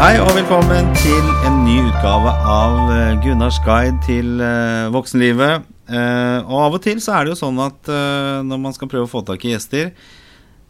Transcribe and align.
Hei 0.00 0.14
og 0.16 0.30
velkommen 0.32 0.86
til 0.96 1.26
en 1.44 1.58
ny 1.60 1.74
utgave 1.84 2.30
av 2.48 2.76
eh, 2.88 3.18
Gunnars 3.20 3.58
guide 3.60 3.98
til 4.06 4.38
eh, 4.40 4.86
voksenlivet. 4.94 5.66
Eh, 5.92 6.38
og 6.40 6.54
av 6.56 6.76
og 6.78 6.80
til 6.86 7.02
så 7.04 7.18
er 7.18 7.26
det 7.26 7.34
jo 7.34 7.40
sånn 7.42 7.60
at 7.60 7.90
når 8.48 8.62
man 8.62 8.72
skal 8.72 8.88
prøve 8.88 9.04
å 9.04 9.10
få 9.12 9.20
tak 9.28 9.44
i 9.44 9.52
gjester, 9.52 9.90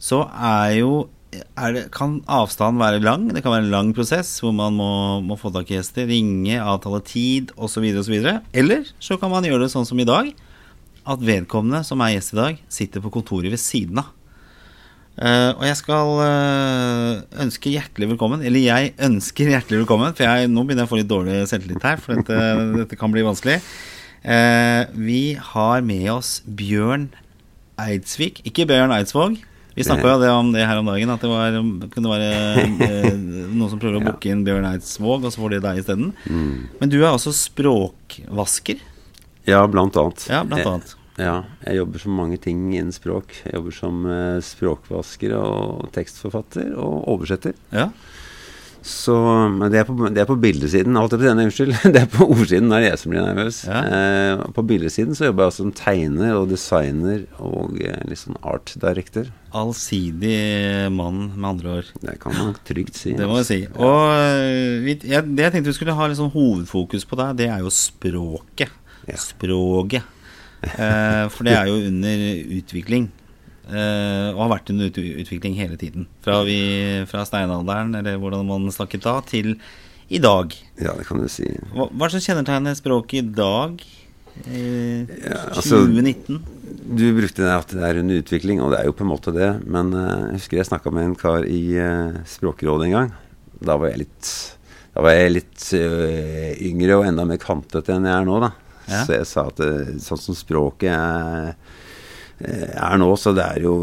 så 0.03 0.25
er 0.35 0.81
jo 0.81 0.91
er 1.31 1.77
det, 1.77 1.85
kan 1.95 2.19
avstanden 2.27 2.83
være 2.83 2.99
lang. 3.07 3.29
Det 3.31 3.39
kan 3.39 3.55
være 3.55 3.69
en 3.69 3.71
lang 3.71 3.95
prosess 3.95 4.33
hvor 4.43 4.51
man 4.51 4.75
må, 4.75 4.91
må 5.23 5.39
få 5.39 5.53
tak 5.55 5.71
i 5.71 5.77
gjester, 5.77 6.11
ringe, 6.11 6.59
avtale 6.59 6.99
tid 7.07 7.55
osv. 7.55 7.87
osv. 8.03 8.17
Eller 8.51 8.83
så 8.99 9.15
kan 9.15 9.31
man 9.31 9.47
gjøre 9.47 9.63
det 9.63 9.71
sånn 9.71 9.87
som 9.87 10.03
i 10.03 10.11
dag, 10.11 10.35
at 11.07 11.23
vedkommende 11.23 11.85
som 11.87 12.03
er 12.03 12.17
gjest 12.17 12.35
i 12.35 12.41
dag, 12.43 12.59
sitter 12.67 13.07
på 13.07 13.15
kontoret 13.15 13.55
ved 13.55 13.63
siden 13.63 14.03
av. 14.03 14.11
Eh, 15.19 15.49
og 15.57 15.63
jeg 15.67 15.77
skal 15.77 16.11
uh, 16.23 17.41
ønske 17.43 17.73
hjertelig 17.73 18.13
velkommen, 18.13 18.43
eller 18.47 18.63
jeg 18.63 18.93
ønsker 19.03 19.51
hjertelig 19.51 19.81
velkommen, 19.83 20.15
for 20.15 20.23
jeg, 20.23 20.47
nå 20.47 20.63
begynner 20.63 20.85
jeg 20.85 20.89
å 20.89 20.91
få 20.93 20.99
litt 21.01 21.11
dårlig 21.11 21.41
selvtillit 21.51 21.83
her, 21.83 21.99
for 22.01 22.21
dette, 22.21 22.37
dette 22.79 22.99
kan 22.99 23.11
bli 23.11 23.25
vanskelig. 23.27 23.59
Uh, 24.23 24.87
vi 24.95 25.23
har 25.35 25.83
med 25.83 26.07
oss 26.13 26.37
Bjørn 26.45 27.09
Eidsvik, 27.81 28.39
ikke 28.47 28.69
Bjørn 28.69 28.93
Eidsvåg. 28.95 29.35
Vi 29.75 29.85
snakka 29.87 30.15
jo 30.15 30.21
det 30.23 30.31
om 30.35 30.49
det 30.51 30.65
her 30.67 30.79
om 30.81 30.89
dagen, 30.89 31.11
at 31.13 31.21
det 31.23 31.29
var, 31.31 31.59
kunne 31.93 32.11
være 32.11 32.31
noen 33.51 33.69
som 33.71 33.79
prøver 33.79 33.99
å 33.99 34.05
booke 34.09 34.31
inn 34.31 34.45
Bjørn 34.47 34.67
Eidsvåg, 34.71 35.27
og 35.27 35.35
så 35.35 35.43
får 35.43 35.57
de 35.57 35.61
deg 35.67 35.83
isteden. 35.83 36.15
Mm. 36.23 36.55
Men 36.79 36.91
du 36.91 37.01
er 37.01 37.11
også 37.11 37.35
språkvasker. 37.35 38.79
Ja, 39.49 39.65
blant 39.67 39.99
annet. 39.99 40.27
Ja, 40.31 40.43
blant 40.47 40.67
annet. 40.67 40.95
Ja, 41.21 41.35
jeg 41.67 41.77
jobber 41.81 42.01
som 42.01 42.17
mange 42.17 42.39
ting 42.41 42.71
innen 42.73 42.95
språk. 42.95 43.35
Jeg 43.45 43.53
jobber 43.59 43.77
som 43.77 44.01
eh, 44.09 44.39
språkvasker 44.45 45.35
og 45.37 45.91
tekstforfatter 45.95 46.73
og 46.81 47.05
oversetter. 47.13 47.55
Ja. 47.75 47.91
Så 48.81 49.13
men 49.53 49.69
det 49.69 49.83
er 49.83 49.85
på, 49.85 49.93
det 50.09 50.23
er 50.23 50.27
på 50.29 50.37
bildesiden. 50.41 50.97
Alt 50.97 51.13
er 51.13 51.19
på 51.21 51.27
denne, 51.27 51.45
unnskyld. 51.45 51.75
Det 51.93 52.01
er 52.01 52.07
på 52.09 52.25
ordsiden. 52.25 52.71
Det 52.71 52.79
er 52.79 52.85
jeg 52.87 52.97
som 52.97 53.13
blir 53.13 53.21
nervøs. 53.21 53.59
Ja. 53.69 53.81
Eh, 53.85 54.41
på 54.55 54.63
bildesiden 54.65 55.17
så 55.17 55.27
jobber 55.27 55.45
jeg 55.45 55.53
også 55.53 55.65
som 55.67 55.73
tegner 55.77 56.39
og 56.39 56.49
designer 56.49 57.27
og 57.37 57.77
eh, 57.77 57.99
litt 58.09 58.23
sånn 58.23 58.39
art 58.41 58.73
director. 58.81 59.29
Allsidig 59.53 60.89
mann, 60.95 61.27
med 61.35 61.49
andre 61.51 61.75
ord. 61.77 61.91
Det 62.01 62.17
kan 62.23 62.33
man 62.39 62.55
trygt 62.65 62.97
si. 62.97 63.13
Det 63.19 63.29
må 63.29 63.37
jeg 63.43 63.49
si. 63.51 63.59
Og 63.77 64.15
øh, 64.15 64.89
jeg, 64.89 65.05
det 65.05 65.45
jeg 65.45 65.53
tenkte 65.53 65.69
vi 65.69 65.77
skulle 65.77 65.97
ha 65.97 66.09
sånn 66.17 66.33
hovedfokus 66.33 67.05
på 67.05 67.21
der, 67.21 67.37
det 67.37 67.51
er 67.53 67.61
jo 67.61 67.69
språket. 67.75 68.73
Ja. 69.05 69.19
Språket. 69.21 70.09
Eh, 70.61 71.25
for 71.33 71.47
det 71.47 71.55
er 71.57 71.69
jo 71.71 71.79
under 71.89 72.25
utvikling. 72.59 73.09
Eh, 73.71 74.27
og 74.33 74.41
har 74.43 74.51
vært 74.57 74.69
under 74.73 74.89
ut 74.91 74.97
utvikling 74.99 75.55
hele 75.57 75.77
tiden. 75.79 76.07
Fra, 76.25 76.41
vi, 76.47 76.57
fra 77.09 77.23
steinalderen, 77.27 77.93
eller 78.01 78.17
hvordan 78.21 78.45
man 78.49 78.67
snakket 78.73 79.05
da, 79.05 79.15
til 79.25 79.55
i 80.11 80.19
dag. 80.19 80.53
Ja, 80.81 80.93
det 80.97 81.05
kan 81.07 81.21
du 81.23 81.27
si. 81.31 81.47
Hva, 81.71 81.87
hva 81.87 82.07
er 82.07 82.11
det 82.11 82.17
som 82.19 82.25
kjennetegner 82.27 82.75
språket 82.77 83.21
i 83.21 83.35
dag? 83.37 83.81
Eh, 84.45 85.05
Ja, 85.23 85.45
altså- 85.55 85.85
2019? 85.85 86.41
Du 86.91 87.03
brukte 87.15 87.43
det 87.45 87.51
at 87.53 87.67
det 87.71 87.83
er 87.83 87.99
under 88.01 88.19
utvikling, 88.21 88.59
og 88.63 88.71
det 88.71 88.79
er 88.81 88.85
jo 88.89 88.93
på 88.97 89.05
en 89.05 89.11
måte 89.13 89.31
det. 89.35 89.51
Men 89.67 89.93
eh, 89.93 90.31
jeg 90.31 90.39
husker 90.39 90.57
jeg 90.57 90.69
snakka 90.71 90.91
med 90.91 91.03
en 91.05 91.15
kar 91.15 91.45
i 91.47 91.61
eh, 91.77 92.19
Språkrådet 92.27 92.89
en 92.89 92.97
gang. 92.97 93.11
Da 93.61 93.77
var 93.77 93.91
jeg 93.93 94.03
litt, 94.03 94.31
var 94.97 95.13
jeg 95.15 95.31
litt 95.37 95.67
eh, 95.77 96.57
yngre 96.67 96.97
og 96.99 97.05
enda 97.07 97.23
mer 97.29 97.37
kantete 97.41 97.93
enn 97.95 98.07
jeg 98.09 98.17
er 98.19 98.25
nå, 98.27 98.39
da. 98.43 98.51
Ja. 98.91 99.05
Så 99.07 99.15
jeg 99.15 99.29
sa 99.29 99.47
at 99.51 99.63
eh, 99.63 99.95
sånn 100.03 100.21
som 100.21 100.37
språket 100.37 100.91
er, 100.91 101.53
eh, 102.43 102.69
er 102.75 103.01
nå, 103.01 103.09
så 103.19 103.33
det 103.37 103.47
er 103.47 103.67
jo 103.67 103.75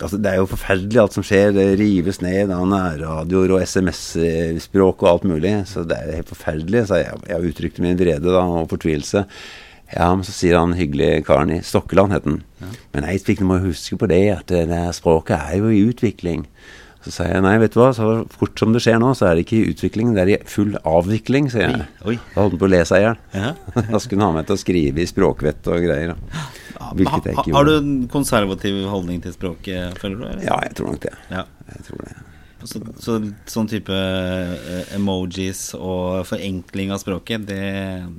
Altså, 0.00 0.16
det 0.16 0.30
er 0.30 0.38
jo 0.40 0.48
forferdelig 0.48 1.00
alt 1.02 1.16
som 1.18 1.24
skjer. 1.26 1.50
Det 1.52 1.66
rives 1.76 2.22
ned 2.24 2.50
av 2.54 2.62
nærradioer 2.64 3.52
og 3.52 3.60
SMS-språk 3.66 5.02
og 5.04 5.10
alt 5.10 5.26
mulig. 5.28 5.52
Så 5.68 5.82
det 5.84 5.98
er 5.98 6.16
helt 6.16 6.32
forferdelig. 6.32 6.86
Så 6.88 7.02
jeg, 7.02 7.18
jeg 7.28 7.50
uttrykte 7.50 7.84
min 7.84 7.98
vrede 7.98 8.32
da, 8.32 8.40
og 8.40 8.70
fortvilelse. 8.72 9.26
Ja, 9.92 10.08
men 10.16 10.24
så 10.24 10.32
sier 10.32 10.56
han 10.56 10.72
hyggelige 10.78 11.20
karen 11.26 11.52
i 11.52 11.60
Stokkeland, 11.60 12.14
het 12.16 12.24
han. 12.24 12.40
Men 12.94 13.04
Eidsvik, 13.04 13.42
du 13.42 13.50
må 13.50 13.60
huske 13.60 13.98
på 14.00 14.08
det, 14.08 14.22
at 14.32 14.48
det 14.48 14.80
språket 14.96 15.36
er 15.36 15.60
jo 15.60 15.68
i 15.68 15.82
utvikling. 15.90 16.46
Så 17.02 17.10
sa 17.16 17.24
jeg 17.26 17.42
nei, 17.42 17.56
vet 17.58 17.74
du 17.74 17.80
hva, 17.80 17.88
så 17.96 18.08
fort 18.30 18.60
som 18.62 18.74
det 18.74 18.82
skjer 18.84 19.00
nå, 19.02 19.08
så 19.18 19.26
er 19.28 19.38
det 19.38 19.42
ikke 19.46 19.56
i 19.58 19.72
utvikling, 19.72 20.12
det 20.14 20.22
er 20.22 20.30
i 20.34 20.38
full 20.46 20.76
avvikling, 20.86 21.48
sier 21.50 21.72
jeg. 21.72 21.86
Oi. 22.06 22.14
Da 22.34 22.44
holdt 22.44 22.54
han 22.54 22.60
på 22.62 22.68
å 22.68 22.72
le 22.72 22.82
seg 22.86 23.02
i 23.02 23.06
hjel. 23.08 23.22
Ja. 23.34 23.52
Da 23.92 24.00
skulle 24.02 24.22
han 24.22 24.30
ha 24.30 24.36
meg 24.38 24.46
til 24.48 24.54
å 24.58 24.62
skrive 24.62 25.02
i 25.02 25.08
språkvett 25.10 25.70
og 25.72 25.82
greier. 25.82 26.14
Hvilket 26.92 27.26
jeg 27.26 27.34
ikke 27.36 27.48
gjorde. 27.50 27.56
har 27.58 27.68
du 27.68 27.72
en 27.76 27.94
konservativ 28.12 28.78
holdning 28.90 29.22
til 29.24 29.34
språket, 29.34 29.98
føler 30.02 30.20
du? 30.20 30.26
eller? 30.30 30.44
Ja, 30.46 30.60
jeg 30.68 30.76
tror 30.78 30.94
nok 30.94 31.02
det. 31.08 31.14
Ja. 31.32 31.44
Jeg 31.72 31.88
tror 31.88 32.06
det. 32.06 32.14
Så, 32.68 32.80
så 33.02 33.16
sånn 33.50 33.68
type 33.70 33.92
eh, 33.94 34.94
emojis 34.96 35.72
og 35.78 36.22
forenkling 36.28 36.92
av 36.94 37.00
språket, 37.02 37.46
det, 37.48 37.62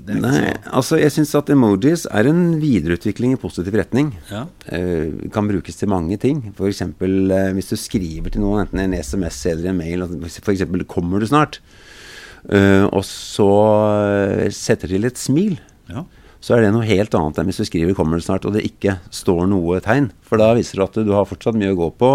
det 0.08 0.18
Nei, 0.20 0.42
altså 0.68 1.00
jeg 1.00 1.14
syns 1.16 1.34
at 1.40 1.52
emojis 1.54 2.06
er 2.12 2.30
en 2.32 2.58
videreutvikling 2.62 3.36
i 3.36 3.42
positiv 3.42 3.78
retning. 3.80 4.14
så 4.28 4.44
Ja. 4.44 4.44
Uh, 4.68 5.30
kan 5.34 5.48
brukes 5.48 5.78
til 5.80 5.92
mange 5.92 6.18
ting. 6.22 6.42
F.eks. 6.54 6.82
Uh, 6.84 7.52
hvis 7.56 7.72
du 7.72 7.78
skriver 7.80 8.34
til 8.34 8.44
noen, 8.44 8.64
enten 8.66 8.82
en 8.84 8.98
SMS 8.98 9.44
eller 9.52 9.72
en 9.72 9.80
mail, 9.80 10.08
f.eks. 10.28 10.66
'Kommer 10.88 11.20
du 11.20 11.28
snart?' 11.30 11.62
uh, 12.52 12.86
og 12.92 13.04
så 13.08 13.52
eh, 14.44 14.50
setter 14.52 14.92
til 14.92 15.06
et 15.08 15.18
smil. 15.18 15.58
ja. 15.90 16.04
Så 16.44 16.58
er 16.58 16.66
det 16.66 16.74
noe 16.76 16.84
helt 16.84 17.14
annet 17.16 17.38
enn 17.40 17.48
hvis 17.48 17.62
du 17.62 17.64
skriver 17.70 17.96
'kommer 17.96 18.20
du 18.20 18.24
snart' 18.26 18.44
og 18.44 18.52
det 18.58 18.66
ikke 18.68 18.98
står 19.16 19.46
noe 19.48 19.80
tegn. 19.80 20.12
For 20.28 20.36
da 20.36 20.52
viser 20.58 20.82
det 20.82 20.90
at 20.90 21.06
du 21.08 21.14
har 21.16 21.30
fortsatt 21.30 21.56
mye 21.56 21.72
å 21.72 21.80
gå 21.80 21.88
på. 21.96 22.10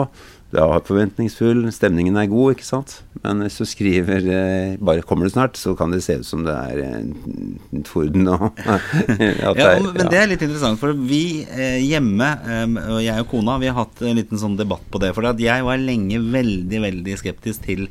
Du 0.48 0.56
er 0.56 0.80
forventningsfull, 0.88 1.66
stemningen 1.76 2.16
er 2.16 2.28
god, 2.30 2.54
ikke 2.54 2.64
sant. 2.64 2.94
Men 3.20 3.42
hvis 3.44 3.58
du 3.60 3.66
skriver 3.68 4.24
eh, 4.32 4.76
bare 4.80 5.02
'kommer 5.04 5.28
du 5.28 5.32
snart', 5.34 5.58
så 5.60 5.74
kan 5.76 5.90
det 5.92 6.02
se 6.02 6.16
ut 6.16 6.24
som 6.24 6.44
det 6.46 6.54
er 6.54 6.78
eh, 6.86 7.82
torden 7.84 8.26
og 8.32 8.46
at 8.64 8.80
det 9.18 9.28
Ja, 9.42 9.52
er- 9.52 9.92
men 9.92 10.08
det 10.08 10.16
er 10.22 10.30
litt 10.30 10.40
interessant, 10.46 10.80
for 10.80 10.94
vi 10.96 11.44
eh, 11.44 11.82
hjemme, 11.84 12.30
eh, 12.48 12.94
og 12.94 13.02
jeg 13.04 13.20
og 13.20 13.28
kona, 13.28 13.58
vi 13.60 13.68
har 13.68 13.76
hatt 13.84 14.00
en 14.00 14.16
liten 14.16 14.40
sånn 14.40 14.56
debatt 14.56 14.88
på 14.90 14.98
det. 15.04 15.12
For 15.14 15.26
at 15.28 15.38
jeg 15.38 15.64
var 15.68 15.76
lenge 15.76 16.16
veldig, 16.32 16.80
veldig 16.80 17.18
skeptisk 17.20 17.66
til 17.68 17.88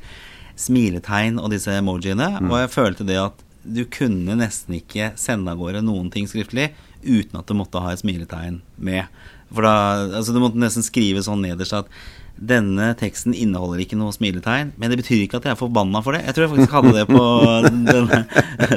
smiletegn 0.57 1.38
og 1.38 1.51
disse 1.53 1.69
emojiene. 1.78 2.39
Mm. 2.41 2.50
Og 2.50 2.57
jeg 2.63 2.74
følte 2.74 3.06
det 3.06 3.19
at 3.22 3.44
du 3.68 3.84
kunne 3.85 4.34
nesten 4.39 4.79
ikke 4.79 5.12
sende 5.19 5.51
av 5.51 5.59
gårde 5.59 5.84
noen 5.85 6.09
ting 6.09 6.25
skriftlig 6.25 6.72
uten 7.03 7.38
at 7.38 7.45
du 7.45 7.53
måtte 7.53 7.81
ha 7.84 7.91
et 7.94 8.01
smiletegn 8.01 8.62
med. 8.81 9.06
For 9.53 9.63
da, 9.63 9.74
altså 10.18 10.34
Du 10.34 10.41
måtte 10.44 10.59
nesten 10.59 10.84
skrive 10.84 11.22
sånn 11.24 11.44
nederst 11.45 11.75
at 11.78 11.91
denne 12.37 12.91
teksten 12.99 13.33
inneholder 13.35 13.81
ikke 13.83 13.97
noe 13.99 14.13
smiletegn, 14.15 14.73
men 14.77 14.91
det 14.91 14.99
betyr 15.01 15.23
ikke 15.23 15.39
at 15.39 15.47
jeg 15.47 15.55
er 15.55 15.59
forbanna 15.59 16.01
for 16.05 16.15
det. 16.15 16.23
Jeg 16.27 16.37
tror 16.37 16.45
jeg 16.45 16.53
faktisk 16.53 16.75
hadde 16.77 16.93
det 16.95 17.05
på 17.09 17.23
denne, 17.67 18.21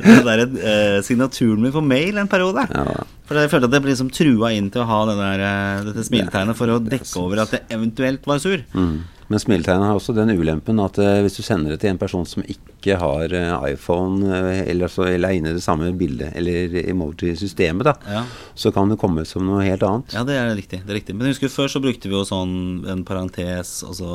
den 0.07 0.27
der, 0.27 0.45
eh, 0.73 0.99
signaturen 1.07 1.63
min 1.63 1.75
på 1.75 1.85
mail 1.85 2.21
en 2.21 2.31
periode. 2.31 2.67
Ja. 2.73 3.05
For 3.29 3.39
jeg 3.39 3.53
følte 3.53 3.71
at 3.71 3.77
jeg 3.77 3.85
ble 3.85 3.93
liksom 3.95 4.13
trua 4.15 4.53
inn 4.57 4.73
til 4.75 4.83
å 4.83 4.89
ha 4.91 5.01
der, 5.13 5.47
eh, 5.47 5.87
dette 5.91 6.07
smiletegnet 6.09 6.59
for 6.59 6.73
å 6.75 6.81
dekke 6.83 7.15
over 7.21 7.45
at 7.45 7.57
jeg 7.57 7.67
eventuelt 7.77 8.27
var 8.27 8.43
sur. 8.43 8.63
Mm. 8.75 9.01
Men 9.31 9.39
smiletegnet 9.39 9.87
har 9.87 9.95
også 9.95 10.11
den 10.17 10.33
ulempen 10.35 10.81
at 10.83 10.97
eh, 10.99 11.21
hvis 11.23 11.37
du 11.39 11.45
sender 11.47 11.71
det 11.71 11.81
til 11.85 11.93
en 11.93 12.01
person 12.01 12.25
som 12.27 12.43
ikke 12.51 12.97
har 12.99 13.31
eh, 13.31 13.53
iPhone, 13.71 14.27
eh, 14.27 14.65
eller, 14.73 14.91
så, 14.91 15.05
eller 15.07 15.31
er 15.31 15.39
inne 15.39 15.53
i 15.53 15.55
det 15.55 15.63
samme 15.63 15.93
bildet, 15.95 16.33
eller 16.41 16.75
emoji-systemet, 16.91 17.87
da, 17.87 17.95
Ja. 18.11 18.25
så 18.59 18.73
kan 18.75 18.91
det 18.91 18.99
komme 18.99 19.23
som 19.29 19.47
noe 19.47 19.63
helt 19.63 19.85
annet. 19.87 20.17
Ja, 20.17 20.25
det 20.27 20.35
er 20.35 20.51
riktig. 20.59 20.81
det 20.83 20.91
er 20.91 20.99
riktig 20.99 21.15
Men 21.15 21.29
jeg 21.29 21.37
husker 21.37 21.55
før 21.55 21.71
så 21.71 21.83
brukte 21.85 22.11
vi 22.11 22.17
jo 22.19 22.25
sånn 22.27 22.83
en 22.91 23.05
parentes, 23.07 23.85
og 23.87 23.95
så 24.01 24.11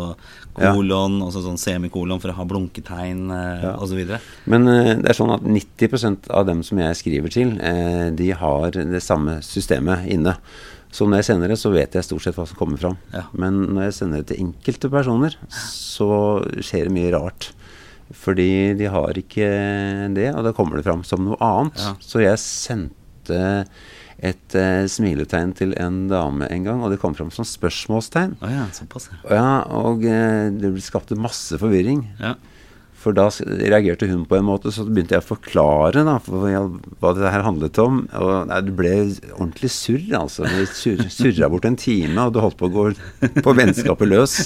Ja. 0.59 0.74
kolon, 0.76 1.22
og 1.22 1.32
så 1.32 1.42
sånn 1.44 1.58
semikolon 1.59 2.20
for 2.20 2.30
å 2.32 2.36
ha 2.36 2.44
blunketegn 2.44 3.30
Ja. 3.64 3.78
videre. 3.96 4.20
Men 4.46 4.66
det 4.66 5.09
er 5.09 5.14
sånn 5.16 5.34
at 5.34 5.44
90% 5.44 6.30
av 6.30 6.46
dem 6.46 6.62
som 6.64 6.78
jeg 6.78 6.96
skriver 6.96 7.32
til, 7.32 7.56
de 8.16 8.32
har 8.32 8.72
det 8.72 9.02
samme 9.03 9.40
systemet 9.42 10.08
inne. 10.12 10.36
Så 10.95 11.07
når 11.09 11.19
jeg 11.19 11.28
sender 11.28 11.51
det, 11.51 11.57
så 11.59 11.73
vet 11.73 11.95
jeg 11.97 12.07
stort 12.07 12.23
sett 12.23 12.38
hva 12.39 12.45
som 12.47 12.59
kommer 12.59 12.79
fram. 12.79 12.95
Ja. 13.11 13.25
Men 13.35 13.57
når 13.75 13.89
jeg 13.89 13.97
sender 13.97 14.22
det 14.22 14.29
til 14.31 14.45
enkelte 14.45 14.91
personer, 14.93 15.35
så 15.52 16.08
skjer 16.64 16.87
det 16.87 16.96
mye 16.96 17.11
rart. 17.16 17.49
Fordi 18.16 18.75
de 18.79 18.87
har 18.93 19.17
ikke 19.20 19.49
det, 20.16 20.29
og 20.31 20.46
da 20.46 20.53
kommer 20.55 20.79
det 20.79 20.85
fram 20.87 21.03
som 21.08 21.25
noe 21.25 21.37
annet. 21.43 21.81
Ja. 21.81 21.93
Så 21.99 22.23
jeg 22.23 22.40
sendte 22.40 23.43
et 24.25 24.55
eh, 24.55 24.85
smiletegn 24.87 25.52
til 25.58 25.73
en 25.81 26.05
dame 26.08 26.47
en 26.47 26.67
gang, 26.67 26.84
og 26.85 26.93
det 26.93 27.02
kom 27.02 27.16
fram 27.17 27.31
som 27.35 27.47
spørsmålstegn. 27.47 28.37
Oh 28.40 28.52
ja, 28.52 28.67
såpass. 28.73 29.09
ja. 29.28 29.66
Og 29.75 30.05
eh, 30.08 30.47
det 30.55 30.72
skapte 30.85 31.17
masse 31.20 31.59
forvirring. 31.59 32.05
Ja. 32.22 32.35
For 33.05 33.13
da 33.13 33.28
reagerte 33.29 34.07
hun 34.09 34.23
på 34.25 34.40
en 34.40 34.47
måte, 34.47 34.72
så 34.73 34.85
begynte 34.87 35.13
jeg 35.13 35.22
å 35.22 35.28
forklare 35.28 36.02
da, 36.07 36.17
for 36.25 36.46
hva 36.46 37.11
det 37.13 37.29
her 37.29 37.43
handlet 37.46 37.78
om. 37.84 37.99
Og 38.17 38.49
nei, 38.49 38.59
det 38.66 38.73
ble 38.78 38.93
ordentlig 39.35 39.69
surr, 39.75 40.07
altså. 40.17 40.47
Vi 40.49 40.66
sur, 40.73 41.03
surra 41.13 41.49
bort 41.53 41.67
en 41.69 41.78
time, 41.78 42.17
og 42.25 42.34
du 42.34 42.41
holdt 42.41 42.57
på 42.57 42.69
å 42.69 42.73
gå 42.73 42.87
på 43.46 43.53
vennskapet 43.57 44.09
løs. 44.09 44.37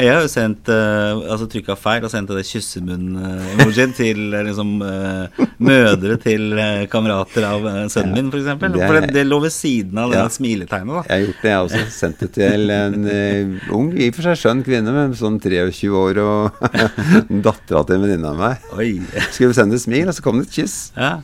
Jeg 0.00 0.08
har 0.08 0.24
jo 0.24 0.30
sendt 0.30 0.70
uh, 0.72 1.20
Altså 1.32 1.46
trykka 1.50 1.74
feil 1.78 2.04
og 2.06 2.10
sendt 2.12 2.32
det 2.32 2.44
kyssemunn-emojien 2.48 3.92
til 3.96 4.32
eh, 4.34 4.44
liksom 4.46 4.72
eh, 4.86 5.42
mødre 5.62 6.16
til 6.22 6.58
eh, 6.58 6.84
kamerater 6.92 7.46
av 7.46 7.66
sønnen 7.92 8.14
min, 8.16 8.30
f.eks. 8.32 8.48
For, 8.60 8.74
Det 8.74 8.88
for 8.88 8.98
det, 8.98 9.12
det 9.16 9.24
lå 9.28 9.38
ved 9.44 9.54
siden 9.54 10.00
av 10.00 10.12
det 10.12 10.20
Ja. 10.20 10.26
smiletegnet, 10.32 10.94
da. 10.96 11.02
Jeg 11.08 11.12
har 11.12 11.26
gjort 11.26 11.42
det, 11.42 11.52
jeg 11.52 11.66
også. 11.66 11.82
Sendt 11.96 12.22
det 12.22 12.30
til 12.36 12.72
en 12.74 13.08
uh, 13.08 13.72
ung, 13.76 13.92
i 13.96 14.08
og 14.10 14.16
for 14.18 14.28
seg 14.28 14.40
skjønn 14.40 14.64
kvinne 14.66 14.94
med 14.94 15.16
sånn 15.18 15.38
23 15.42 15.92
år, 16.02 16.20
og 16.22 16.62
dattera 17.46 17.81
sa 17.82 17.86
til 17.90 17.98
en 17.98 18.06
venninne 18.06 18.30
av 18.32 18.38
meg. 18.40 18.66
Oi. 18.78 18.88
Skulle 19.34 19.54
sende 19.58 19.76
et 19.76 19.84
smil, 19.84 20.08
og 20.08 20.14
så 20.16 20.24
kom 20.24 20.38
det 20.40 20.48
et 20.48 20.56
kyss. 20.62 20.78
Ja. 20.96 21.18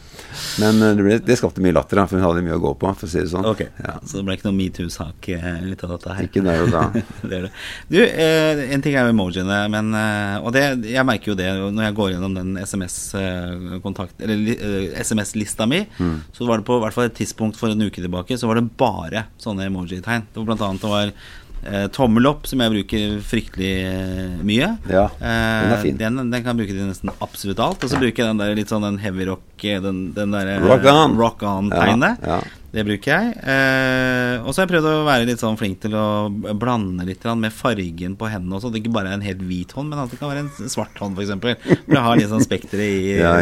Men 0.61 0.83
eh, 0.85 0.93
det, 0.99 1.05
ble, 1.07 1.17
det 1.25 1.39
skapte 1.41 1.63
mye 1.65 1.73
latter, 1.75 2.03
for 2.11 2.19
hun 2.19 2.27
hadde 2.27 2.43
mye 2.45 2.59
å 2.59 2.63
gå 2.63 2.75
på. 2.79 2.91
for 2.99 3.09
å 3.09 3.11
si 3.11 3.23
det 3.23 3.31
sånn. 3.33 3.47
Ok, 3.49 3.65
Ja. 3.81 3.95
Så 4.05 4.19
det 4.21 4.27
ble 4.29 4.37
ikke 4.37 4.49
noe 4.51 4.59
metoo-sak 4.59 5.31
litt 5.65 5.79
ut 5.79 5.85
av 5.89 5.95
dette 5.97 6.15
her? 6.19 6.29
Ikke 6.29 6.43
der 6.45 6.63
og 6.67 6.71
da. 6.75 6.83
det 7.31 7.41
det. 7.47 7.51
Du, 7.89 7.99
eh, 8.05 8.63
en 8.75 8.85
ting 8.85 8.99
er 8.99 9.09
emojiene, 9.11 9.59
men 9.73 9.89
eh, 9.97 10.37
Og 10.45 10.53
det, 10.55 10.63
jeg 10.91 11.07
merker 11.09 11.33
jo 11.33 11.39
det 11.39 11.49
når 11.73 11.89
jeg 11.89 11.97
går 11.99 12.13
gjennom 12.13 12.35
den 12.37 12.55
SMS-kontakt 12.61 14.21
Eller 14.25 14.53
eh, 14.55 15.01
SMS-lista 15.05 15.67
mi, 15.67 15.85
Mm. 15.99 16.21
så 16.33 16.47
var 16.47 16.59
det 16.61 16.67
på 16.69 16.77
hvert 16.83 16.95
fall 16.95 17.09
et 17.09 17.15
tidspunkt 17.17 17.57
for 17.59 17.71
en 17.73 17.81
uke 17.83 18.03
tilbake, 18.03 18.37
så 18.39 18.47
var 18.51 18.59
det 18.59 18.69
bare 18.79 19.25
sånne 19.41 19.67
emoji-tegn. 19.71 20.27
Det 20.31 20.39
var 20.41 20.47
blant 20.51 20.63
annet 20.67 20.83
det 20.85 20.91
var 20.93 21.11
eh, 21.11 21.48
tommel 21.93 22.27
opp, 22.31 22.47
som 22.49 22.61
jeg 22.63 22.73
bruker 22.75 23.17
fryktelig 23.29 23.73
eh, 23.85 24.37
mye. 24.47 24.69
Ja, 24.91 25.07
den 25.21 25.73
er 25.75 25.83
fin. 25.83 25.97
Den, 26.01 26.21
den 26.31 26.45
kan 26.45 26.53
jeg 26.55 26.61
bruke 26.63 26.77
til 26.77 26.87
nesten 26.89 27.11
absolutt 27.25 27.61
alt. 27.65 27.83
Og 27.85 27.91
så 27.93 27.99
bruker 28.01 28.25
jeg 28.25 28.31
den 28.33 28.41
der 28.43 28.55
litt 28.59 28.71
sånn 28.73 28.87
den 28.87 29.01
heavy 29.03 29.27
rock 29.29 29.65
eh, 29.67 29.81
Den, 29.85 30.13
den 30.17 30.33
derre 30.37 30.61
Rock 30.63 30.87
on. 30.93 31.17
rock 31.19 31.43
on-tegnet. 31.43 32.23
Ja, 32.23 32.39
ja. 32.39 32.55
Det 32.69 32.85
bruker 32.85 33.09
jeg. 33.09 33.29
Eh, 33.49 34.43
og 34.43 34.53
så 34.53 34.61
har 34.61 34.67
jeg 34.67 34.73
prøvd 34.75 34.89
å 34.91 35.07
være 35.07 35.29
litt 35.29 35.41
sånn 35.41 35.57
flink 35.57 35.79
til 35.81 35.95
å 35.97 36.29
blande 36.29 37.07
litt 37.09 37.25
med 37.41 37.55
fargen 37.55 38.17
på 38.21 38.29
hendene 38.29 38.59
også. 38.59 38.71
Det 38.73 38.83
ikke 38.83 38.93
bare 38.99 39.13
er 39.13 39.17
en 39.17 39.25
helt 39.25 39.41
hvit 39.49 39.73
hånd, 39.73 39.89
men 39.89 40.03
at 40.03 40.13
det 40.13 40.19
kan 40.21 40.33
være 40.33 40.45
en 40.45 40.73
svart 40.73 41.01
hånd, 41.01 41.17
f.eks. 41.17 41.33
For 41.41 41.95
det 41.95 42.05
har 42.05 42.21
litt 42.21 42.33
sånn 42.33 42.45
spekter 42.45 42.83
i 42.85 42.93
Ja, 43.23 43.33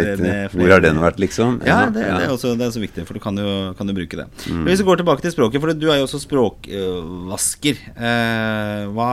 Hvor 0.55 0.77
har 0.77 0.85
den 0.85 1.03
vært, 1.03 1.19
liksom? 1.23 1.59
Ja, 1.67 1.89
det, 1.91 2.07
ja. 2.07 2.21
det, 2.21 2.29
er 2.29 2.37
også, 2.37 2.55
det 2.59 2.69
er 2.69 2.77
så 2.77 2.83
viktig, 2.83 3.07
for 3.09 3.19
du 3.19 3.23
kan 3.23 3.39
jo, 3.43 3.51
kan 3.79 3.91
jo 3.91 3.97
bruke 3.99 4.23
det. 4.23 4.29
Mm. 4.47 4.63
Men 4.63 4.71
hvis 4.71 4.85
vi 4.85 4.89
går 4.93 5.03
tilbake 5.03 5.27
til 5.27 5.35
språket, 5.35 5.63
for 5.63 5.75
du 5.75 5.89
er 5.91 6.01
jo 6.01 6.07
også 6.07 6.23
språkvasker. 6.23 7.83
Eh, 7.97 8.87
hva 8.95 9.11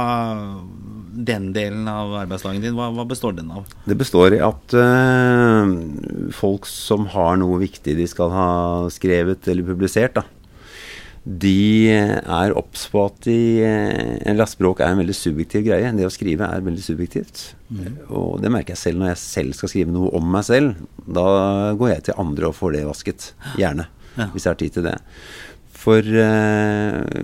Den 1.13 1.51
delen 1.53 1.87
av 1.89 2.13
arbeidsdagen 2.23 2.63
din, 2.63 2.73
hva, 2.77 2.89
hva 2.95 3.05
består 3.05 3.35
den 3.37 3.51
av? 3.53 3.67
Det 3.85 3.97
består 3.99 4.33
i 4.33 4.41
at 4.41 4.73
eh, 4.77 5.73
folk 6.33 6.65
som 6.69 7.05
har 7.13 7.37
noe 7.41 7.59
viktig 7.61 7.93
de 7.99 8.07
skal 8.09 8.33
ha 8.33 8.47
skrevet 8.93 9.45
eller 9.51 9.67
publisert, 9.67 10.17
da, 10.17 10.25
de 11.23 11.87
er 11.87 12.51
obs 12.59 12.89
på 12.91 12.99
at 13.05 13.21
de 13.23 13.63
eh, 13.63 14.17
Eller 14.27 14.43
at 14.43 14.51
språk 14.51 14.81
er 14.83 14.91
en 14.91 14.99
veldig 14.99 15.15
subjektiv 15.15 15.63
greie. 15.69 15.93
Det 15.95 16.07
å 16.07 16.11
skrive 16.11 16.49
er 16.51 16.65
veldig 16.65 16.83
subjektivt. 16.83 17.45
Og 18.11 18.41
det 18.43 18.51
merker 18.51 18.75
jeg 18.75 18.81
selv 18.81 18.99
når 18.99 19.13
jeg 19.13 19.21
selv 19.21 19.57
skal 19.57 19.71
skrive 19.71 19.95
noe 19.95 20.11
om 20.19 20.27
meg 20.35 20.43
selv. 20.49 20.83
Da 21.07 21.25
går 21.79 21.93
jeg 21.93 22.05
til 22.09 22.19
andre 22.19 22.51
og 22.51 22.57
får 22.57 22.75
det 22.75 22.83
vasket. 22.89 23.29
Gjerne. 23.59 23.87
Ja. 24.17 24.27
Hvis 24.33 24.43
jeg 24.43 24.51
har 24.51 24.59
tid 24.59 24.75
til 24.75 24.87
det. 24.89 24.97
For 25.83 26.03
eh, 26.03 27.23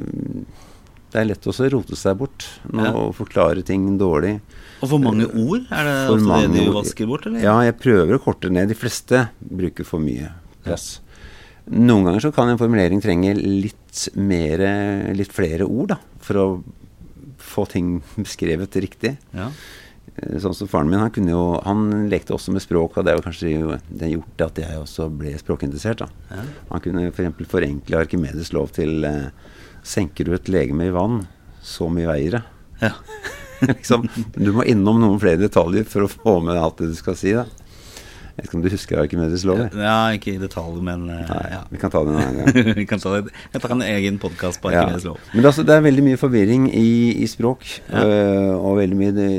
det 1.09 1.19
er 1.21 1.27
lett 1.31 1.47
også 1.49 1.65
å 1.65 1.71
rote 1.73 1.97
seg 1.97 2.17
bort 2.19 2.45
med 2.69 2.93
og 2.93 3.15
forklare 3.17 3.63
ting 3.65 3.87
dårlig. 3.97 4.35
Og 4.79 4.91
for 4.93 5.01
mange 5.03 5.25
ord? 5.27 5.65
Er 5.73 5.87
det 5.87 5.95
For 6.07 6.15
også 6.19 6.39
det 6.53 6.65
du 6.69 6.73
vasker 6.75 7.09
bort, 7.09 7.25
eller? 7.27 7.41
Ja, 7.43 7.55
jeg 7.65 7.77
prøver 7.81 8.15
å 8.15 8.21
korte 8.23 8.51
ned. 8.53 8.69
De 8.71 8.77
fleste 8.77 9.25
bruker 9.41 9.87
for 9.87 9.99
mye 10.03 10.29
plass. 10.63 10.99
Noen 11.69 12.07
ganger 12.07 12.23
så 12.27 12.31
kan 12.33 12.49
en 12.49 12.57
formulering 12.61 13.01
trenge 13.03 13.33
litt 13.37 14.05
mer, 14.17 14.61
litt 15.17 15.33
flere 15.35 15.65
ord, 15.67 15.91
da, 15.95 15.99
for 16.23 16.39
å 16.41 16.47
få 17.41 17.65
ting 17.69 17.99
beskrevet 18.23 18.77
riktig. 18.81 19.15
Ja. 19.35 19.49
Eh, 20.15 20.37
Sånn 20.41 20.55
som 20.57 20.69
faren 20.71 20.89
min, 20.89 20.99
han 21.01 21.13
kunne 21.15 21.31
jo 21.33 21.43
Han 21.65 22.09
lekte 22.11 22.33
også 22.35 22.53
med 22.55 22.63
språk, 22.65 22.97
og 22.97 23.05
det 23.07 23.13
har 23.17 23.25
kanskje 23.25 23.77
det 23.89 24.13
gjort 24.13 24.45
at 24.45 24.61
jeg 24.63 24.81
også 24.81 25.09
ble 25.13 25.33
språkinteressert, 25.41 26.05
da. 26.05 26.09
Ja. 26.37 26.45
Han 26.73 26.83
kunne 26.85 27.09
f.eks. 27.11 27.47
forenkle 27.51 28.01
Arkimedes 28.05 28.53
lov 28.55 28.71
til 28.77 29.03
eh, 29.09 29.29
Senker 29.89 30.27
du 30.27 30.35
et 30.37 30.49
legeme 30.51 30.85
i 30.89 30.93
vann, 30.93 31.23
så 31.65 31.87
mye 31.91 32.09
veier 32.11 32.37
det. 32.37 32.43
Ja. 32.83 32.91
liksom, 33.71 34.05
du 34.37 34.51
må 34.55 34.63
innom 34.69 34.99
noen 35.01 35.17
flere 35.21 35.41
detaljer 35.41 35.87
for 35.89 36.05
å 36.05 36.11
få 36.11 36.35
med 36.45 36.59
alt 36.59 36.77
det 36.79 36.91
du 36.91 36.97
skal 36.99 37.17
si. 37.19 37.33
da 37.35 37.43
Jeg 37.49 38.35
vet 38.37 38.45
ikke 38.45 38.57
om 38.59 38.63
du 38.63 38.69
husker 38.71 39.01
Arkimedes 39.01 39.43
lov? 39.49 39.65
ja, 39.75 39.95
ikke 40.15 40.35
i 40.35 40.39
detalj, 40.39 40.77
men 40.85 41.07
uh, 41.09 41.23
Nei, 41.27 41.41
ja. 41.55 41.63
vi 41.73 41.81
kan 41.81 41.91
ta 41.91 42.03
det 42.05 42.13
en 42.13 42.21
annen 42.21 42.37
gang. 42.53 42.69
Vi 42.77 42.85
kan 42.87 43.01
ta 43.03 43.15
det. 43.17 43.33
Jeg 43.55 43.63
tar 43.65 43.73
en 43.75 43.83
egen 43.87 44.19
podkast 44.21 44.61
på 44.63 44.71
Ja. 44.71 44.85
Arkimedes 44.85 45.07
lov. 45.09 45.17
Men 45.33 45.41
det, 45.41 45.47
er 45.47 45.51
altså, 45.51 45.65
det 45.67 45.75
er 45.75 45.87
veldig 45.89 46.05
mye 46.11 46.21
forvirring 46.21 46.69
i, 46.71 46.89
i 47.25 47.27
språk. 47.27 47.65
Ja. 47.89 48.05
øh, 48.05 48.53
og 48.61 48.77
veldig 48.83 48.99
mye 49.01 49.15
det, 49.17 49.29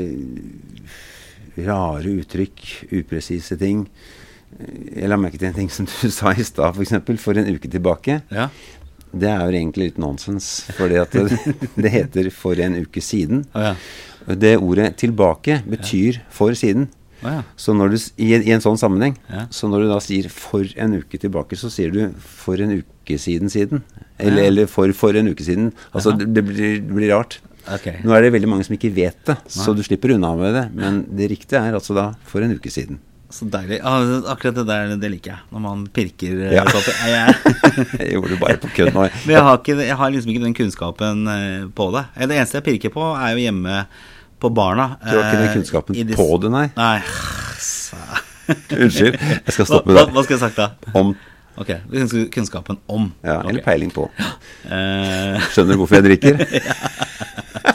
rare 1.65 2.13
uttrykk, 2.21 2.61
upresise 2.99 3.57
ting. 3.59 3.85
Jeg 4.91 5.09
la 5.09 5.17
merke 5.19 5.39
til 5.39 5.49
en 5.49 5.55
ting 5.57 5.71
som 5.73 5.87
du 5.89 6.11
sa 6.19 6.35
i 6.35 6.45
stad, 6.45 6.75
f.eks. 6.77 6.93
For, 7.07 7.17
for 7.25 7.39
en 7.41 7.49
uke 7.55 7.71
tilbake. 7.71 8.19
Ja. 8.31 8.49
Det 9.13 9.27
er 9.29 9.41
jo 9.43 9.51
egentlig 9.57 9.89
litt 9.91 9.97
nonsens. 9.99 10.47
Fordi 10.77 10.95
at 11.01 11.11
det, 11.11 11.37
det 11.83 11.91
heter 11.91 12.29
'for 12.31 12.59
en 12.59 12.75
uke 12.85 13.01
siden'. 13.03 13.45
Oh, 13.55 13.61
ja. 13.61 13.75
Det 14.35 14.57
ordet 14.57 14.95
'tilbake' 14.97 15.63
betyr 15.67 16.21
'for 16.29 16.51
siden'. 16.51 16.87
Oh, 17.23 17.29
ja. 17.29 17.43
Så 17.55 17.73
når 17.75 17.89
du, 17.91 17.97
i, 18.17 18.33
en- 18.33 18.43
I 18.47 18.51
en 18.51 18.61
sånn 18.61 18.77
sammenheng, 18.79 19.17
Ja. 19.29 19.45
så 19.51 19.67
når 19.69 19.81
du 19.83 19.87
da 19.89 19.99
sier 19.99 20.29
'for 20.29 20.65
en 20.77 20.93
uke 21.01 21.17
tilbake', 21.19 21.57
så 21.57 21.69
sier 21.69 21.91
du 21.91 22.13
'for 22.17 22.55
en 22.61 22.71
uke 22.81 23.17
siden 23.19 23.49
siden'. 23.49 23.81
Eller, 24.19 24.43
eller 24.43 24.65
for, 24.67 24.87
'for 24.93 25.15
en 25.15 25.27
uke 25.27 25.43
siden'. 25.43 25.71
Altså, 25.93 26.17
det, 26.17 26.33
det, 26.33 26.45
blir, 26.45 26.79
det 26.81 26.93
blir 26.95 27.11
rart. 27.13 27.39
Okay. 27.67 27.97
Nå 28.03 28.11
er 28.15 28.21
det 28.23 28.31
veldig 28.33 28.47
mange 28.49 28.63
som 28.65 28.73
ikke 28.75 28.89
vet 28.95 29.17
det, 29.25 29.37
så 29.47 29.75
du 29.75 29.83
slipper 29.83 30.15
unna 30.15 30.35
med 30.35 30.53
det. 30.55 30.71
Men 30.73 31.03
det 31.15 31.29
riktige 31.29 31.59
er 31.61 31.73
altså 31.77 31.93
da 31.93 32.13
'for 32.25 32.41
en 32.41 32.53
uke 32.57 32.69
siden'. 32.69 32.97
Så 33.31 33.45
deilig. 33.51 33.77
Akkurat 33.81 34.55
det 34.59 34.65
der, 34.67 34.93
det 34.99 35.09
liker 35.13 35.31
jeg. 35.31 35.39
Når 35.55 35.61
man 35.63 35.83
pirker 35.95 36.41
eh, 36.49 36.53
Ja. 36.57 36.65
sånn 36.67 36.83
at 36.83 36.87
jeg, 37.07 37.35
Jeg 38.01 38.11
gjorde 38.15 38.33
det 38.33 38.39
bare 38.41 38.57
på 38.59 38.71
kødd 38.75 38.93
nå. 38.95 39.05
Men 39.25 39.35
jeg 39.37 39.43
har, 39.47 39.57
ikke, 39.61 39.75
jeg 39.87 39.97
har 40.01 40.11
liksom 40.11 40.33
ikke 40.33 40.43
den 40.43 40.55
kunnskapen 40.57 41.21
eh, 41.31 41.65
på 41.77 41.87
det. 41.95 42.05
Eh, 42.17 42.27
Det 42.27 42.35
eneste 42.41 42.59
jeg 42.59 42.67
pirker 42.67 42.93
på, 42.95 43.05
er 43.15 43.35
jo 43.37 43.45
hjemme 43.45 43.85
på 44.41 44.49
barna. 44.57 44.89
Du 45.05 45.11
har 45.15 45.23
ikke 45.29 45.41
den 45.45 45.53
kunnskapen 45.55 45.95
disse- 46.01 46.17
på 46.19 46.27
det, 46.43 46.51
nei? 46.51 46.67
Nei. 46.75 46.99
Unnskyld. 48.51 49.15
Jeg 49.21 49.53
skal 49.53 49.65
Hva, 49.65 49.69
stoppe 49.69 49.93
hva, 49.93 50.01
deg. 50.05 50.13
hva 50.15 50.23
skal 50.25 50.35
jeg 50.37 50.43
sagt 50.49 50.57
da? 50.59 50.71
Om 50.97 51.15
Ok, 51.61 51.67
kunnskapen 52.31 52.77
om. 52.89 53.09
Ja, 53.27 53.41
Eller 53.41 53.59
okay. 53.59 53.65
peiling 53.65 53.91
på. 53.93 54.05
Skjønner 54.65 55.75
du 55.75 55.81
hvorfor 55.81 55.99
jeg 55.99 56.05
drikker? 56.07 56.35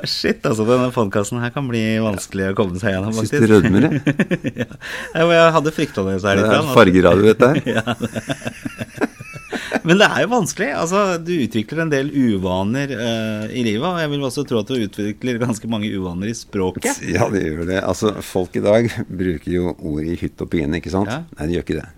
shit, 0.16 0.44
altså. 0.46 0.66
Denne 0.68 0.90
podkasten 0.94 1.40
her 1.42 1.52
kan 1.54 1.68
bli 1.70 1.82
vanskelig 2.02 2.50
å 2.52 2.56
komme 2.58 2.80
seg 2.80 2.94
gjennom, 2.96 3.14
faktisk. 3.16 3.44
du 3.44 3.54
rødmer, 3.54 3.88
jeg? 3.88 4.54
ja. 4.62 4.68
Jeg 5.30 5.54
hadde 5.56 5.72
frykta 5.74 6.04
det. 6.06 6.18
Så 6.22 6.30
her 6.30 6.40
Det 6.42 6.52
er 6.56 6.74
fargeradio, 6.74 7.32
dette 7.32 7.52
her. 7.54 7.62
Ja. 7.80 7.96
Men 9.86 9.98
det 9.98 10.06
er 10.06 10.24
jo 10.24 10.30
vanskelig. 10.30 10.68
Altså, 10.76 11.00
du 11.22 11.30
utvikler 11.34 11.82
en 11.84 11.90
del 11.92 12.10
uvaner 12.12 12.92
uh, 12.94 13.46
i 13.48 13.62
livet. 13.64 13.86
Og 13.86 13.98
jeg 14.02 14.10
vil 14.12 14.26
også 14.28 14.44
tro 14.46 14.60
at 14.60 14.70
du 14.70 14.84
utvikler 14.84 15.40
ganske 15.40 15.70
mange 15.70 15.90
uvaner 15.94 16.30
i 16.30 16.34
språket. 16.36 17.00
Ja, 17.08 17.28
det 17.32 17.42
gjør 17.46 17.64
det. 17.70 17.78
Altså, 17.80 18.12
folk 18.24 18.58
i 18.60 18.64
dag 18.64 18.90
bruker 19.08 19.50
jo 19.54 19.72
ord 19.74 20.04
i 20.06 20.18
hytt 20.20 20.42
og 20.44 20.50
pine, 20.52 20.78
ikke 20.82 20.92
sant? 20.92 21.10
Ja. 21.10 21.22
Nei, 21.38 21.48
de 21.48 21.58
gjør 21.58 21.66
ikke 21.66 21.78
det. 21.80 21.88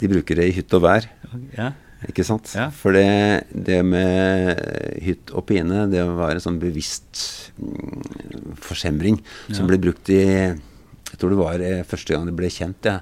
De 0.00 0.10
bruker 0.10 0.40
det 0.40 0.48
i 0.50 0.56
hytt 0.58 0.78
og 0.78 0.84
vær, 0.84 1.08
Ja. 1.56 1.72
Ikke 2.06 2.22
sant? 2.26 2.52
Ja. 2.54 2.68
For 2.70 2.94
det, 2.94 3.48
det 3.50 3.80
med 3.84 4.54
hytt 5.02 5.32
og 5.34 5.46
pine, 5.50 5.86
det 5.90 6.04
var 6.14 6.36
en 6.36 6.44
sånn 6.44 6.60
bevisst 6.62 7.50
mm, 7.58 8.54
forsemring, 8.62 9.18
som 9.50 9.64
Ja. 9.66 9.70
ble 9.72 9.80
brukt 9.88 10.08
i 10.14 10.20
Jeg 10.22 11.18
tror 11.18 11.30
det 11.32 11.38
var 11.40 11.60
eh, 11.64 11.82
første 11.88 12.12
gang 12.14 12.26
det 12.28 12.36
ble 12.36 12.50
kjent, 12.52 12.84
ja. 12.84 13.00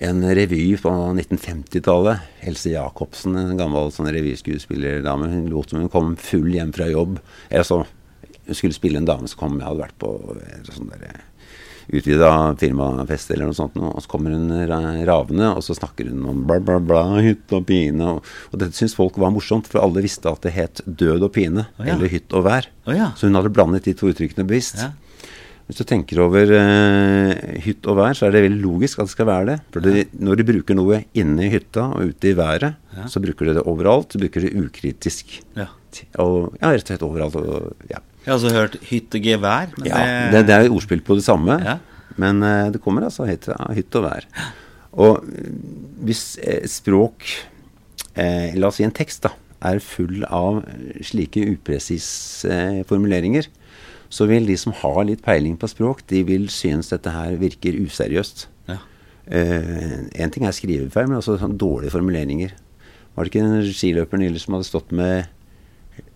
En 0.00 0.22
revy 0.24 0.76
på 0.80 0.88
1950-tallet. 1.12 2.22
Else 2.48 2.70
Jacobsen, 2.72 3.36
en 3.36 3.58
gammel 3.58 3.90
sånn 3.92 4.08
revyskuespillerdame. 4.14 5.28
Hun 5.30 5.50
lot 5.52 5.68
som 5.70 5.82
hun 5.82 5.90
kom 5.92 6.14
full 6.16 6.48
hjem 6.54 6.72
fra 6.74 6.86
jobb. 6.88 7.18
Altså, 7.52 7.82
hun 8.46 8.56
skulle 8.56 8.74
spille 8.74 8.98
en 9.02 9.06
dame 9.06 9.28
som 9.28 9.38
kom, 9.42 9.58
jeg 9.60 9.68
hadde 9.68 9.82
vært 9.84 9.98
på 10.02 10.14
en 10.40 10.64
sånn 10.70 10.88
der 10.94 11.20
utvida 11.90 12.30
firmafest 12.60 13.32
eller 13.34 13.50
noe 13.50 13.56
sånt. 13.56 13.76
Og 13.80 14.00
så 14.04 14.10
kommer 14.10 14.34
hun 14.36 14.50
ravende, 15.08 15.52
og 15.56 15.64
så 15.66 15.76
snakker 15.78 16.10
hun 16.12 16.24
om 16.32 16.42
bla, 16.48 16.60
bla, 16.62 16.78
bla, 16.82 17.04
hytt 17.24 17.52
og 17.56 17.66
pine. 17.70 18.16
Og, 18.16 18.32
og 18.52 18.62
dette 18.62 18.78
syntes 18.78 18.96
folk 18.98 19.18
var 19.22 19.34
morsomt, 19.34 19.70
for 19.70 19.82
alle 19.82 20.04
visste 20.04 20.30
at 20.30 20.42
det 20.46 20.56
het 20.56 20.84
død 20.86 21.28
og 21.28 21.32
pine. 21.36 21.66
oh, 21.78 21.86
ja. 21.86 21.96
Eller 21.96 22.12
hytt 22.12 22.34
og 22.36 22.46
vær. 22.48 22.68
Oh, 22.86 22.94
ja. 22.96 23.12
Så 23.16 23.28
hun 23.28 23.38
hadde 23.38 23.54
blandet 23.54 23.88
de 23.88 23.96
to 23.98 24.12
uttrykkene 24.12 24.46
bevisst. 24.48 24.82
Ja. 24.82 24.92
Hvis 25.68 25.78
du 25.78 25.86
tenker 25.88 26.18
over 26.24 26.50
eh, 26.52 27.58
hytt 27.64 27.86
og 27.88 27.96
vær, 28.00 28.16
så 28.18 28.26
er 28.26 28.34
det 28.34 28.42
veldig 28.44 28.60
logisk 28.60 28.98
at 29.00 29.08
det 29.08 29.14
skal 29.14 29.28
være 29.28 29.46
det. 29.48 29.58
For 29.72 29.84
det, 29.84 30.08
når 30.20 30.40
du 30.40 30.46
bruker 30.50 30.76
noe 30.76 30.98
inne 31.16 31.46
i 31.46 31.52
hytta 31.54 31.86
og 31.94 32.10
ute 32.12 32.32
i 32.32 32.36
været, 32.36 32.74
så 33.08 33.22
bruker 33.22 33.48
du 33.48 33.54
det 33.56 33.64
overalt. 33.70 34.12
Du 34.12 34.24
bruker 34.24 34.44
det 34.44 34.52
ukritisk. 34.58 35.38
Ja. 35.56 35.70
Og, 36.20 36.56
ja, 36.58 36.72
rett 36.72 36.84
og 36.84 36.90
slett 36.90 37.06
overalt. 37.06 37.38
Og, 37.38 37.70
ja. 37.92 38.02
Jeg 38.22 38.30
har 38.30 38.36
også 38.38 38.52
hørt 38.54 38.76
hytt 38.86 39.14
og 39.18 39.24
gevær. 39.26 39.72
men 39.78 39.86
Ja, 39.90 40.02
det, 40.30 40.46
det 40.46 40.54
er 40.54 40.66
jo 40.68 40.76
ordspill 40.78 41.00
på 41.02 41.16
det 41.18 41.24
samme, 41.26 41.56
Ja. 41.64 41.78
men 42.16 42.42
eh, 42.42 42.70
det 42.70 42.80
kommer 42.84 43.02
altså 43.08 43.26
ja, 43.26 43.36
hytt 43.74 43.94
og 43.98 44.04
vær. 44.06 44.26
Og 44.92 45.24
eh, 45.26 45.48
hvis 46.06 46.38
eh, 46.42 46.66
språk, 46.70 47.24
eh, 48.14 48.54
la 48.54 48.68
oss 48.68 48.76
si 48.78 48.84
en 48.86 48.94
tekst, 48.94 49.22
da, 49.26 49.32
er 49.62 49.78
full 49.82 50.24
av 50.28 50.62
slike 51.06 51.42
upresise 51.54 52.46
eh, 52.50 52.80
formuleringer, 52.86 53.46
så 54.12 54.26
vil 54.28 54.46
de 54.46 54.56
som 54.60 54.74
har 54.76 55.04
litt 55.08 55.22
peiling 55.24 55.54
på 55.56 55.70
språk, 55.70 56.02
de 56.10 56.22
vil 56.28 56.48
synes 56.52 56.90
dette 56.92 57.10
her 57.14 57.34
virker 57.40 57.74
useriøst. 57.80 58.46
Ja. 58.68 58.76
Eh, 59.26 59.98
en 60.20 60.30
ting 60.34 60.44
er 60.46 60.52
skrivefeil, 60.54 61.08
men 61.08 61.18
også 61.18 61.38
sånn 61.40 61.56
dårlige 61.58 61.94
formuleringer. 61.94 62.52
Var 63.16 63.24
det 63.24 63.32
ikke 63.32 63.44
en 63.46 63.70
skiløper 63.72 64.20
nylig 64.20 64.40
som 64.44 64.54
hadde 64.58 64.68
stått 64.70 64.92
med 64.94 65.26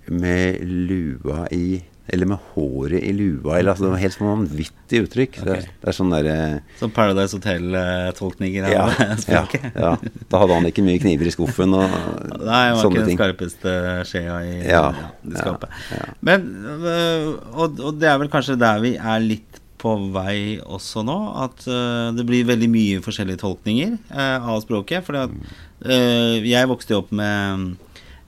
med 0.06 0.60
lua 0.62 1.48
i 1.50 1.80
Eller 2.08 2.28
med 2.30 2.38
håret 2.54 3.02
i 3.02 3.10
lua. 3.16 3.56
Eller, 3.58 3.72
altså, 3.72 3.86
det 3.86 3.90
var 3.96 4.02
helt 4.04 4.14
sånn 4.14 4.28
vanvittig 4.30 5.00
uttrykk. 5.06 5.40
Det, 5.42 5.56
er, 5.56 5.66
det 5.82 5.90
er 5.90 5.96
sånn 5.96 6.12
derre 6.14 6.36
Som 6.78 6.92
Paradise 6.94 7.34
Hotel-tolkninger 7.34 8.68
ja, 8.70 8.84
ja, 9.34 9.42
ja. 9.74 9.90
Da 10.30 10.42
hadde 10.42 10.60
han 10.60 10.70
ikke 10.70 10.84
mye 10.86 11.02
kniver 11.02 11.26
i 11.26 11.34
skuffen 11.34 11.74
og 11.74 11.82
sånne 11.90 12.30
ting. 12.30 12.46
Nei, 12.46 12.62
han 12.62 12.78
var 12.78 12.86
ikke 12.86 13.00
den 13.00 13.10
ting. 13.10 13.20
skarpeste 13.20 13.76
skjea 14.12 14.38
i, 14.46 14.56
Ja, 14.68 14.84
ja, 14.94 15.10
i 15.26 15.34
skapet. 15.34 15.78
ja. 15.96 16.08
Men 16.30 16.48
øh, 16.78 17.30
og, 17.56 17.80
og 17.80 17.98
det 17.98 18.10
er 18.12 18.20
vel 18.22 18.30
kanskje 18.30 18.58
der 18.60 18.82
vi 18.84 18.94
er 18.96 19.24
litt 19.24 19.62
på 19.80 19.94
vei 20.14 20.58
også 20.62 21.04
nå. 21.06 21.16
At 21.46 21.66
uh, 21.68 22.12
det 22.16 22.26
blir 22.28 22.46
veldig 22.48 22.68
mye 22.72 23.02
forskjellige 23.04 23.42
tolkninger 23.44 23.96
uh, 24.12 24.52
av 24.52 24.62
språket. 24.64 25.04
For 25.06 25.18
uh, 25.18 26.36
jeg 26.46 26.70
vokste 26.70 26.96
jo 26.96 27.02
opp 27.04 27.12
med, 27.16 27.74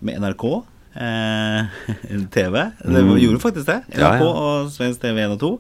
med 0.04 0.20
NRK. 0.23 0.47
Eh, 0.99 1.62
TV. 2.35 2.64
Det 2.83 3.05
Mm. 3.05 3.14
gjorde 3.23 3.40
faktisk 3.47 3.67
det. 3.71 3.81
NRK 3.95 3.99
Ja, 4.02 4.12
ja. 4.19 4.28
og 4.28 4.71
Svensk 4.75 5.00
TV 5.00 5.25
1 5.25 5.37
og 5.37 5.40
2. 5.40 5.52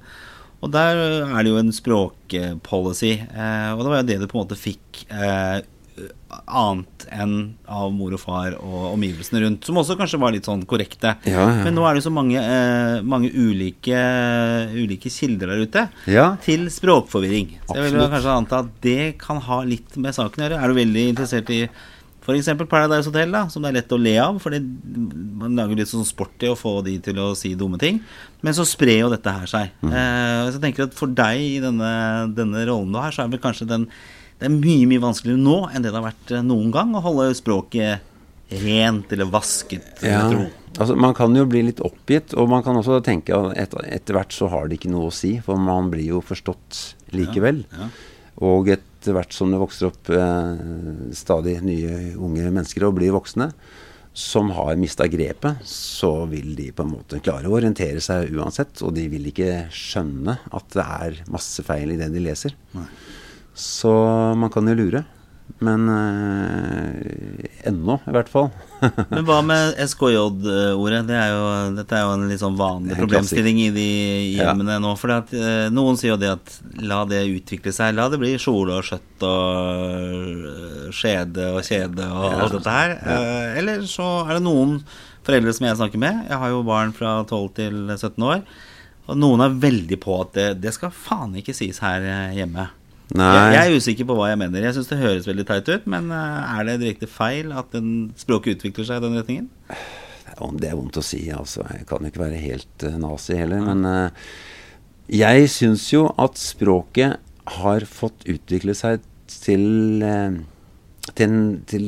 Og 0.60 0.70
der 0.74 0.96
øh, 0.98 1.32
er 1.38 1.42
det 1.46 1.50
jo 1.52 1.58
en 1.62 1.72
språkpolicy. 1.72 3.12
Eh, 3.30 3.72
og 3.74 3.82
det 3.84 3.90
var 3.92 4.00
jo 4.02 4.08
det 4.10 4.20
du 4.20 4.26
på 4.26 4.38
en 4.40 4.44
måte 4.46 4.58
fikk 4.58 5.04
eh, 5.10 5.60
annet 6.46 7.06
enn 7.10 7.32
av 7.66 7.88
mor 7.94 8.12
og 8.14 8.20
far 8.22 8.54
og 8.60 8.92
omgivelsene 8.92 9.40
rundt, 9.42 9.64
som 9.66 9.78
også 9.80 9.96
kanskje 9.98 10.20
var 10.22 10.30
litt 10.34 10.46
sånn 10.46 10.60
korrekte. 10.68 11.14
Ja, 11.26 11.40
ja. 11.48 11.64
Men 11.64 11.74
nå 11.74 11.82
er 11.88 11.96
det 11.98 12.04
så 12.04 12.12
mange, 12.14 12.38
eh, 12.38 13.00
mange 13.02 13.30
ulike, 13.34 13.98
ulike 14.76 15.10
kilder 15.10 15.46
der 15.54 15.64
ute 15.66 15.88
Ja. 16.06 16.36
til 16.44 16.66
språkforvirring. 16.70 17.56
Så 17.66 17.74
jeg 17.78 17.92
vil 17.92 18.00
kanskje 18.12 18.34
anta 18.36 18.58
at 18.62 18.70
det 18.84 19.18
kan 19.18 19.40
ha 19.40 19.62
litt 19.64 19.96
med 19.96 20.14
saken 20.14 20.42
å 20.44 20.48
gjøre. 20.48 20.62
Er 20.62 20.68
du 20.68 20.74
veldig 20.78 21.08
interessert 21.14 21.50
i 21.50 21.68
f.eks. 22.28 22.50
Paradise 22.68 23.08
Hotel, 23.08 23.32
da, 23.32 23.46
som 23.48 23.64
det 23.64 23.70
er 23.70 23.78
lett 23.78 23.94
å 23.94 23.98
le 24.00 24.14
av? 24.20 24.36
Fordi 24.42 24.60
man 25.40 25.56
lager 25.56 25.80
litt 25.80 25.90
sånn 25.90 26.06
sport 26.08 26.44
i 26.44 26.50
å 26.52 26.58
få 26.58 26.78
de 26.86 26.98
til 27.04 27.20
å 27.22 27.30
si 27.38 27.54
dumme 27.58 27.80
ting. 27.80 28.02
Men 28.44 28.56
så 28.56 28.66
sprer 28.68 29.00
jo 29.00 29.10
dette 29.12 29.32
her 29.32 29.48
seg. 29.48 29.72
Mm. 29.80 29.90
Eh, 29.92 30.42
så 30.48 30.58
jeg 30.58 30.64
tenker 30.66 30.88
at 30.88 30.98
for 30.98 31.10
deg 31.10 31.40
i 31.40 31.58
denne, 31.64 31.90
denne 32.36 32.66
rollen 32.68 32.92
du 32.92 33.00
har, 33.00 33.14
så 33.14 33.24
er 33.24 33.32
vel 33.32 33.42
kanskje 33.42 33.70
den 33.70 33.88
Det 34.38 34.46
er 34.46 34.54
mye, 34.54 34.86
mye 34.86 35.02
vanskeligere 35.02 35.42
nå 35.42 35.56
enn 35.74 35.82
det 35.82 35.90
det 35.90 35.98
har 35.98 36.04
vært 36.04 36.30
eh, 36.30 36.44
noen 36.46 36.70
gang 36.70 36.92
å 36.94 37.02
holde 37.02 37.32
språket 37.34 38.04
rent 38.62 39.10
eller 39.12 39.28
vasket. 39.32 39.88
Ja, 40.00 40.22
jeg 40.22 40.36
tror. 40.36 40.44
altså 40.78 40.96
Man 40.96 41.16
kan 41.18 41.34
jo 41.36 41.46
bli 41.48 41.64
litt 41.66 41.82
oppgitt, 41.84 42.36
og 42.38 42.48
man 42.52 42.62
kan 42.64 42.78
også 42.78 43.00
tenke 43.04 43.34
at 43.34 43.58
et, 43.58 43.74
etter 43.98 44.16
hvert 44.16 44.36
så 44.36 44.48
har 44.52 44.68
det 44.68 44.78
ikke 44.78 44.92
noe 44.92 45.10
å 45.10 45.14
si, 45.14 45.34
for 45.44 45.60
man 45.60 45.90
blir 45.92 46.06
jo 46.14 46.22
forstått 46.24 46.80
likevel. 47.18 47.64
Ja. 47.74 47.90
Og 48.46 48.70
etter 49.08 49.16
hvert 49.16 49.32
som 49.32 49.52
det 49.52 49.60
vokser 49.60 49.88
opp 49.88 50.10
eh, 50.12 51.12
stadig 51.16 51.58
nye 51.64 52.14
unge 52.20 52.50
mennesker 52.52 52.84
og 52.84 52.98
blir 52.98 53.14
voksne, 53.16 53.48
som 54.12 54.50
har 54.52 54.76
mista 54.76 55.06
grepet, 55.08 55.62
så 55.64 56.26
vil 56.28 56.52
de 56.58 56.68
på 56.74 56.84
en 56.84 56.92
måte 56.92 57.20
klare 57.22 57.48
å 57.48 57.54
orientere 57.56 58.02
seg 58.02 58.34
uansett. 58.34 58.82
Og 58.82 58.92
de 58.96 59.06
vil 59.08 59.30
ikke 59.30 59.68
skjønne 59.72 60.34
at 60.50 60.74
det 60.74 60.84
er 60.84 61.20
masse 61.30 61.62
feil 61.64 61.94
i 61.94 61.98
det 62.00 62.10
de 62.12 62.24
leser. 62.24 62.56
Så 63.54 63.92
man 64.36 64.50
kan 64.52 64.66
jo 64.68 64.74
lure. 64.76 65.04
Men 65.64 65.88
eh, 65.90 67.68
ennå, 67.68 67.96
i 68.06 68.12
hvert 68.14 68.28
fall. 68.30 68.50
Men 69.10 69.24
hva 69.26 69.38
med 69.42 69.74
SKJ-ordet? 69.82 71.00
Det 71.08 71.16
er 71.18 71.72
dette 71.74 71.96
er 71.98 72.04
jo 72.04 72.12
en 72.14 72.26
litt 72.30 72.42
sånn 72.42 72.58
vanlig 72.58 72.92
Det 72.94 73.00
problemstilling 73.00 73.58
i 73.64 73.70
de 73.74 73.86
Ja. 74.36 74.52
hjemmene 74.52 74.76
nå. 74.84 74.92
For 75.00 75.10
at, 75.16 75.32
eh, 75.34 75.66
noen 75.74 75.98
sier 75.98 76.12
jo 76.14 76.20
det 76.20 76.30
at 76.36 76.54
la 76.84 77.00
det 77.10 77.24
utvikle 77.32 77.72
seg. 77.74 77.96
La 77.98 78.06
det 78.12 78.20
bli 78.22 78.36
kjole 78.38 78.78
og 78.78 78.86
skjøtt 78.86 79.26
og 79.26 80.46
eh, 80.52 80.88
skjede 80.94 81.50
og 81.56 81.60
kjede 81.66 82.06
og 82.06 82.24
Ja. 82.30 82.38
alt 82.44 82.56
dette 82.58 82.76
her. 82.78 82.96
Eh, 83.02 83.58
eller 83.62 83.82
så 83.90 84.08
er 84.28 84.38
det 84.38 84.44
noen 84.46 84.78
foreldre 85.26 85.52
som 85.58 85.66
jeg 85.66 85.76
snakker 85.82 85.98
med. 85.98 86.24
Jeg 86.30 86.38
har 86.38 86.54
jo 86.54 86.62
barn 86.62 86.94
fra 86.96 87.18
12 87.24 87.54
til 87.58 87.74
17 87.98 88.22
år. 88.30 88.42
Og 89.08 89.16
noen 89.16 89.40
er 89.42 89.58
veldig 89.58 89.98
på 90.04 90.20
at 90.20 90.34
det, 90.36 90.48
det 90.62 90.74
skal 90.76 90.90
faen 90.94 91.34
ikke 91.40 91.56
sies 91.56 91.78
her 91.82 92.04
eh, 92.04 92.36
hjemme. 92.38 92.68
Jeg, 93.08 93.52
jeg 93.54 93.62
er 93.62 93.78
usikker 93.78 94.08
på 94.08 94.16
hva 94.18 94.28
jeg 94.28 94.40
mener. 94.40 94.66
Jeg 94.66 94.76
syns 94.76 94.90
det 94.90 95.00
høres 95.00 95.28
veldig 95.28 95.46
teit 95.48 95.70
ut, 95.70 95.86
men 95.88 96.10
eh, 96.12 96.58
er 96.58 96.68
det 96.68 96.76
direkte 96.82 97.08
feil 97.08 97.54
at 97.56 97.72
den 97.72 98.10
språket 98.20 98.58
utvikler 98.58 98.88
seg 98.88 99.00
i 99.00 99.06
den 99.06 99.16
retningen? 99.16 99.48
Det 100.60 100.68
er 100.68 100.76
vondt 100.76 101.00
å 101.00 101.04
si, 101.04 101.22
altså. 101.34 101.64
Jeg 101.72 101.88
kan 101.88 102.04
ikke 102.04 102.22
være 102.26 102.42
helt 102.42 102.84
eh, 102.84 102.98
nazi 103.00 103.38
heller. 103.40 103.64
Men 103.64 103.88
eh, 103.88 104.28
jeg 105.18 105.48
syns 105.54 105.88
jo 105.94 106.04
at 106.20 106.36
språket 106.40 107.16
har 107.58 107.88
fått 107.88 108.28
utvikle 108.28 108.76
seg 108.76 109.00
til 109.32 109.64
til, 111.16 111.24
en, 111.24 111.38
til 111.64 111.86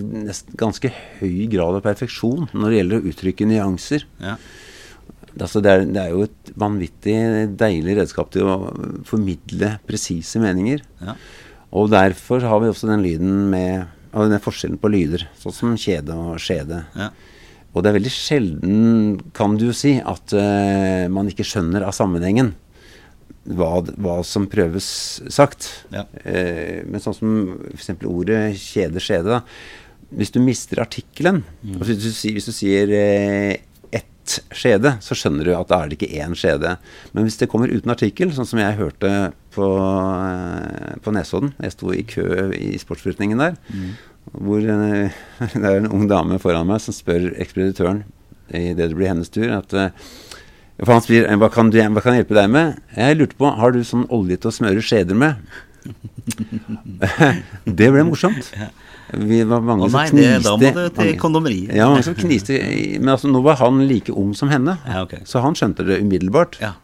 ganske 0.59 0.89
høy 1.21 1.45
grad 1.53 1.77
av 1.77 1.85
perfeksjon 1.85 2.49
når 2.55 2.65
det 2.65 2.79
gjelder 2.79 2.97
å 2.97 3.11
uttrykke 3.11 3.49
nyanser. 3.51 4.07
Ja. 4.23 4.39
Altså 5.37 5.63
det, 5.63 5.71
er, 5.71 5.87
det 5.87 6.03
er 6.03 6.11
jo 6.15 6.25
et 6.27 6.51
vanvittig 6.59 7.17
deilig 7.61 8.01
redskap 8.01 8.33
til 8.35 8.49
å 8.51 8.57
formidle 9.07 9.77
presise 9.87 10.43
meninger. 10.43 10.83
Ja. 11.05 11.15
Og 11.79 11.93
derfor 11.93 12.43
har 12.43 12.63
vi 12.63 12.71
også 12.73 12.91
den 12.91 13.05
lyden 13.07 13.49
med 13.53 13.87
og 14.11 14.31
den 14.31 14.43
forskjellen 14.43 14.81
på 14.83 14.91
lyder, 14.91 15.27
sånn 15.39 15.55
som 15.55 15.77
kjede 15.79 16.17
og 16.19 16.41
skjede. 16.43 16.83
Ja. 16.99 17.13
Og 17.71 17.85
det 17.85 17.91
er 17.91 17.99
veldig 18.01 18.11
sjelden, 18.11 18.81
kan 19.37 19.55
du 19.59 19.69
jo 19.69 19.77
si, 19.77 19.95
at 20.03 20.35
uh, 20.35 21.07
man 21.13 21.31
ikke 21.31 21.47
skjønner 21.47 21.87
av 21.87 21.95
sammenhengen 21.95 22.51
hva, 23.47 23.71
hva 24.03 24.17
som 24.27 24.49
prøves 24.51 24.89
sagt. 25.31 25.69
Ja. 25.95 26.09
Uh, 26.25 26.83
men 26.91 27.03
sånn 27.03 27.17
som 27.21 27.37
f.eks. 27.77 27.93
ordet 28.11 28.43
kjede, 28.59 29.03
skjede, 29.03 29.39
da. 29.39 29.45
Hvis 30.11 30.35
du 30.35 30.41
mister 30.43 30.83
artikkelen, 30.83 31.45
altså 31.77 31.93
hvis, 31.93 32.03
du, 32.03 32.31
hvis 32.35 32.49
du 32.49 32.51
sier 32.51 32.91
eh, 32.91 33.61
skjede, 34.55 34.95
så 35.05 35.17
skjønner 35.19 35.49
du 35.49 35.53
at 35.57 35.71
da 35.71 35.81
er 35.81 35.91
det 35.91 35.99
ikke 35.99 36.23
én 36.23 36.37
skjede. 36.39 36.77
Men 37.15 37.27
hvis 37.27 37.39
det 37.41 37.49
kommer 37.53 37.73
uten 37.73 37.93
artikkel, 37.93 38.33
sånn 38.35 38.49
som 38.49 38.63
jeg 38.63 38.79
hørte 38.79 39.11
på, 39.55 39.67
eh, 39.67 40.97
på 41.03 41.15
Nesodden 41.15 41.53
Jeg 41.59 41.75
sto 41.75 41.93
i 41.95 42.05
kø 42.07 42.51
i 42.55 42.79
sportsforretningen 42.81 43.43
der. 43.43 43.59
Hvor 44.31 44.63
eh, 44.63 45.21
det 45.61 45.67
er 45.67 45.81
en 45.81 45.91
ung 45.91 46.07
dame 46.11 46.41
foran 46.43 46.69
meg 46.71 46.83
som 46.85 46.97
spør 46.97 47.33
ekspeditøren 47.41 48.05
idet 48.51 48.91
det 48.91 48.97
blir 48.99 49.13
hennes 49.13 49.31
tur, 49.31 49.47
at 49.55 49.75
eh, 49.79 49.93
for 50.81 50.97
han 50.97 51.03
spør 51.05 51.27
hva 51.39 51.51
kan, 51.53 51.71
du, 51.71 51.77
hva 51.79 52.03
kan 52.03 52.17
jeg 52.17 52.25
hjelpe 52.25 52.39
deg 52.39 52.53
med? 52.53 52.79
Jeg 52.97 53.19
lurte 53.19 53.37
på, 53.39 53.51
har 53.61 53.75
du 53.75 53.83
sånn 53.85 54.07
olje 54.09 54.39
til 54.41 54.51
å 54.51 54.55
smøre 54.57 54.85
skjeder 54.85 55.19
med? 55.19 55.43
det 57.81 57.91
ble 57.93 58.05
morsomt. 58.09 58.49
Vi 59.17 59.43
var 59.49 59.61
mange 59.67 59.87
Å 59.87 59.91
nei, 59.91 60.07
som 60.09 60.17
det, 60.19 60.27
kniste. 60.29 60.45
da 60.45 60.57
må 60.57 60.73
du 60.89 60.95
til 61.01 61.13
kondomeriet. 61.19 61.75
Ja, 61.75 61.89
mange 61.91 62.05
som 62.07 62.15
kniste. 62.15 62.59
Men 63.01 63.09
altså, 63.17 63.31
nå 63.33 63.43
var 63.43 63.57
han 63.63 63.83
like 63.89 64.13
ung 64.15 64.33
som 64.39 64.49
henne, 64.53 64.79
Ja, 64.87 65.03
okay. 65.03 65.21
så 65.27 65.43
han 65.45 65.55
skjønte 65.59 65.87
det 65.87 66.01
umiddelbart. 66.05 66.59
Ja. 66.63 66.75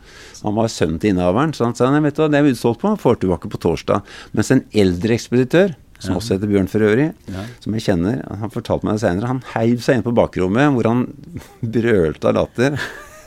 Han 0.43 0.55
var 0.59 0.69
sønnen 0.69 0.99
til 1.01 1.15
innehaveren, 1.15 1.55
så 1.57 1.65
han 1.65 1.75
sa 1.75 1.89
nei, 1.91 2.01
vet 2.05 2.17
du 2.19 2.23
hva, 2.23 2.31
det 2.31 2.39
er 2.39 2.47
vi 2.47 2.53
utsolgt 2.55 2.81
på, 2.83 2.93
får 3.01 3.21
tilbake 3.23 3.49
på 3.51 3.59
torsdag. 3.63 4.03
Mens 4.37 4.51
en 4.55 4.65
eldre 4.73 5.15
ekspeditør, 5.17 5.75
som 5.99 6.19
også 6.19 6.37
heter 6.37 6.51
Bjørn 6.51 6.69
for 6.69 6.85
øvrig, 6.85 7.07
Ja. 7.33 7.47
som 7.65 7.73
jeg 7.73 7.83
kjenner, 7.87 8.21
han 8.29 8.51
fortalte 8.53 8.85
meg 8.85 8.99
det 8.99 9.01
senere, 9.07 9.27
han 9.33 9.43
heiv 9.55 9.81
seg 9.81 9.97
inn 9.97 10.03
på 10.05 10.13
bakrommet 10.15 10.75
hvor 10.77 10.85
han 10.91 11.07
brølte 11.77 12.29
av 12.29 12.35
latter. 12.37 12.77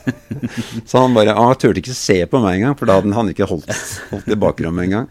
så 0.88 1.02
han 1.04 1.16
bare 1.16 1.34
Han 1.36 1.56
turte 1.60 1.82
ikke 1.82 1.96
se 1.96 2.18
på 2.30 2.40
meg 2.42 2.58
engang, 2.60 2.76
for 2.78 2.88
da 2.88 2.98
hadde 2.98 3.14
han 3.16 3.32
ikke 3.32 3.48
holdt, 3.50 3.68
holdt 4.10 4.30
i 4.30 4.38
bakrommet 4.40 4.88
engang. 4.88 5.08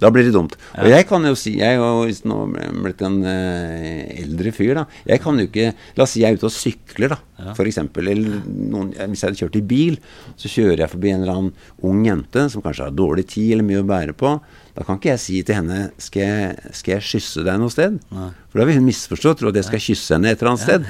Da 0.00 0.10
blir 0.12 0.26
det 0.26 0.34
dumt. 0.36 0.56
Og 0.78 0.88
jeg 0.90 1.06
kan 1.08 1.24
jo 1.28 1.34
si 1.38 1.54
Jeg 1.60 1.78
er 1.78 2.28
nå 2.28 2.38
blitt 2.82 3.02
en 3.06 3.20
eh, 3.28 4.22
eldre 4.22 4.54
fyr, 4.54 4.74
da. 4.82 4.86
Jeg 5.08 5.22
kan 5.24 5.38
jo 5.38 5.48
ikke 5.48 5.72
La 5.96 6.06
oss 6.06 6.14
si 6.16 6.22
jeg 6.22 6.34
er 6.34 6.40
ute 6.40 6.48
og 6.48 6.54
sykler, 6.54 7.14
da, 7.14 7.20
Ja. 7.42 7.54
for 7.58 7.68
eksempel. 7.68 8.08
Eller 8.12 8.40
noen, 8.46 8.92
hvis 8.94 9.22
jeg 9.24 9.32
hadde 9.32 9.42
kjørt 9.42 9.58
i 9.58 9.64
bil, 9.74 10.00
så 10.38 10.50
kjører 10.52 10.84
jeg 10.84 10.92
forbi 10.94 11.12
en 11.12 11.24
eller 11.24 11.38
annen 11.38 11.52
ung 11.82 12.04
jente 12.06 12.48
som 12.52 12.64
kanskje 12.64 12.88
har 12.88 12.94
dårlig 12.96 13.26
tid 13.34 13.56
eller 13.56 13.66
mye 13.66 13.82
å 13.82 13.88
bære 13.88 14.16
på. 14.18 14.36
Da 14.72 14.86
kan 14.88 14.96
ikke 14.96 15.10
jeg 15.10 15.20
si 15.20 15.34
til 15.44 15.58
henne 15.58 15.90
Skal 16.00 16.22
jeg, 16.22 16.70
skal 16.78 16.94
jeg 16.94 17.04
kysse 17.04 17.42
deg 17.44 17.58
noe 17.60 17.68
sted? 17.68 17.98
Nei. 18.08 18.30
For 18.48 18.60
da 18.62 18.64
vil 18.68 18.78
hun 18.78 18.86
misforstå, 18.86 19.34
tro 19.36 19.50
at 19.50 19.58
jeg 19.58 19.66
skal 19.68 19.82
kysse 19.84 20.14
henne 20.16 20.32
et 20.32 20.40
eller 20.40 20.52
annet 20.54 20.64
sted. 20.64 20.86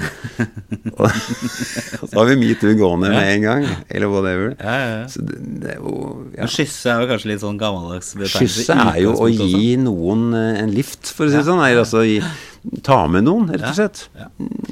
og, 0.93 1.03
og 2.01 2.07
så 2.07 2.15
har 2.15 2.29
vi 2.31 2.37
metoo 2.39 2.71
gående 2.79 3.11
med 3.11 3.27
en 3.33 3.45
gang. 3.47 3.67
Eller 3.89 4.11
whatever. 4.11 4.55
Ja, 4.55 4.73
ja, 4.79 4.87
ja. 5.01 5.03
Så 5.11 5.23
det, 5.27 5.39
det 5.63 5.75
er 5.75 5.81
jo 5.81 5.93
ja. 6.33 6.45
Men 6.45 6.53
Kysse 6.55 6.93
er 6.93 7.03
jo 7.03 7.11
kanskje 7.11 7.31
litt 7.33 7.43
sånn 7.43 7.59
gammeldags 7.59 8.13
betegnelse. 8.15 8.63
Kysse 8.63 8.79
er 8.87 8.99
jo 9.03 9.13
å 9.19 9.29
gi 9.31 9.75
noen 9.83 10.25
eh, 10.39 10.63
en 10.63 10.73
lift, 10.75 11.11
for 11.11 11.27
å 11.27 11.33
si 11.33 11.39
det 11.39 11.45
sånn. 11.47 11.63
Eller 11.63 11.83
altså 11.83 12.03
gi, 12.07 12.19
ta 12.83 13.01
med 13.11 13.25
noen, 13.27 13.49
rett 13.51 13.65
og 13.67 13.75
slett. 13.75 14.05
Ja, 14.15 14.29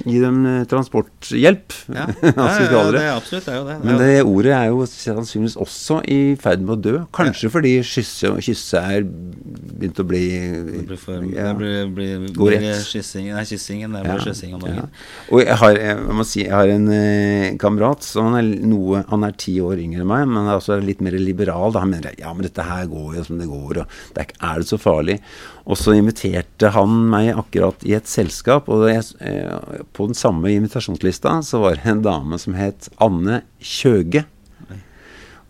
Gi 0.08 0.20
dem 0.22 0.38
eh, 0.48 0.62
transporthjelp. 0.70 1.76
Ja, 1.92 2.06
ja, 2.24 2.32
ja, 2.32 2.84
det. 2.94 3.02
er 3.02 3.10
absolutt 3.18 3.48
det 3.48 3.54
er 3.54 3.58
jo 3.60 3.66
det. 3.68 3.76
Det, 3.76 3.82
er 3.82 3.90
Men 3.90 4.00
det 4.00 4.12
ordet 4.24 4.54
er 4.56 4.70
jo 4.72 4.86
sannsynligvis 4.88 5.58
også 5.60 6.00
i 6.08 6.20
ferd 6.42 6.64
med 6.64 6.78
å 6.78 6.80
dø. 6.86 6.94
Kanskje 7.16 7.52
fordi 7.52 7.74
kysse, 7.86 8.32
kysse 8.48 8.84
er 8.96 9.04
begynt 9.04 10.00
å 10.00 10.08
bli 10.08 10.24
det 10.32 10.86
blir 10.88 11.02
for, 11.02 11.26
ja. 11.28 11.52
det 11.52 11.58
blir, 11.60 11.92
blir, 11.92 12.26
blir 12.38 12.68
kyssing 12.88 13.32
Nei, 13.36 13.46
kyssingen. 13.50 13.98
Det 13.98 14.06
blir 14.08 14.26
kyssing 14.26 14.56
om 14.56 14.64
dagen. 14.64 14.88
Ja. 14.88 15.06
Og 15.36 15.44
jeg 15.44 15.60
har, 15.64 15.84
jeg, 15.84 16.18
må 16.22 16.28
si, 16.28 16.46
jeg 16.46 16.56
har 16.56 16.72
en 16.72 16.90
eh, 16.96 17.48
kamerat 17.62 18.08
som 18.08 18.36
er 18.38 18.48
noe 18.72 19.04
Han 19.12 19.28
er 19.28 19.36
ti 19.40 19.58
år 19.64 19.82
yngre 19.84 20.06
enn 20.06 20.12
meg, 20.12 20.28
men 20.32 20.48
er 20.48 20.62
også 20.62 20.80
litt 20.82 21.04
mer 21.04 21.20
liberal. 21.20 21.76
Da. 21.76 21.84
Han 21.84 21.92
mener 21.92 22.16
ja, 22.20 22.32
men 22.32 22.48
dette 22.48 22.66
her 22.66 22.88
går 22.92 23.20
jo 23.20 23.28
som 23.28 23.42
det 23.42 23.52
går, 23.52 23.84
og 23.84 23.98
det 24.16 24.26
er, 24.26 24.38
er 24.54 24.64
det 24.64 24.72
så 24.72 24.80
farlig? 24.82 25.20
Og 25.66 25.78
så 25.78 25.94
inviterte 25.94 26.72
han 26.74 26.94
meg 27.12 27.32
akkurat 27.38 27.84
i 27.86 27.94
et 27.98 28.10
selskap, 28.10 28.70
og 28.72 28.88
jeg, 28.90 29.04
eh, 29.22 29.82
på 29.94 30.08
den 30.10 30.18
samme 30.18 30.50
invitasjonslista 30.50 31.38
så 31.46 31.62
var 31.62 31.78
det 31.78 31.86
en 31.86 32.02
dame 32.06 32.40
som 32.42 32.58
het 32.58 32.90
Anne 33.00 33.44
Kjøge. 33.62 34.26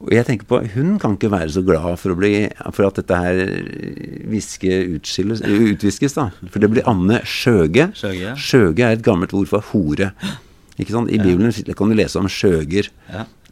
Og 0.02 0.10
jeg 0.16 0.26
tenker 0.26 0.48
på, 0.50 0.60
Hun 0.74 0.98
kan 1.00 1.14
ikke 1.14 1.30
være 1.32 1.52
så 1.54 1.62
glad 1.62 2.00
for, 2.02 2.16
bli, 2.18 2.50
for 2.74 2.88
at 2.88 2.98
dette 2.98 3.18
her 3.22 3.42
viske 4.32 4.98
utskilles, 4.98 5.44
utviskes. 5.46 6.16
da. 6.18 6.32
For 6.50 6.60
det 6.60 6.72
blir 6.74 6.88
Anne. 6.90 7.22
Skjøge. 7.22 7.92
Skjøge 8.36 8.88
er 8.88 8.98
et 8.98 9.04
gammelt 9.06 9.34
ord 9.38 9.48
for 9.52 9.62
hore. 9.72 10.12
Ikke 10.80 10.96
sant? 10.96 11.12
I 11.12 11.20
Bibelen 11.22 11.54
kan 11.78 11.92
du 11.92 11.98
lese 12.00 12.18
om 12.18 12.26
skjøger. 12.26 12.90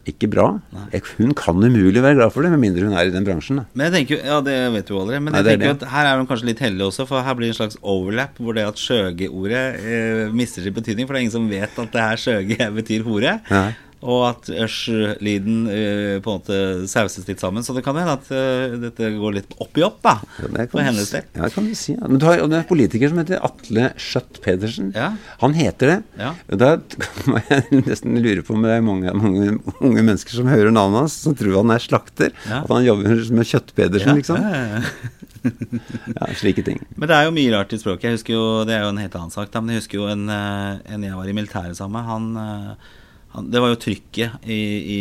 Ikke 0.07 0.29
bra. 0.31 0.45
Jeg, 0.93 1.01
hun 1.19 1.33
kan 1.37 1.59
umulig 1.59 2.01
være 2.01 2.15
glad 2.15 2.31
for 2.33 2.41
det, 2.41 2.49
med 2.53 2.61
mindre 2.63 2.87
hun 2.87 2.95
er 2.97 3.09
i 3.09 3.11
den 3.13 3.25
bransjen. 3.27 3.59
da. 3.59 3.65
Men 3.75 3.89
jeg 3.89 3.93
tenker 4.07 4.23
ja 4.25 4.39
det 4.41 4.55
vet 4.73 4.87
du 4.87 4.95
aldri 4.97 5.19
Men 5.19 5.33
Nei, 5.35 5.41
jeg 5.43 5.45
er 5.45 5.49
tenker 5.59 5.67
jo 5.67 5.73
det. 5.75 5.83
at 5.83 5.91
her 5.93 6.07
er 6.09 6.17
hun 6.21 6.29
kanskje 6.31 6.47
litt 6.49 6.63
heldig 6.63 6.85
også, 6.87 7.05
for 7.09 7.21
her 7.21 7.35
blir 7.37 7.49
det 7.49 7.53
en 7.55 7.59
slags 7.59 7.77
overlap 7.83 8.39
hvor 8.39 8.55
det 8.57 8.63
at 8.65 8.79
skjøge-ordet 8.79 9.65
eh, 9.83 10.23
mister 10.33 10.63
sin 10.65 10.73
betydning. 10.73 11.05
For 11.05 11.13
det 11.13 11.19
er 11.19 11.27
ingen 11.27 11.35
som 11.35 11.49
vet 11.51 11.77
at 11.83 11.93
det 11.93 12.01
her 12.07 12.23
skjøge 12.23 12.71
betyr 12.79 13.05
hore. 13.05 13.35
Nei. 13.51 13.67
Og 13.99 14.21
at 14.29 14.47
øsj-lyden 14.47 15.65
uh, 15.67 16.17
på 16.23 16.31
en 16.31 16.37
måte 16.39 16.59
sauses 16.87 17.27
litt 17.27 17.41
sammen. 17.43 17.65
Så 17.65 17.75
det 17.75 17.83
kan 17.83 17.97
hende 17.99 18.15
at 18.15 18.29
uh, 18.31 18.77
dette 18.85 19.11
går 19.17 19.35
litt 19.35 19.55
opp 19.59 19.79
i 19.79 19.83
opp, 19.83 19.99
da. 20.05 20.15
Ja, 20.39 20.67
for 20.71 20.83
hennes 20.85 21.11
del. 21.11 21.25
Ja, 21.35 21.43
det 21.43 21.51
kan 21.55 21.67
du 21.67 21.75
si. 21.75 21.97
Ja. 21.97 22.07
Men 22.07 22.21
du 22.21 22.27
har, 22.29 22.43
en 22.45 22.55
politiker 22.69 23.11
som 23.11 23.19
heter 23.19 23.43
Atle 23.43 23.89
Skjøtt 23.99 24.39
Pedersen. 24.45 24.93
Ja. 24.95 25.11
Han 25.43 25.57
heter 25.57 25.93
det. 25.93 25.99
Ja. 26.21 26.33
Da 26.63 26.71
kan 26.87 27.39
jeg 27.49 27.83
nesten 27.89 28.19
lure 28.23 28.45
på 28.45 28.55
om 28.55 28.63
det 28.63 28.77
er 28.77 28.85
mange, 28.85 29.13
mange 29.19 29.57
unge 29.79 30.03
mennesker 30.03 30.39
som 30.39 30.51
hører 30.51 30.71
navnet 30.71 31.05
hans, 31.05 31.19
som 31.25 31.35
tror 31.37 31.59
han 31.59 31.75
er 31.75 31.83
slakter. 31.83 32.35
At 32.47 32.71
han 32.71 32.87
jobber 32.87 33.25
med 33.35 33.51
Kjøtt-Pedersen, 33.51 34.21
liksom. 34.21 34.39
Ja, 35.43 36.27
slike 36.35 36.63
ting. 36.65 36.81
Men 36.95 37.09
det 37.09 37.15
er 37.15 37.27
jo 37.27 37.35
mye 37.35 37.51
rart 37.53 37.73
i 37.73 37.79
språket. 37.79 38.09
Jeg 38.09 38.17
husker 38.17 38.35
jo, 38.35 38.45
Det 38.67 38.75
er 38.75 38.83
jo 38.83 38.93
en 38.93 39.01
helt 39.01 39.15
annen 39.15 39.33
sak. 39.33 39.51
Da, 39.53 39.61
men 39.61 39.75
jeg 39.75 39.83
husker 39.83 40.01
jo 40.01 40.07
en, 40.11 40.25
eh, 40.29 40.79
en 40.93 41.05
jeg 41.05 41.15
var 41.15 41.29
i 41.29 41.35
militæret 41.35 41.77
sammen 41.77 41.95
med. 41.95 42.09
Han, 42.09 42.25
eh, 42.43 42.89
han, 43.29 43.51
det 43.53 43.59
var 43.61 43.69
jo 43.69 43.77
trykket 43.77 44.45
i, 44.49 44.55
i, 44.57 44.99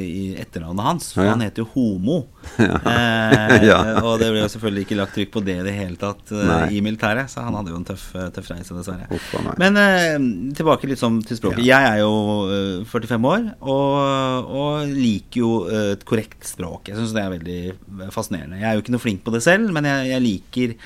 i 0.00 0.22
etternavnet 0.40 0.86
hans. 0.86 1.10
For 1.12 1.26
Ja, 1.26 1.34
han 1.34 1.42
heter 1.44 1.64
jo 1.64 1.68
Homo. 1.74 2.22
Ja. 3.66 3.76
Eh. 3.82 3.98
Og 4.06 4.20
det 4.20 4.28
ble 4.32 4.40
jo 4.40 4.48
selvfølgelig 4.52 4.84
ikke 4.86 4.96
lagt 5.00 5.14
trykk 5.16 5.32
på 5.34 5.42
det 5.44 5.56
i 5.60 5.64
det 5.66 5.74
hele 5.76 5.98
tatt 6.00 6.30
eh, 6.32 6.72
i 6.76 6.80
militæret. 6.84 7.28
Så 7.32 7.42
han 7.44 7.56
hadde 7.58 7.72
jo 7.74 7.80
en 7.80 7.84
tøff, 7.88 8.06
eh, 8.16 8.28
tøff 8.32 8.48
reise, 8.52 8.72
dessverre. 8.76 9.08
Oppa. 9.12 9.54
Men 9.60 9.76
eh, 9.80 10.16
tilbake 10.56 10.88
litt 10.88 11.02
sånn 11.02 11.18
til 11.26 11.40
språket. 11.40 11.64
Jeg 11.66 11.90
er 11.90 12.00
jo 12.00 12.14
eh, 12.48 12.86
45 12.88 13.28
år 13.32 13.48
og, 13.60 14.52
og 14.62 14.94
liker 14.96 15.42
jo 15.42 15.50
eh, 15.68 15.90
et 15.96 16.06
korrekt 16.08 16.46
språk. 16.48 16.88
Jeg 16.92 17.00
syns 17.00 17.12
det 17.16 17.24
er 17.26 17.34
veldig 17.34 18.10
fascinerende. 18.14 18.62
Jeg 18.62 18.70
er 18.70 18.78
jo 18.78 18.86
ikke 18.86 18.96
noe 18.96 19.04
flink 19.04 19.24
på 19.26 19.34
det 19.36 19.42
selv, 19.44 19.68
men 19.76 19.88
jeg, 19.90 20.08
jeg 20.14 20.26
liker 20.30 20.76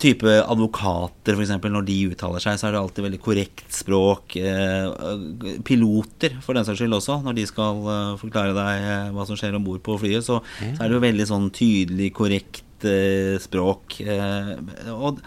type 0.00 0.32
advokater, 0.44 1.34
f.eks. 1.34 1.52
Når 1.64 1.86
de 1.88 1.98
uttaler 2.12 2.42
seg, 2.44 2.58
så 2.60 2.68
er 2.68 2.76
det 2.76 2.80
alltid 2.80 3.06
veldig 3.08 3.20
korrekt 3.24 3.74
språk. 3.74 4.36
Eh, 4.38 5.58
piloter, 5.66 6.36
for 6.44 6.58
den 6.58 6.66
saks 6.68 6.82
skyld 6.82 6.98
også, 7.00 7.20
når 7.26 7.38
de 7.40 7.46
skal 7.50 7.84
eh, 7.90 8.16
forklare 8.22 8.56
deg 8.56 8.88
eh, 8.88 9.12
hva 9.16 9.26
som 9.28 9.38
skjer 9.40 9.58
om 9.58 9.66
bord 9.66 9.82
på 9.86 9.98
flyet, 10.02 10.26
så, 10.26 10.40
så 10.62 10.74
er 10.76 10.86
det 10.86 10.98
jo 10.98 11.04
veldig 11.06 11.28
sånn 11.32 11.50
tydelig, 11.56 12.12
korrekt 12.16 12.86
eh, 12.88 13.36
språk. 13.42 14.00
Eh, 14.06 14.56
og 14.94 15.22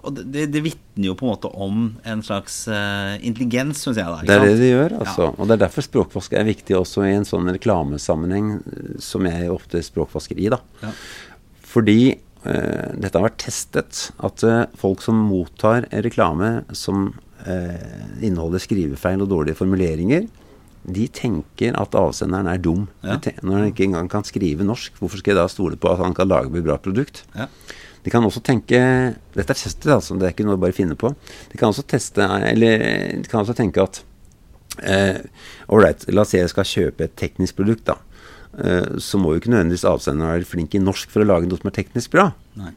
og 0.00 0.16
det, 0.16 0.46
det 0.54 0.62
vitner 0.64 1.10
jo 1.10 1.14
på 1.18 1.26
en 1.26 1.32
måte 1.34 1.50
om 1.52 1.80
en 2.08 2.22
slags 2.24 2.62
eh, 2.70 3.14
intelligens, 3.26 3.82
syns 3.82 3.98
jeg. 4.00 4.08
da, 4.08 4.22
Det 4.24 4.36
er 4.36 4.46
det 4.46 4.58
de 4.60 4.70
gjør, 4.70 4.94
altså. 5.02 5.28
Og 5.36 5.48
det 5.48 5.56
er 5.56 5.62
derfor 5.66 5.84
språkvask 5.84 6.36
er 6.38 6.48
viktig 6.48 6.76
også 6.78 7.04
i 7.08 7.14
en 7.16 7.28
sånn 7.28 7.50
reklamesammenheng 7.52 8.54
eh, 8.60 8.94
som 9.02 9.28
jeg 9.28 9.50
ofte 9.52 9.82
språkvasker 9.84 10.40
i, 10.40 10.48
da. 10.54 10.62
Ja. 10.84 10.92
Fordi 11.72 11.98
eh, 12.12 12.20
dette 12.42 13.18
har 13.18 13.28
vært 13.28 13.42
testet, 13.44 14.08
at 14.18 14.42
eh, 14.46 14.64
folk 14.78 15.02
som 15.04 15.18
mottar 15.28 15.86
reklame 16.04 16.62
som 16.74 17.12
eh, 17.46 18.00
inneholder 18.18 18.62
skrivefeil 18.62 19.22
og 19.22 19.30
dårlige 19.30 19.60
formuleringer, 19.60 20.26
de 20.82 21.04
tenker 21.14 21.76
at 21.78 21.94
avsenderen 21.94 22.50
er 22.50 22.58
dum. 22.58 22.88
Ja. 23.06 23.20
Når 23.46 23.54
han 23.54 23.68
ikke 23.70 23.86
engang 23.86 24.10
kan 24.10 24.26
skrive 24.26 24.66
norsk, 24.66 24.96
hvorfor 24.98 25.22
skal 25.22 25.36
jeg 25.36 25.38
da 25.38 25.46
stole 25.50 25.78
på 25.78 25.92
at 25.92 26.02
han 26.02 26.16
kan 26.18 26.30
lage 26.30 26.50
et 26.50 26.66
bra 26.66 26.80
produkt? 26.82 27.22
Ja. 27.38 27.46
De 28.02 28.10
kan 28.10 28.24
også 28.26 28.40
tenke 28.42 28.78
Dette 29.30 29.54
er 29.54 29.54
testet, 29.54 29.86
altså. 29.94 30.16
Det 30.18 30.26
er 30.26 30.32
ikke 30.34 30.42
noe 30.48 30.58
å 30.58 30.62
bare 30.64 30.74
finne 30.74 30.96
på. 30.98 31.12
De 31.52 31.60
kan 31.60 31.70
også 31.70 31.84
teste 31.86 32.26
Eller 32.48 32.82
de 33.22 33.30
kan 33.30 33.44
også 33.44 33.54
tenke 33.54 33.84
at 33.84 34.02
Ålreit, 35.70 36.08
la 36.10 36.24
oss 36.24 36.32
si 36.32 36.40
jeg 36.40 36.50
skal 36.50 36.66
kjøpe 36.66 37.06
et 37.06 37.14
teknisk 37.20 37.60
produkt, 37.60 37.84
da. 37.92 38.00
Eh, 38.58 38.98
så 39.00 39.18
må 39.18 39.32
jo 39.32 39.40
ikke 39.40 39.52
nødvendigvis 39.54 39.86
avsenderen 39.88 40.34
være 40.36 40.44
flink 40.48 40.74
i 40.74 40.82
norsk 40.82 41.08
for 41.10 41.22
å 41.24 41.28
lage 41.30 41.48
noe 41.48 41.56
som 41.62 41.70
er 41.72 41.78
teknisk 41.82 42.10
bra. 42.12 42.30
Nei. 42.60 42.72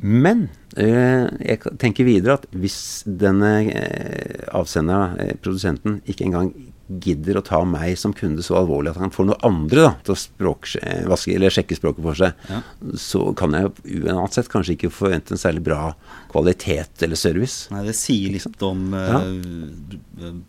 Men 0.00 0.46
eh, 0.80 1.26
jeg 1.44 1.60
tenker 1.82 2.06
videre 2.08 2.38
at 2.38 2.46
hvis 2.56 3.02
denne 3.04 3.50
eh, 3.68 4.46
avsenderen, 4.56 5.34
produsenten, 5.44 5.98
ikke 6.08 6.24
engang 6.24 6.52
gidder 6.90 7.36
å 7.38 7.42
ta 7.46 7.60
meg 7.68 7.98
som 8.00 8.10
kunde 8.16 8.42
så 8.42 8.56
alvorlig 8.58 8.90
at 8.90 8.96
han 8.98 9.12
får 9.14 9.26
noe 9.28 9.36
andre 9.46 9.82
da, 9.84 9.90
til 10.06 10.14
å 10.14 10.18
språkvaske 10.18 11.34
eller 11.36 11.52
sjekke 11.54 11.76
språket 11.78 12.02
for 12.02 12.18
seg, 12.18 12.32
Ja. 12.48 12.62
så 12.98 13.28
kan 13.38 13.52
jeg 13.54 14.00
uansett 14.00 14.48
kanskje 14.50 14.74
ikke 14.78 14.90
forvente 14.90 15.36
en 15.36 15.38
særlig 15.42 15.62
bra 15.68 15.92
kvalitet 16.32 17.04
eller 17.06 17.20
service. 17.20 17.68
Nei, 17.70 17.84
det 17.86 17.94
sier 17.94 18.32
litt 18.34 18.62
om 18.66 18.88
Ja. 18.96 19.20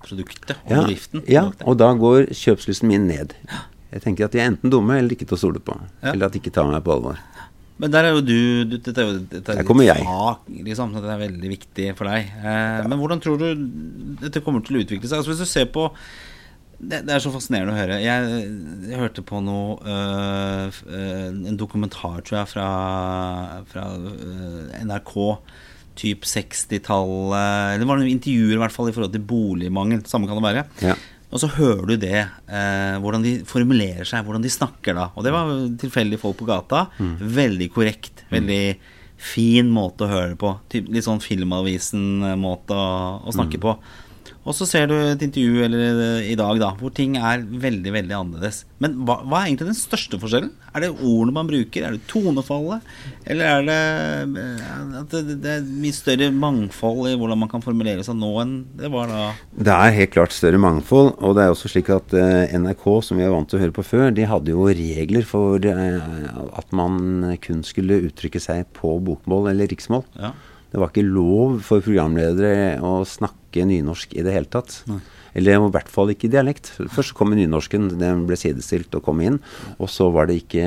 produktet 0.01 0.55
og 0.65 0.71
Ja, 0.71 0.81
driften. 0.87 1.23
ja, 1.29 1.43
og 1.65 1.77
da 1.77 1.91
går 1.93 2.31
kjøpslysten 2.33 2.87
min 2.89 3.07
ned. 3.07 3.35
Jeg 3.91 4.03
tenker 4.05 4.27
at 4.27 4.35
de 4.35 4.39
er 4.41 4.49
enten 4.53 4.71
dumme 4.71 4.97
eller 4.99 5.15
ikke 5.15 5.27
til 5.27 5.37
å 5.37 5.41
stole 5.41 5.61
på. 5.63 5.75
Ja. 6.01 6.13
Eller 6.13 6.29
at 6.29 6.35
de 6.35 6.39
ikke 6.41 6.53
tar 6.55 6.69
meg 6.69 6.83
på 6.85 6.93
alvor. 6.95 7.19
Men 7.81 7.93
der 7.93 8.07
er 8.07 8.13
jo 8.13 8.21
du, 8.21 8.35
du 8.69 8.75
Dette 8.77 9.01
er 9.01 9.07
jo 9.07 9.21
dette 9.25 9.55
er 9.55 9.63
ditt 9.65 10.03
fag, 10.05 10.49
liksom. 10.67 10.91
Dette 10.93 11.13
er 11.15 11.21
veldig 11.23 11.49
viktig 11.55 11.87
for 11.97 12.11
deg. 12.11 12.27
Eh, 12.37 12.81
Men 12.85 12.99
hvordan 12.99 13.23
tror 13.23 13.39
du 13.41 13.47
dette 14.21 14.43
kommer 14.45 14.61
til 14.65 14.77
å 14.77 14.83
utvikle 14.83 15.09
seg? 15.09 15.21
Altså 15.21 15.33
Hvis 15.33 15.41
du 15.41 15.49
ser 15.49 15.71
på 15.73 15.87
det, 16.81 17.03
det 17.05 17.13
er 17.13 17.21
så 17.21 17.29
fascinerende 17.33 17.73
å 17.75 17.77
høre. 17.77 17.97
Jeg, 18.01 18.45
jeg 18.89 19.01
hørte 19.01 19.21
på 19.25 19.41
noe 19.45 19.75
øh, 19.85 20.79
øh, 20.89 21.27
En 21.51 21.57
dokumentar, 21.59 22.23
tror 22.25 22.39
jeg, 22.39 22.49
fra, 22.53 22.69
fra 23.69 23.83
øh, 23.97 24.71
NRK. 24.87 25.13
Typ 26.01 26.23
60-tallet 26.25 27.73
Eller 27.75 27.83
det 27.83 27.89
var 27.89 27.99
noen 27.99 28.13
intervjuer 28.13 28.55
i 28.55 28.61
hvert 28.63 28.73
fall 28.73 28.89
i 28.89 28.95
forhold 28.95 29.13
til 29.13 29.25
boligmangel. 29.29 30.01
Samme 30.09 30.29
kan 30.29 30.39
det 30.39 30.47
være. 30.47 30.65
Ja. 30.85 30.95
Og 31.31 31.39
så 31.39 31.47
hører 31.55 31.85
du 31.87 31.95
det, 31.97 32.27
eh, 32.51 32.95
hvordan 32.99 33.23
de 33.23 33.37
formulerer 33.47 34.03
seg, 34.07 34.25
hvordan 34.27 34.43
de 34.43 34.51
snakker 34.51 34.97
da. 34.97 35.09
Og 35.15 35.23
det 35.23 35.31
var 35.31 35.51
tilfeldige 35.79 36.19
folk 36.19 36.37
på 36.41 36.47
gata. 36.49 36.87
Veldig 36.99 37.69
korrekt. 37.71 38.25
Veldig 38.31 38.63
fin 39.21 39.69
måte 39.69 40.03
å 40.07 40.11
høre 40.11 40.29
det 40.33 40.39
på. 40.41 40.59
Typ, 40.73 40.87
litt 40.91 41.05
sånn 41.05 41.21
Filmavisen-måte 41.21 42.73
å, 42.73 43.21
å 43.23 43.31
snakke 43.35 43.59
på. 43.61 43.75
Og 44.41 44.55
så 44.57 44.65
ser 44.65 44.87
du 44.89 44.95
et 44.97 45.21
intervju 45.21 45.61
eller 45.67 45.99
eh, 46.01 46.31
i 46.31 46.37
dag 46.37 46.57
da, 46.61 46.71
hvor 46.79 46.93
ting 46.97 47.13
er 47.19 47.43
veldig 47.45 47.91
veldig 47.93 48.15
annerledes. 48.17 48.63
Men 48.81 48.95
hva, 49.05 49.19
hva 49.21 49.41
er 49.41 49.51
egentlig 49.51 49.67
den 49.69 49.77
største 49.77 50.17
forskjellen? 50.21 50.49
Er 50.73 50.85
det 50.85 50.89
ordene 50.95 51.35
man 51.35 51.49
bruker? 51.49 51.85
Er 51.85 51.93
det 51.93 52.07
tonefallet? 52.09 52.87
Eller 53.29 53.51
er 53.51 53.67
det 53.67 54.41
eh, 54.41 54.95
at 55.01 55.13
det, 55.13 55.37
det 55.43 55.53
er 55.59 55.67
mye 55.83 55.93
større 55.93 56.31
mangfold 56.33 57.11
i 57.11 57.15
hvordan 57.21 57.43
man 57.43 57.51
kan 57.51 57.65
formulere 57.65 58.05
seg 58.07 58.17
nå 58.17 58.31
enn 58.41 58.55
det 58.79 58.89
var 58.93 59.11
da? 59.13 59.27
Det 59.53 59.75
er 59.75 59.97
helt 59.99 60.15
klart 60.15 60.33
større 60.33 60.61
mangfold, 60.61 61.13
og 61.21 61.37
det 61.37 61.45
er 61.45 61.53
også 61.53 61.69
slik 61.75 61.91
at 61.93 62.15
eh, 62.17 62.57
NRK, 62.57 62.87
som 63.05 63.21
vi 63.21 63.27
er 63.27 63.33
vant 63.35 63.49
til 63.51 63.59
å 63.59 63.65
høre 63.65 63.77
på 63.77 63.85
før, 63.85 64.09
de 64.15 64.25
hadde 64.25 64.55
jo 64.55 64.65
regler 64.71 65.27
for 65.27 65.61
at 65.61 66.73
man 66.75 67.35
kun 67.43 67.61
skulle 67.67 67.99
uttrykke 68.07 68.41
seg 68.41 68.65
på 68.73 68.95
bokmål 69.05 69.51
eller 69.51 69.69
riksmål. 69.69 70.07
Ja. 70.17 70.33
Det 70.71 70.79
var 70.79 70.91
ikke 70.91 71.07
lov 71.07 71.59
for 71.67 71.83
programledere 71.83 72.77
å 72.85 73.01
snakke 73.07 73.65
nynorsk 73.67 74.13
i 74.15 74.23
det 74.23 74.35
hele 74.35 74.47
tatt. 74.51 74.77
Eller 75.35 75.55
i 75.55 75.71
hvert 75.71 75.89
fall 75.91 76.11
ikke 76.11 76.29
dialekt. 76.31 76.69
Først 76.91 77.13
kom 77.15 77.31
nynorsken, 77.35 77.89
den 77.99 78.25
ble 78.27 78.35
sidestilt 78.39 78.95
og 78.97 79.03
kom 79.05 79.21
inn. 79.23 79.39
Og 79.79 79.91
så 79.91 80.09
var 80.11 80.27
det 80.27 80.41
ikke 80.41 80.65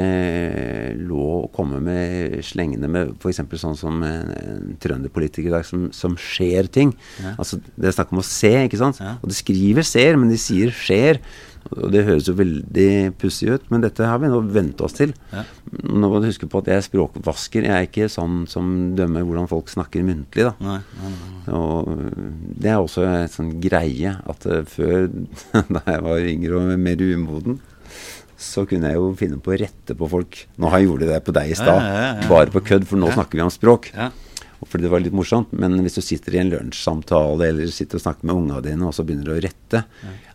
lov 1.05 1.47
å 1.47 1.51
komme 1.55 1.81
med 1.85 2.39
slengende 2.47 2.89
med 2.89 3.15
f.eks. 3.19 3.43
sånn 3.61 3.81
som 3.81 4.05
en, 4.07 4.77
trønderpolitiker 4.81 5.51
i 5.51 5.57
dag 5.57 5.67
som, 5.69 5.89
som 5.97 6.17
skjer 6.21 6.69
ting. 6.73 6.95
Altså 7.35 7.61
Det 7.75 7.91
er 7.91 7.97
snakk 7.97 8.15
om 8.15 8.23
å 8.25 8.29
se, 8.29 8.55
ikke 8.65 8.81
sant. 8.81 9.01
Ja. 9.05 9.17
Og 9.21 9.33
de 9.33 9.37
skriver 9.37 9.89
ser, 9.89 10.21
men 10.21 10.33
de 10.33 10.41
sier 10.41 10.73
skjer. 10.75 11.21
Og 11.73 11.91
det 11.91 12.03
høres 12.05 12.27
jo 12.29 12.35
veldig 12.37 13.15
pussig 13.19 13.49
ut, 13.55 13.65
men 13.73 13.81
dette 13.83 14.05
har 14.07 14.19
vi 14.21 14.29
nå 14.29 14.41
vent 14.53 14.81
oss 14.85 14.93
til. 14.99 15.15
Ja. 15.33 15.43
Nå 15.89 16.11
må 16.13 16.21
du 16.21 16.29
huske 16.29 16.47
på 16.51 16.61
at 16.61 16.69
jeg 16.71 16.77
er 16.83 16.85
språkvasker. 16.87 17.65
Jeg 17.67 17.73
er 17.75 17.87
ikke 17.89 18.09
sånn 18.13 18.43
som 18.51 18.93
dømmer 18.99 19.25
hvordan 19.25 19.49
folk 19.51 19.73
snakker 19.73 20.05
muntlig, 20.07 20.45
da. 20.45 20.53
Nei, 20.61 20.79
nei, 21.01 21.13
nei. 21.15 21.55
Og 21.57 21.89
øh, 21.95 22.11
det 22.61 22.71
er 22.75 22.83
også 22.85 23.07
en 23.09 23.33
sånn 23.33 23.55
greie 23.65 24.13
at 24.29 24.47
øh, 24.47 24.61
før, 24.69 25.09
da 25.79 25.83
jeg 25.89 26.05
var 26.05 26.29
yngre 26.35 26.61
og 26.61 26.75
mer 26.85 27.03
umoden, 27.09 27.59
så 28.45 28.67
kunne 28.69 28.91
jeg 28.93 28.99
jo 29.01 29.09
finne 29.17 29.39
på 29.41 29.55
å 29.55 29.59
rette 29.65 29.95
på 29.97 30.09
folk. 30.11 30.43
Nå 30.61 30.69
har 30.69 30.83
jeg 30.83 30.91
gjort 30.91 31.05
det 31.09 31.21
på 31.25 31.33
deg 31.37 31.55
i 31.55 31.57
stad, 31.57 31.81
Ja, 31.81 31.89
ja, 31.89 32.05
ja, 32.05 32.15
ja. 32.21 32.29
bare 32.29 32.53
på 32.53 32.61
kødd, 32.67 32.85
for 32.91 33.01
nå 33.01 33.09
Ja. 33.09 33.17
snakker 33.17 33.41
vi 33.41 33.45
om 33.47 33.53
språk. 33.55 33.89
Ja. 34.65 34.69
fordi 34.71 34.87
det 34.87 34.93
var 34.93 35.03
litt 35.05 35.15
morsomt. 35.17 35.53
Men 35.53 35.77
hvis 35.85 35.99
du 35.99 36.03
sitter 36.05 36.35
i 36.35 36.41
en 36.43 36.51
lunsjsamtale 36.53 37.49
eller 37.53 37.71
sitter 37.75 38.01
og 38.01 38.05
snakker 38.07 38.29
med 38.31 38.35
unga 38.41 38.63
dine, 38.65 38.89
og 38.89 38.97
så 38.97 39.05
begynner 39.07 39.29
du 39.29 39.35
å 39.37 39.43
rette, 39.45 39.85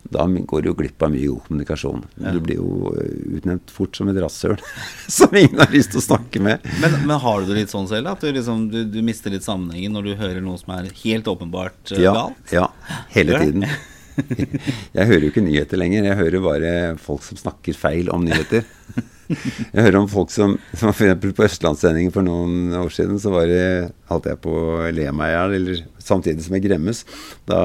da 0.10 0.26
går 0.26 0.64
du 0.64 0.70
jo 0.72 0.76
glipp 0.80 1.04
av 1.06 1.12
mye 1.14 1.28
god 1.28 1.44
kommunikasjon. 1.48 2.06
Ja. 2.24 2.34
Du 2.34 2.40
blir 2.46 2.62
jo 2.62 2.94
eh, 2.96 3.36
utnevnt 3.40 3.74
fort 3.74 4.00
som 4.00 4.10
et 4.10 4.18
rasshøl 4.22 4.58
som 5.20 5.36
ingen 5.36 5.60
har 5.60 5.74
lyst 5.74 5.94
til 5.94 6.02
å 6.02 6.06
snakke 6.08 6.42
med. 6.44 6.66
Men, 6.82 6.98
men 7.10 7.22
har 7.22 7.44
du 7.44 7.52
det 7.52 7.60
litt 7.64 7.74
sånn 7.74 7.90
selv? 7.92 8.14
At 8.14 8.24
du, 8.24 8.32
liksom, 8.36 8.70
du, 8.74 8.82
du 8.90 9.00
mister 9.06 9.34
litt 9.34 9.46
sammenhengen 9.46 9.96
når 9.98 10.10
du 10.10 10.16
hører 10.24 10.42
noe 10.46 10.58
som 10.62 10.74
er 10.78 10.90
helt 11.04 11.30
åpenbart 11.30 11.94
uh, 11.94 12.02
Ja, 12.02 12.16
galt? 12.16 12.54
ja 12.56 12.68
hele 13.14 13.44
tiden. 13.44 13.68
Jeg 14.98 15.06
hører 15.08 15.24
jo 15.24 15.30
ikke 15.32 15.46
nyheter 15.46 15.80
lenger. 15.80 16.10
Jeg 16.10 16.20
hører 16.20 16.44
bare 16.44 16.74
folk 17.00 17.24
som 17.24 17.40
snakker 17.40 17.78
feil 17.78 18.12
om 18.12 18.26
nyheter. 18.28 18.66
Jeg 19.74 19.86
hører 19.86 20.00
om 20.00 20.10
folk 20.10 20.32
som, 20.34 20.56
som 20.74 20.94
for 20.96 21.34
På 21.38 21.46
Østlandssendingen 21.46 22.14
for 22.14 22.26
noen 22.26 22.74
år 22.80 22.90
siden 22.94 23.20
så 23.22 23.34
var 23.34 23.46
det, 23.50 23.92
holdt 24.10 24.30
jeg 24.32 24.42
på 24.42 24.54
å 24.54 24.90
le 24.96 25.06
meg 25.14 25.32
i 25.32 25.36
hjel, 25.36 25.56
eller 25.60 25.84
samtidig 26.02 26.46
som 26.46 26.58
jeg 26.58 26.66
gremmes. 26.66 27.04
Da 27.50 27.62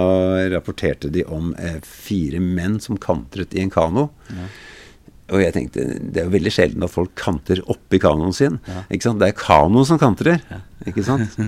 rapporterte 0.52 1.10
de 1.12 1.24
om 1.24 1.54
eh, 1.56 1.80
fire 1.84 2.42
menn 2.42 2.76
som 2.84 3.00
kantret 3.00 3.56
i 3.56 3.64
en 3.64 3.72
kano. 3.72 4.10
Og 5.32 5.40
jeg 5.40 5.54
tenkte, 5.54 5.84
Det 6.12 6.20
er 6.20 6.26
jo 6.26 6.34
veldig 6.34 6.52
sjelden 6.52 6.84
at 6.84 6.92
folk 6.92 7.14
kanter 7.16 7.62
oppi 7.72 8.00
kanoen 8.02 8.34
sin. 8.36 8.58
Ikke 8.92 9.06
sant? 9.06 9.22
Det 9.22 9.30
er 9.30 9.38
kanoen 9.38 9.86
som 9.88 10.00
kantrer. 10.00 10.42
Ikke 10.84 11.04
sant? 11.06 11.38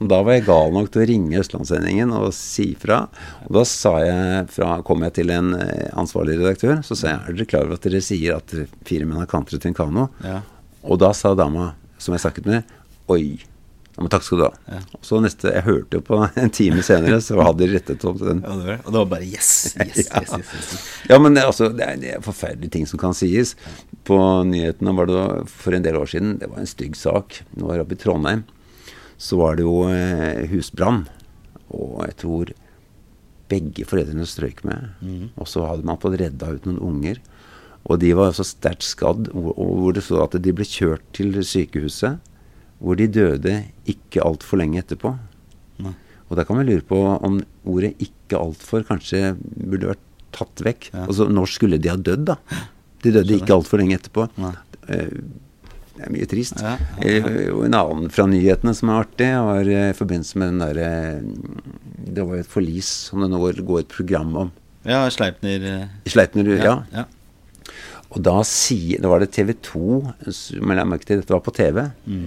Og 0.00 0.08
da 0.10 0.18
var 0.26 0.34
jeg 0.34 0.46
gal 0.48 0.74
nok 0.74 0.90
til 0.90 1.04
å 1.04 1.06
ringe 1.06 1.38
Østlandssendingen 1.38 2.10
og 2.18 2.32
si 2.34 2.72
fra. 2.80 3.04
Og 3.46 3.60
da 3.60 3.62
sa 3.68 3.94
jeg 4.02 4.48
fra, 4.50 4.72
kom 4.86 5.06
jeg 5.06 5.14
til 5.20 5.30
en 5.34 5.54
eh, 5.54 5.86
ansvarlig 6.00 6.40
redaktør 6.40 6.82
så 6.86 6.98
sa 6.98 7.12
jeg, 7.12 7.20
er 7.22 7.38
dere 7.38 7.50
klar 7.52 7.68
over 7.68 7.78
at 7.78 7.86
dere 7.86 8.02
sier 8.02 8.40
at 8.40 8.56
fire 8.88 9.06
menn 9.06 9.22
har 9.22 9.30
kantret 9.30 9.62
i 9.62 9.70
en 9.70 9.78
kano? 9.78 10.08
Ja. 10.26 10.40
Og 10.82 10.98
da 11.02 11.12
sa 11.14 11.36
dama 11.38 11.74
som 12.00 12.16
jeg 12.16 12.24
snakket 12.24 12.48
med, 12.48 12.76
oi. 13.12 13.38
Ja, 14.00 14.04
men 14.06 14.12
takk 14.14 14.22
skal 14.24 14.38
du 14.40 14.44
ha. 14.46 14.54
Ja. 14.64 14.78
Og 14.96 15.02
så 15.04 15.18
neste, 15.20 15.50
Jeg 15.52 15.66
hørte 15.66 15.98
jo 15.98 16.04
på 16.06 16.16
en 16.40 16.52
time 16.56 16.80
senere, 16.80 17.18
så 17.20 17.36
hadde 17.36 17.66
de 17.66 17.74
rettet 17.74 18.06
opp 18.08 18.16
den. 18.22 18.38
Ja, 18.40 18.54
det 18.56 18.64
var 18.64 18.70
det. 18.70 18.76
Og 18.80 18.94
det 18.94 19.02
var 19.02 19.10
bare 19.10 19.26
yes, 19.28 19.50
yes, 19.76 19.98
yes, 19.98 20.08
yes, 20.08 20.32
yes, 20.38 20.70
yes. 20.72 20.86
Ja, 21.10 21.18
men 21.20 21.36
det, 21.36 21.42
altså, 21.44 21.68
det, 21.68 21.84
er, 21.84 21.98
det 22.00 22.14
er 22.14 22.24
forferdelige 22.24 22.72
ting 22.78 22.88
som 22.88 23.02
kan 23.02 23.12
sies. 23.18 23.52
På 24.08 24.16
nyhetene 24.48 24.94
var 24.96 25.10
det 25.10 25.26
for 25.52 25.76
en 25.76 25.84
del 25.84 25.98
år 26.00 26.08
siden 26.14 26.38
Det 26.40 26.48
var 26.48 26.62
en 26.62 26.70
stygg 26.72 26.96
sak. 26.96 27.42
Nå 27.60 27.68
var 27.68 27.84
oppe 27.84 27.98
i 27.98 28.00
Trondheim. 28.00 28.46
Så 29.20 29.36
var 29.36 29.60
det 29.60 29.68
jo 29.68 29.82
eh, 29.92 30.46
husbrann. 30.48 31.02
Og 31.76 32.00
jeg 32.06 32.16
tror 32.24 32.54
begge 33.52 33.84
foreldrene 33.84 34.24
strøyk 34.24 34.64
med. 34.64 34.96
Og 35.36 35.44
så 35.50 35.66
hadde 35.68 35.84
man 35.84 36.00
fått 36.00 36.16
redda 36.22 36.54
ut 36.56 36.70
noen 36.70 36.80
unger. 36.88 37.20
Og 37.84 38.00
de 38.00 38.14
var 38.16 38.32
så 38.36 38.44
sterkt 38.48 38.84
skadd, 38.86 39.28
hvor, 39.34 39.52
og 39.60 39.76
hvor 39.82 39.94
det 39.96 40.06
så 40.08 40.24
at 40.24 40.40
de 40.40 40.56
ble 40.56 40.64
kjørt 40.64 41.04
til 41.16 41.36
sykehuset. 41.44 42.20
Hvor 42.80 42.96
de 42.96 43.06
døde 43.12 43.64
ikke 43.86 44.22
altfor 44.24 44.58
lenge 44.62 44.80
etterpå. 44.82 45.12
Nei. 45.84 45.92
Og 46.30 46.36
da 46.38 46.44
kan 46.44 46.56
man 46.56 46.66
lure 46.66 46.80
på 46.86 46.96
om 47.20 47.40
ordet 47.66 47.94
'ikke 47.98 48.38
altfor' 48.38 48.86
kanskje 48.86 49.36
burde 49.66 49.88
vært 49.90 50.04
tatt 50.32 50.62
vekk. 50.64 50.90
Ja. 50.94 51.06
Altså 51.06 51.28
når 51.28 51.46
skulle 51.50 51.78
de 51.80 51.88
ha 51.90 51.96
dødd, 51.96 52.24
da? 52.24 52.36
De 53.02 53.10
døde 53.12 53.24
Skjønner. 53.26 53.40
ikke 53.42 53.56
altfor 53.58 53.78
lenge 53.78 53.98
etterpå. 53.98 54.28
Nei. 54.38 54.54
Eh, 54.88 55.08
Det 56.00 56.06
er 56.06 56.12
mye 56.12 56.26
trist. 56.26 56.60
Ja, 56.62 56.78
ja, 57.02 57.08
Eh, 57.20 57.50
Og 57.52 57.64
en 57.66 57.74
annen 57.74 58.08
fra 58.10 58.24
nyhetene 58.26 58.74
som 58.74 58.88
er 58.88 59.04
artig, 59.04 59.28
var 59.44 59.60
eh, 59.68 59.90
i 59.90 59.92
forbindelse 59.92 60.36
med 60.36 60.48
den 60.48 60.58
derre 60.60 61.22
Det 62.14 62.24
var 62.26 62.36
jo 62.36 62.40
et 62.40 62.46
forlis 62.48 62.84
som 63.10 63.20
det 63.20 63.28
nå 63.30 63.38
går- 63.38 63.80
et 63.80 63.88
program 63.88 64.34
om. 64.36 64.52
Ja, 64.86 65.06
Sleipner 65.10 65.90
Sleipner, 66.06 66.42
Sleipner, 66.44 66.64
ja. 66.64 66.82
ja. 66.94 67.04
Og 68.10 68.22
da, 68.26 68.40
sier, 68.46 68.98
da 69.02 69.10
var 69.10 69.22
det 69.22 69.30
TV 69.36 69.52
2 69.62 70.60
Men 70.64 70.80
jeg 70.80 70.90
merke 70.90 71.06
til 71.06 71.20
dette 71.20 71.34
var 71.34 71.44
på 71.46 71.54
TV. 71.54 71.84
Mm. 72.10 72.24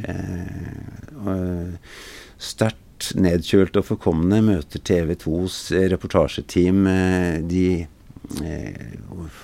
Eh, 1.33 1.97
sterkt 2.43 3.11
nedkjølt 3.19 3.75
og 3.79 3.87
forkomne 3.87 4.39
møter 4.45 4.83
TV 4.85 5.15
2s 5.19 5.57
eh, 5.75 5.89
reportasjeteam 5.91 6.85
eh, 6.87 7.41
de 7.43 7.65
eh, 7.83 8.93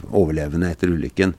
overlevende 0.10 0.71
etter 0.71 0.93
ulykken. 0.93 1.36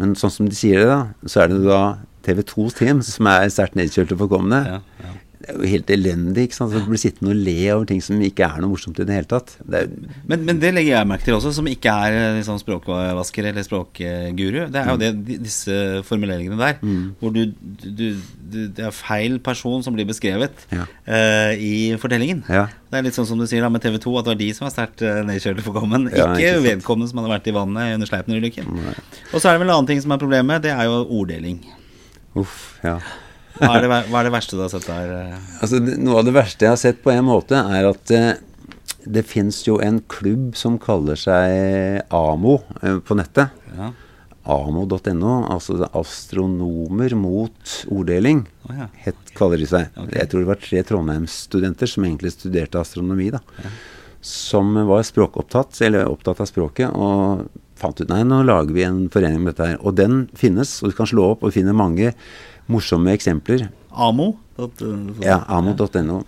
Men 0.00 0.16
sånn 0.18 0.32
som 0.34 0.50
de 0.50 0.58
sier 0.58 0.82
det, 0.82 0.90
da, 0.90 1.30
så 1.30 1.44
er 1.44 1.52
det 1.52 1.62
da 1.64 1.82
TV 2.26 2.42
2s 2.50 2.78
team 2.80 3.02
som 3.04 3.28
er 3.30 3.48
sterkt 3.52 3.78
nedkjølt 3.78 4.14
og 4.16 4.24
forkomne. 4.26 4.60
Ja, 4.68 4.80
ja. 5.04 5.12
Det 5.44 5.52
er 5.52 5.58
jo 5.60 5.68
helt 5.68 5.90
elendig. 5.92 6.46
ikke 6.48 6.56
sant? 6.56 6.72
Så 6.72 6.80
blir 6.88 7.00
sittende 7.00 7.34
og 7.34 7.40
le 7.44 7.54
over 7.74 7.84
ting 7.90 7.98
som 8.00 8.20
ikke 8.24 8.46
er 8.46 8.62
noe 8.64 8.70
morsomt 8.72 8.96
i 8.96 9.04
det 9.04 9.12
hele 9.18 9.28
tatt. 9.28 9.50
Det 9.60 9.82
er, 9.82 9.90
Men, 10.24 10.44
men 10.48 10.60
det 10.62 10.70
legger 10.72 10.94
jeg 10.96 11.08
merke 11.10 11.26
til 11.26 11.36
også, 11.36 11.52
som 11.52 11.68
ikke 11.68 11.92
er 11.92 12.16
eh, 12.16 12.36
liksom, 12.38 12.56
språkvasker 12.62 13.50
eller 13.50 13.66
språkguru. 13.66 14.60
Det 14.72 14.80
er 14.80 14.88
jo 14.88 14.96
det, 15.02 15.10
disse 15.44 15.76
formuleringene 16.08 16.56
der, 16.56 16.78
hvor 17.20 17.34
du, 17.34 17.42
du, 17.84 18.06
du 18.16 18.56
Det 18.72 18.86
er 18.88 18.94
feil 18.96 19.36
person 19.44 19.84
som 19.84 19.92
blir 19.96 20.08
beskrevet 20.08 20.64
Ja. 20.72 20.86
uh, 20.88 21.52
i 21.60 21.92
fortellingen. 22.00 22.40
Ja. 22.48 22.66
Det 22.88 23.00
er 23.02 23.04
litt 23.08 23.16
sånn 23.18 23.26
som 23.28 23.38
du 23.40 23.44
sier 23.50 23.60
da 23.64 23.68
med 23.74 23.82
TV 23.84 23.98
2, 24.00 24.14
at 24.20 24.24
det 24.28 24.32
var 24.32 24.40
de 24.40 24.48
som 24.56 24.64
var 24.68 24.72
sterkt 24.74 25.02
uh, 25.04 25.20
nedkjørt 25.28 25.60
og 25.60 25.68
forkommen. 25.68 26.08
Ja, 26.14 26.30
ikke 26.32 26.54
ikke 26.54 26.64
vedkommende 26.70 27.10
som 27.10 27.20
hadde 27.20 27.32
vært 27.34 27.50
i 27.50 27.54
vannet 27.56 27.98
under 27.98 28.08
Sleipner-ulykken. 28.08 28.70
Og 29.34 29.40
så 29.42 29.50
er 29.50 29.58
det 29.58 29.64
vel 29.64 29.68
en 29.68 29.76
annen 29.76 29.90
ting 29.92 30.00
som 30.04 30.14
er 30.16 30.22
problemet, 30.22 30.62
det 30.64 30.72
er 30.72 30.88
jo 30.88 31.02
orddeling. 31.20 31.60
uff, 32.38 32.78
ja. 32.86 32.96
Hva 33.58 33.76
er 33.76 33.84
det, 33.84 33.90
hva 34.10 34.20
er 34.20 34.26
det 34.28 34.34
verste 34.34 34.58
du 34.58 34.64
har 34.64 34.72
sett 34.72 34.88
der? 34.88 35.12
eh? 35.14 35.52
Altså, 35.62 35.78
noe 35.78 36.20
av 36.20 36.26
det 36.26 36.34
verste 36.34 36.66
jeg 36.66 36.74
har 36.74 36.80
sett 36.80 37.02
på 37.04 37.12
en 37.14 37.26
måte, 37.28 37.58
er 37.58 37.86
at 37.90 38.14
eh, 38.14 38.32
det 39.04 39.22
fins 39.28 39.60
jo 39.66 39.78
en 39.84 40.00
klubb 40.10 40.54
som 40.58 40.78
kaller 40.82 41.18
seg 41.20 42.02
AMO 42.14 42.58
eh, 42.82 42.98
på 43.04 43.18
nettet. 43.18 43.54
Ja. 43.76 43.92
Amo.no, 44.44 45.34
altså 45.48 45.78
er 45.78 45.94
astronomer 45.96 47.14
mot 47.16 47.76
orddeling, 47.88 48.42
oh, 48.68 48.74
ja. 48.76 48.90
het, 49.06 49.30
kaller 49.38 49.62
de 49.62 49.68
seg. 49.70 49.88
Okay. 49.96 50.18
Jeg 50.18 50.30
tror 50.30 50.42
det 50.42 50.50
var 50.50 50.60
tre 50.60 50.82
Trondheimsstudenter 50.84 51.88
som 51.88 52.04
egentlig 52.04 52.34
studerte 52.34 52.82
astronomi, 52.82 53.30
da. 53.32 53.40
Som 54.24 54.74
var 54.88 55.06
språkopptatt, 55.08 55.80
eller 55.86 56.10
opptatt 56.12 56.42
av 56.44 56.50
språket, 56.50 56.92
og 56.92 57.46
fant 57.84 58.00
ut 58.00 58.10
nei, 58.10 58.22
nå 58.26 58.42
lager 58.48 58.74
vi 58.76 58.86
en 58.86 59.04
forening 59.12 59.44
med 59.44 59.54
dette 59.54 59.74
her. 59.74 59.78
Og 59.84 59.96
den 60.00 60.24
finnes, 60.38 60.78
og 60.82 60.92
du 60.92 60.98
kan 60.98 61.10
slå 61.10 61.34
opp 61.34 61.44
og 61.44 61.54
finne 61.54 61.76
mange 61.76 62.12
morsomme 62.72 63.12
eksempler. 63.12 63.68
Amo? 63.92 64.32
Ja, 65.22 65.40
amo.no. 65.50 66.22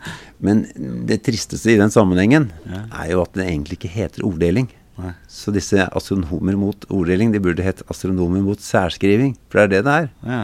Men 0.45 0.65
det 1.09 1.23
tristeste 1.27 1.73
i 1.73 1.79
den 1.81 1.93
sammenhengen 1.95 2.51
er 2.69 3.13
jo 3.13 3.23
at 3.25 3.37
det 3.39 3.47
egentlig 3.47 3.81
ikke 3.81 3.95
heter 3.95 4.27
orddeling. 4.27 4.69
Nei. 4.97 5.11
Så 5.29 5.53
disse 5.53 5.85
astronomer 5.93 6.57
mot 6.57 6.87
orddeling, 6.89 7.33
de 7.35 7.41
burde 7.45 7.61
hett 7.65 7.83
astronomer 7.93 8.41
mot 8.41 8.61
særskriving. 8.65 9.35
For 9.53 9.61
det 9.61 9.65
er 9.67 9.73
det 9.75 9.83
det 9.85 9.97
er. 9.97 10.09
Ja. 10.25 10.41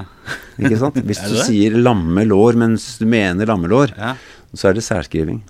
Ikke 0.61 0.79
sant? 0.83 0.99
Hvis 1.09 1.23
du 1.25 1.31
det 1.33 1.39
det? 1.41 1.47
sier 1.49 1.77
lamme 1.81 2.25
lår 2.29 2.59
mens 2.61 2.91
du 3.01 3.07
mener 3.09 3.49
lammelår, 3.49 3.95
Ja. 3.97 4.13
så 4.53 4.69
er 4.69 4.77
det 4.77 4.85
særskriving. 4.85 5.41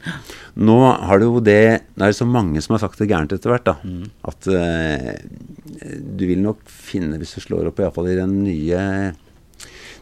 Nå 0.63 0.77
har 1.03 1.19
det 1.19 1.27
jo 1.27 1.41
det 1.43 1.59
Nå 1.97 2.05
er 2.07 2.13
det 2.13 2.19
så 2.21 2.29
mange 2.29 2.63
som 2.63 2.77
har 2.77 2.83
sagt 2.85 3.01
det 3.03 3.09
gærent 3.11 3.33
etter 3.35 3.51
hvert, 3.51 3.67
da. 3.67 3.75
Mm. 3.83 4.07
At 4.31 4.47
uh, 4.47 5.11
du 6.19 6.25
vil 6.31 6.43
nok 6.45 6.63
finne, 6.71 7.19
hvis 7.19 7.35
du 7.35 7.43
slår 7.43 7.73
opp 7.73 7.83
iallfall 7.83 8.13
i 8.13 8.19
den 8.21 8.39
nye 8.45 8.85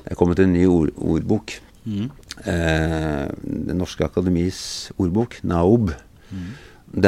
Det 0.04 0.12
er 0.12 0.18
kommet 0.18 0.40
en 0.44 0.52
ny 0.52 0.66
ord, 0.68 0.92
ordbok. 1.00 1.56
Mm. 1.88 2.10
Uh, 2.44 3.26
Det 3.40 3.76
norske 3.80 4.04
akademis 4.04 4.60
ordbok, 5.00 5.40
NAOB. 5.48 5.94
Mm. 6.36 6.50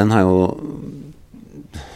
Den 0.01 0.11
har 0.17 0.25
jo 0.25 0.39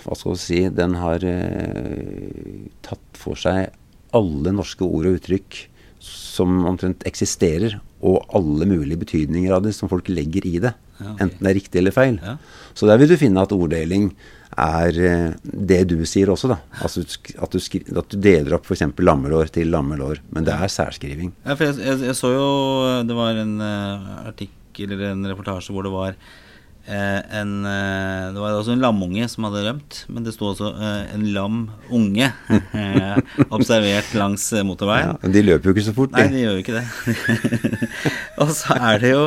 Hva 0.04 0.16
skal 0.16 0.34
vi 0.34 0.42
si 0.42 0.60
Den 0.72 0.96
har 1.00 1.24
eh, 1.26 2.68
tatt 2.86 3.18
for 3.18 3.38
seg 3.40 3.72
alle 4.16 4.52
norske 4.54 4.86
ord 4.86 5.08
og 5.08 5.18
uttrykk 5.18 5.66
som 6.06 6.62
omtrent 6.68 7.04
eksisterer, 7.08 7.78
og 8.06 8.26
alle 8.36 8.68
mulige 8.68 9.00
betydninger 9.00 9.54
av 9.56 9.64
det 9.64 9.72
som 9.74 9.90
folk 9.90 10.08
legger 10.12 10.44
i 10.46 10.58
det. 10.62 10.72
Ja, 10.96 11.10
okay. 11.12 11.24
Enten 11.24 11.44
det 11.44 11.50
er 11.50 11.58
riktig 11.58 11.80
eller 11.80 11.94
feil. 11.96 12.18
Ja. 12.22 12.36
Så 12.76 12.88
der 12.88 13.00
vil 13.00 13.10
du 13.10 13.16
finne 13.20 13.42
at 13.42 13.52
orddeling 13.56 14.10
er 14.56 14.98
eh, 15.08 15.34
det 15.42 15.82
du 15.90 15.98
sier 16.08 16.30
også, 16.32 16.52
da. 16.52 16.60
Altså 16.84 17.02
at 17.02 17.52
du, 17.56 17.58
at 17.58 18.12
du 18.12 18.16
deler 18.20 18.56
opp 18.56 18.68
f.eks. 18.68 18.84
lammelår 19.00 19.52
til 19.56 19.72
lammelår. 19.72 20.22
Men 20.36 20.46
det 20.46 20.54
er 20.54 20.72
særskriving. 20.72 21.32
Ja, 21.44 21.56
for 21.56 21.68
jeg, 21.68 21.80
jeg, 21.82 22.04
jeg 22.10 22.16
så 22.16 22.32
jo 22.32 22.48
Det 23.08 23.16
var 23.18 23.40
en 23.42 23.56
eh, 23.64 24.10
artikkel 24.28 24.92
eller 24.92 25.14
en 25.14 25.28
reportasje 25.32 25.74
hvor 25.74 25.88
det 25.88 25.92
var 25.92 26.14
eh, 26.14 26.45
en 26.86 27.52
eh, 27.66 28.32
Det 28.34 28.38
var 28.42 28.54
også 28.60 28.74
en 28.76 28.82
lamunge 28.84 29.26
som 29.32 29.44
hadde 29.48 29.62
rømt, 29.66 29.96
men 30.12 30.22
det 30.26 30.34
sto 30.36 30.52
også 30.52 30.68
eh, 30.76 31.14
en 31.16 31.24
lam 31.34 31.56
unge 31.90 32.28
eh, 32.52 33.16
observert 33.50 34.12
langs 34.14 34.44
eh, 34.54 34.62
motorveien. 34.66 35.16
Ja, 35.18 35.32
de 35.34 35.42
løper 35.42 35.70
jo 35.70 35.74
ikke 35.74 35.86
så 35.88 35.94
fort, 35.96 36.14
Nei, 36.14 36.28
de. 36.28 36.36
de 36.36 36.44
gjør 36.44 36.54
jo 36.54 36.62
ikke 36.62 36.76
det. 36.78 37.56
og 38.42 38.52
så 38.54 38.76
er 38.78 39.02
det 39.02 39.10
jo 39.16 39.24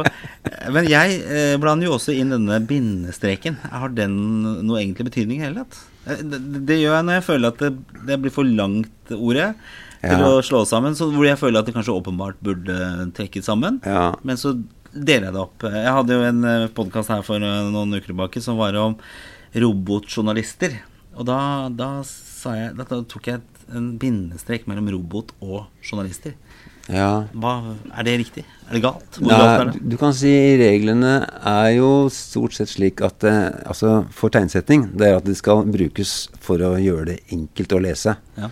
Men 0.71 0.87
jeg 0.89 1.19
eh, 1.27 1.57
blander 1.61 1.89
jo 1.89 1.97
også 1.97 2.15
inn 2.15 2.31
denne 2.35 2.61
bindestreken. 2.69 3.59
Har 3.73 3.91
den 3.95 4.15
noe 4.63 4.79
egentlig 4.81 5.09
betydning 5.11 5.41
i 5.41 5.45
det 5.45 5.51
hele 5.51 5.65
tatt? 5.67 5.81
Eh, 6.07 6.23
Det, 6.23 6.41
det 6.69 6.79
gjør 6.79 6.95
jeg 6.99 7.07
når 7.09 7.19
jeg 7.19 7.27
føler 7.27 7.53
at 7.53 7.63
det, 7.67 7.73
det 8.07 8.19
blir 8.23 8.33
for 8.39 8.47
langt, 8.47 8.91
ordet, 9.15 9.51
til 9.99 10.15
Ja. 10.15 10.27
å 10.31 10.39
slå 10.45 10.61
sammen. 10.63 10.93
Så 10.95 11.09
hvor 11.11 11.25
jeg 11.27 11.35
føler 11.41 11.59
at 11.59 11.67
det 11.67 11.73
kanskje 11.75 11.91
åpenbart 11.99 12.37
burde 12.45 12.75
trekkes 13.17 13.49
sammen. 13.51 13.81
Ja. 13.83 14.13
Men 14.23 14.39
så 14.39 14.53
deler 14.93 15.33
det 15.33 15.41
opp. 15.41 15.65
Jeg 15.69 15.95
hadde 15.95 16.15
jo 16.15 16.25
en 16.27 16.47
podkast 16.75 17.13
her 17.13 17.25
for 17.25 17.43
eh, 17.43 17.69
noen 17.73 17.97
uker 17.97 18.11
tilbake 18.11 18.43
som 18.43 18.59
var 18.59 18.77
om 18.79 18.97
robotjournalister. 19.55 20.77
Og 21.19 21.27
da, 21.27 21.39
da 21.73 21.99
sa 22.05 22.53
jeg 22.55 22.75
Da 22.77 22.85
tok 22.87 23.27
jeg 23.27 23.41
en 23.75 23.93
bindestrek 24.01 24.65
mellom 24.69 24.87
robot 24.95 25.33
og 25.43 25.67
journalister. 25.85 26.33
Ja. 26.89 27.27
Hva, 27.37 27.75
er 27.93 28.05
det 28.07 28.15
riktig? 28.23 28.43
Er 28.65 28.77
det 28.77 28.81
galt? 28.81 29.19
Hvor 29.19 29.29
galt 29.29 29.51
er 29.51 29.67
det? 29.69 29.81
du 29.91 29.95
kan 30.01 30.13
si 30.17 30.31
reglene 30.57 31.19
er 31.45 31.69
jo 31.75 31.91
stort 32.13 32.55
sett 32.57 32.71
slik 32.71 33.03
at 33.05 33.25
eh, 33.29 33.51
altså 33.69 34.07
for 34.15 34.33
tegnsetting, 34.33 34.87
det 34.97 35.11
er 35.11 35.19
at 35.19 35.27
det 35.27 35.37
skal 35.37 35.67
brukes 35.69 36.15
for 36.41 36.61
å 36.65 36.73
gjøre 36.81 37.11
det 37.11 37.19
enkelt 37.35 37.77
å 37.77 37.81
lese. 37.85 38.15
Ja. 38.39 38.49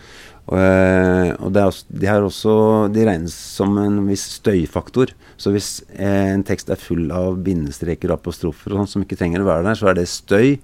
Og, 0.47 0.57
eh, 0.59 1.31
og 1.43 1.51
det 1.51 1.61
er 1.61 1.71
også, 1.71 1.87
de, 1.91 2.07
er 2.07 2.23
også, 2.23 2.51
de 2.95 3.07
regnes 3.09 3.33
som 3.35 3.73
en 3.81 3.99
viss 4.07 4.23
støyfaktor. 4.37 5.11
Så 5.37 5.51
hvis 5.53 5.71
eh, 5.93 6.33
en 6.33 6.45
tekst 6.47 6.71
er 6.71 6.79
full 6.79 7.09
av 7.11 7.41
bindestreker 7.43 8.13
og 8.13 8.21
apostrofer 8.21 8.73
og 8.73 8.83
sånt, 8.83 8.93
som 8.95 9.03
ikke 9.03 9.19
trenger 9.19 9.43
å 9.43 9.49
være 9.49 9.67
der, 9.67 9.79
så 9.79 9.91
er 9.91 9.99
det 9.99 10.07
støy. 10.11 10.55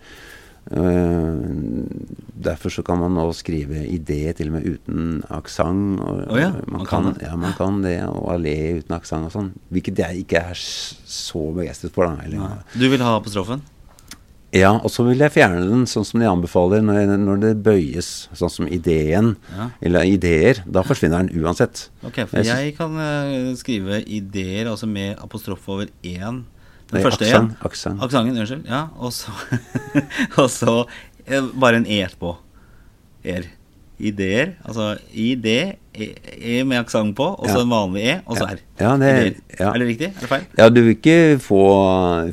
Eh, 0.71 1.43
derfor 2.47 2.71
så 2.71 2.85
kan 2.87 3.01
man 3.01 3.17
nå 3.17 3.27
skrive 3.35 3.83
idé 3.83 4.31
til 4.37 4.53
og 4.53 4.55
med 4.55 4.69
uten 4.71 5.19
aksent. 5.35 5.99
Oh 5.99 6.39
ja, 6.39 6.53
man, 6.63 6.79
man 6.79 6.87
kan, 6.87 7.11
kan 7.11 7.27
ja, 7.27 7.35
man 7.35 7.59
kan 7.59 7.83
det. 7.83 7.97
Og 8.07 8.31
allé 8.37 8.55
uten 8.79 8.95
aksent 8.95 9.27
og 9.27 9.35
sånn. 9.35 9.51
Hvilket 9.73 9.99
jeg 10.05 10.23
ikke 10.23 10.47
er 10.53 10.63
så 10.63 11.43
begeistret 11.59 11.91
for. 11.91 12.07
da. 12.07 12.23
Eller. 12.23 12.63
Du 12.71 12.87
vil 12.87 13.03
ha 13.03 13.17
apostrofen? 13.19 13.67
Ja, 14.53 14.69
og 14.77 14.91
så 14.93 15.03
vil 15.07 15.17
jeg 15.23 15.33
fjerne 15.33 15.63
den 15.65 15.85
sånn 15.89 16.05
som 16.05 16.21
de 16.21 16.27
anbefaler 16.29 16.83
når, 16.85 17.13
når 17.17 17.39
det 17.41 17.51
bøyes, 17.65 18.09
sånn 18.37 18.51
som 18.53 18.67
ideen, 18.69 19.33
Ja. 19.55 19.69
eller 19.81 20.05
ideer. 20.05 20.61
Da 20.69 20.83
forsvinner 20.85 21.23
den 21.25 21.41
uansett. 21.43 21.87
Ok, 22.05 22.21
for 22.29 22.37
Jeg 22.43 22.45
jeg 22.69 22.75
kan 22.77 22.93
uh, 22.95 23.55
skrive 23.57 24.03
ideer 24.05 24.69
altså 24.69 24.85
med 24.87 25.17
apostrof 25.23 25.65
over 25.73 25.87
én. 26.03 26.43
Den 26.91 26.99
Nei, 26.99 27.01
første 27.01 27.25
én. 27.25 27.49
aksent. 27.65 28.01
Aksenten, 28.05 28.37
unnskyld. 28.37 28.65
Ja, 28.69 28.83
og 29.01 29.11
så, 29.15 29.33
og 30.41 30.49
så 30.53 30.75
uh, 30.85 31.49
bare 31.57 31.81
en 31.81 31.87
e 31.89 32.03
på. 32.19 32.35
Er. 33.23 33.49
Ideer. 33.99 34.55
Altså 34.65 34.97
idé, 35.13 35.75
e, 35.93 36.07
e 36.39 36.63
med 36.65 36.79
aksent 36.81 37.15
på, 37.15 37.27
og 37.37 37.45
så 37.47 37.59
Ja. 37.59 37.61
en 37.61 37.69
vanlig 37.69 38.03
e, 38.09 38.15
og 38.25 38.37
så 38.37 38.47
r. 38.49 38.57
Ja, 38.79 38.97
det- 38.97 39.37
ja. 39.59 39.69
Er 39.73 39.77
det 39.79 39.87
riktig? 39.87 40.07
Er 40.15 40.19
det 40.19 40.29
feil? 40.29 40.45
Ja, 40.57 40.69
du 40.69 40.81
vil 40.81 40.95
ikke 40.95 41.39
få 41.39 41.61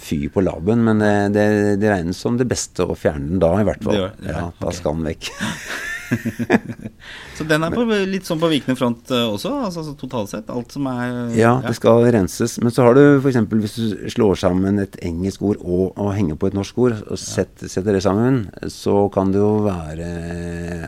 fy 0.01 0.29
på 0.33 0.41
labben, 0.43 0.83
men 0.85 0.99
det, 0.99 1.33
det, 1.35 1.81
det 1.81 1.91
regnes 1.93 2.17
som 2.17 2.39
det 2.39 2.49
beste 2.49 2.87
å 2.87 2.97
fjerne 2.97 3.29
den 3.29 3.39
da, 3.39 3.53
i 3.61 3.65
hvert 3.65 3.83
fall. 3.85 3.93
Det 3.93 4.01
gjør 4.01 4.17
det, 4.17 4.27
gjør. 4.27 4.41
ja, 4.41 4.51
da 4.61 4.67
okay. 4.67 4.77
skal 4.81 4.95
den 4.95 5.05
vekk. 5.13 5.31
Så 7.37 7.47
den 7.49 7.65
er 7.65 7.75
på, 7.75 7.85
litt 8.09 8.29
sånn 8.29 8.41
på 8.41 8.51
vikende 8.51 8.77
front 8.79 9.11
eh, 9.15 9.27
også, 9.27 9.53
altså 9.67 9.85
så 9.87 9.95
totalt 9.99 10.33
sett. 10.33 10.51
Alt 10.53 10.75
som 10.77 10.89
er 10.91 11.35
Ja, 11.39 11.55
det 11.65 11.75
skal 11.79 12.05
renses. 12.13 12.59
Men 12.63 12.75
så 12.75 12.87
har 12.87 12.99
du 12.99 13.03
f.eks. 13.21 13.41
hvis 13.51 13.77
du 13.79 14.11
slår 14.13 14.41
sammen 14.43 14.83
et 14.83 14.99
engelsk 15.07 15.45
ord 15.47 15.63
og, 15.63 15.97
og 15.97 16.13
henger 16.17 16.39
på 16.41 16.51
et 16.51 16.59
norsk 16.59 16.81
ord, 16.83 16.99
og 17.07 17.21
setter, 17.21 17.71
setter 17.73 17.97
det 17.97 18.05
sammen, 18.05 18.43
så 18.73 19.07
kan 19.15 19.33
det 19.35 19.43
jo 19.43 19.53
være 19.67 20.11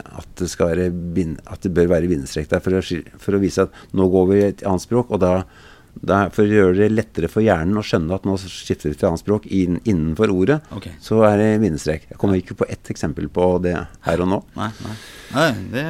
at 0.03 0.31
det, 0.41 0.51
skal 0.53 0.73
være 0.73 0.91
at 1.47 1.65
det 1.65 1.75
bør 1.75 1.93
være 1.95 2.11
bindestrek 2.11 2.51
der 2.51 2.63
for 2.65 2.79
å, 2.79 2.85
for 3.23 3.37
å 3.37 3.43
vise 3.43 3.67
at 3.67 3.85
nå 3.97 4.09
går 4.13 4.33
vi 4.33 4.41
i 4.41 4.49
et 4.51 4.65
annet 4.69 4.85
språk. 4.85 5.13
og 5.13 5.23
da, 5.23 5.35
for 6.03 6.43
å 6.43 6.49
gjøre 6.49 6.79
det 6.81 6.89
lettere 6.91 7.29
for 7.31 7.45
hjernen 7.45 7.79
å 7.79 7.85
skjønne 7.85 8.17
at 8.17 8.25
nå 8.27 8.35
skifter 8.41 8.91
vi 8.91 8.97
til 8.99 9.11
annet 9.11 9.23
språk 9.23 9.45
inn, 9.53 9.77
innenfor 9.85 10.33
ordet, 10.33 10.59
okay. 10.75 10.97
så 11.03 11.21
er 11.29 11.37
det 11.39 11.49
bindestrek. 11.63 12.09
Jeg 12.11 12.19
kommer 12.19 12.41
ikke 12.41 12.57
på 12.59 12.67
ett 12.73 12.91
eksempel 12.91 13.29
på 13.33 13.47
det 13.63 13.77
her 14.07 14.25
og 14.25 14.31
nå. 14.33 14.41
Nei, 14.57 14.71
nei. 14.83 14.97
nei 15.37 15.47
det, 15.75 15.85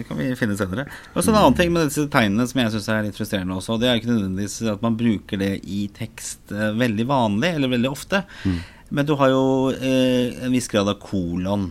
det 0.00 0.06
kan 0.08 0.20
vi 0.20 0.28
finne 0.38 0.58
senere. 0.58 0.88
Og 1.14 1.22
så 1.22 1.32
En 1.32 1.40
annen 1.40 1.56
ting 1.58 1.72
med 1.72 1.88
disse 1.88 2.04
tegnene 2.12 2.46
som 2.50 2.60
jeg 2.60 2.74
syns 2.74 2.90
er 2.92 3.06
litt 3.06 3.16
frustrerende 3.16 3.56
også, 3.56 3.78
det 3.80 3.88
er 3.88 4.02
ikke 4.02 4.12
nødvendigvis 4.12 4.58
at 4.74 4.84
man 4.84 4.98
bruker 5.00 5.40
det 5.40 5.54
i 5.64 5.86
tekst 5.96 6.52
eh, 6.52 6.74
veldig 6.76 7.08
vanlig, 7.08 7.54
eller 7.56 7.72
veldig 7.78 7.94
ofte. 7.94 8.24
Mm. 8.44 8.60
Men 8.94 9.08
du 9.08 9.16
har 9.18 9.32
jo 9.32 9.46
eh, 9.72 10.44
en 10.44 10.52
viss 10.54 10.68
grad 10.70 10.90
av 10.92 11.00
kolon 11.02 11.70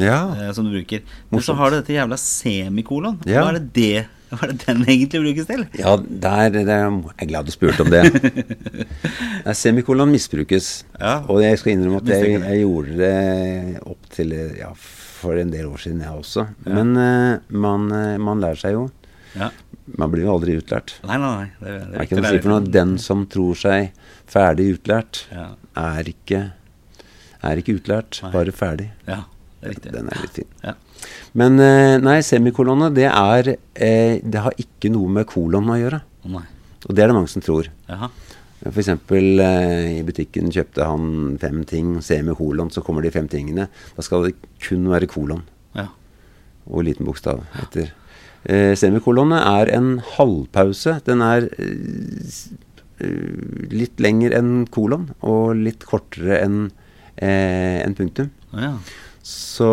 Ja. 0.00 0.32
eh, 0.38 0.50
som 0.56 0.64
du 0.64 0.72
bruker. 0.72 1.04
Men 1.28 1.44
så 1.44 1.54
har 1.58 1.70
du 1.70 1.82
dette 1.82 1.94
jævla 1.94 2.16
semikolon. 2.18 3.20
Ja. 3.28 3.44
Hva 3.44 3.52
er 3.52 3.60
det 3.60 3.72
det 3.76 4.06
hva 4.38 4.48
er 4.48 4.52
det 4.54 4.66
den 4.66 4.82
egentlig 4.84 5.22
brukes 5.24 5.48
til? 5.50 5.64
Ja, 5.78 5.94
der, 5.98 6.50
der 6.54 6.72
jeg 6.74 7.14
er 7.16 7.30
glad 7.30 7.48
du 7.48 7.54
spurte 7.54 7.84
om 7.86 7.92
det. 7.92 8.02
Semikolon 9.60 10.12
misbrukes. 10.12 10.72
Ja. 10.98 11.20
Og 11.28 11.42
jeg 11.44 11.60
skal 11.60 11.74
innrømme 11.74 12.02
at 12.02 12.12
jeg, 12.14 12.36
jeg 12.40 12.64
gjorde 12.64 12.98
det 12.98 13.82
opp 13.94 14.10
til 14.14 14.34
ja, 14.58 14.72
for 15.24 15.40
en 15.40 15.52
del 15.52 15.68
år 15.70 15.80
siden, 15.84 16.02
jeg 16.04 16.12
også. 16.20 16.46
Men 16.68 16.94
uh, 16.98 17.38
man, 17.64 17.88
eh, 17.94 18.16
man 18.20 18.42
lærer 18.44 18.60
seg 18.60 18.76
jo. 18.76 18.84
Ja. 19.34 19.50
Man 19.98 20.12
blir 20.12 20.24
jo 20.24 20.34
aldri 20.36 20.56
utlært. 20.60 20.96
Nei, 21.04 21.16
nei, 21.20 21.30
nei. 21.36 21.48
Det, 21.60 21.72
det 21.90 21.98
er 21.98 22.06
ikke 22.06 22.18
noe 22.18 22.24
å 22.28 22.32
si 22.34 22.42
for 22.44 22.52
noe. 22.54 22.72
Den 22.76 22.94
som 23.02 23.24
tror 23.30 23.58
seg 23.58 24.04
ferdig 24.30 24.70
utlært, 24.78 25.24
Ja. 25.34 25.48
er 25.80 26.08
ikke, 26.08 26.40
er 27.44 27.60
ikke 27.60 27.76
utlært, 27.80 28.20
Nei. 28.24 28.32
bare 28.32 28.54
ferdig. 28.56 28.88
Ja, 29.08 29.24
det 29.60 29.68
er 29.68 29.74
riktig. 29.74 29.92
Den 29.96 30.08
er 30.12 30.22
litt 30.24 30.38
fin. 30.40 30.50
Ja. 30.64 30.76
Men 31.34 31.58
eh, 31.62 31.96
nei, 32.02 32.18
semikolonne, 32.26 32.90
det 32.94 33.08
er 33.10 33.48
eh, 33.56 34.20
Det 34.22 34.42
har 34.44 34.54
ikke 34.60 34.90
noe 34.94 35.08
med 35.10 35.26
kolon 35.30 35.70
å 35.74 35.78
gjøre. 35.80 36.02
Nei. 36.30 36.44
Og 36.88 36.94
det 36.94 37.02
er 37.04 37.10
det 37.10 37.16
mange 37.16 37.32
som 37.32 37.42
tror. 37.44 37.68
Jaha. 37.88 38.10
For 38.64 38.80
eksempel 38.80 39.40
eh, 39.44 39.98
i 39.98 40.02
butikken 40.06 40.48
kjøpte 40.54 40.86
han 40.88 41.34
fem 41.42 41.62
ting, 41.68 41.98
semikolon, 42.04 42.70
så 42.72 42.80
kommer 42.84 43.04
de 43.04 43.10
fem 43.12 43.26
tingene. 43.28 43.66
Da 43.96 44.04
skal 44.06 44.24
det 44.28 44.34
kun 44.64 44.86
være 44.92 45.08
kolon 45.10 45.42
Ja. 45.76 45.88
og 46.70 46.84
liten 46.86 47.04
bokstav 47.04 47.42
etter. 47.60 47.90
Eh, 48.44 48.72
semikolonne 48.76 49.36
er 49.40 49.72
en 49.76 49.98
halvpause. 50.16 50.98
Den 51.04 51.20
er 51.24 51.48
eh, 51.60 53.08
litt 53.74 54.00
lenger 54.00 54.36
enn 54.38 54.64
kolon, 54.72 55.08
og 55.24 55.56
litt 55.58 55.84
kortere 55.88 56.40
enn 56.44 56.58
eh, 57.16 57.80
en 57.84 57.96
punktum. 57.98 58.30
Ja. 58.54 58.76
Så 59.24 59.66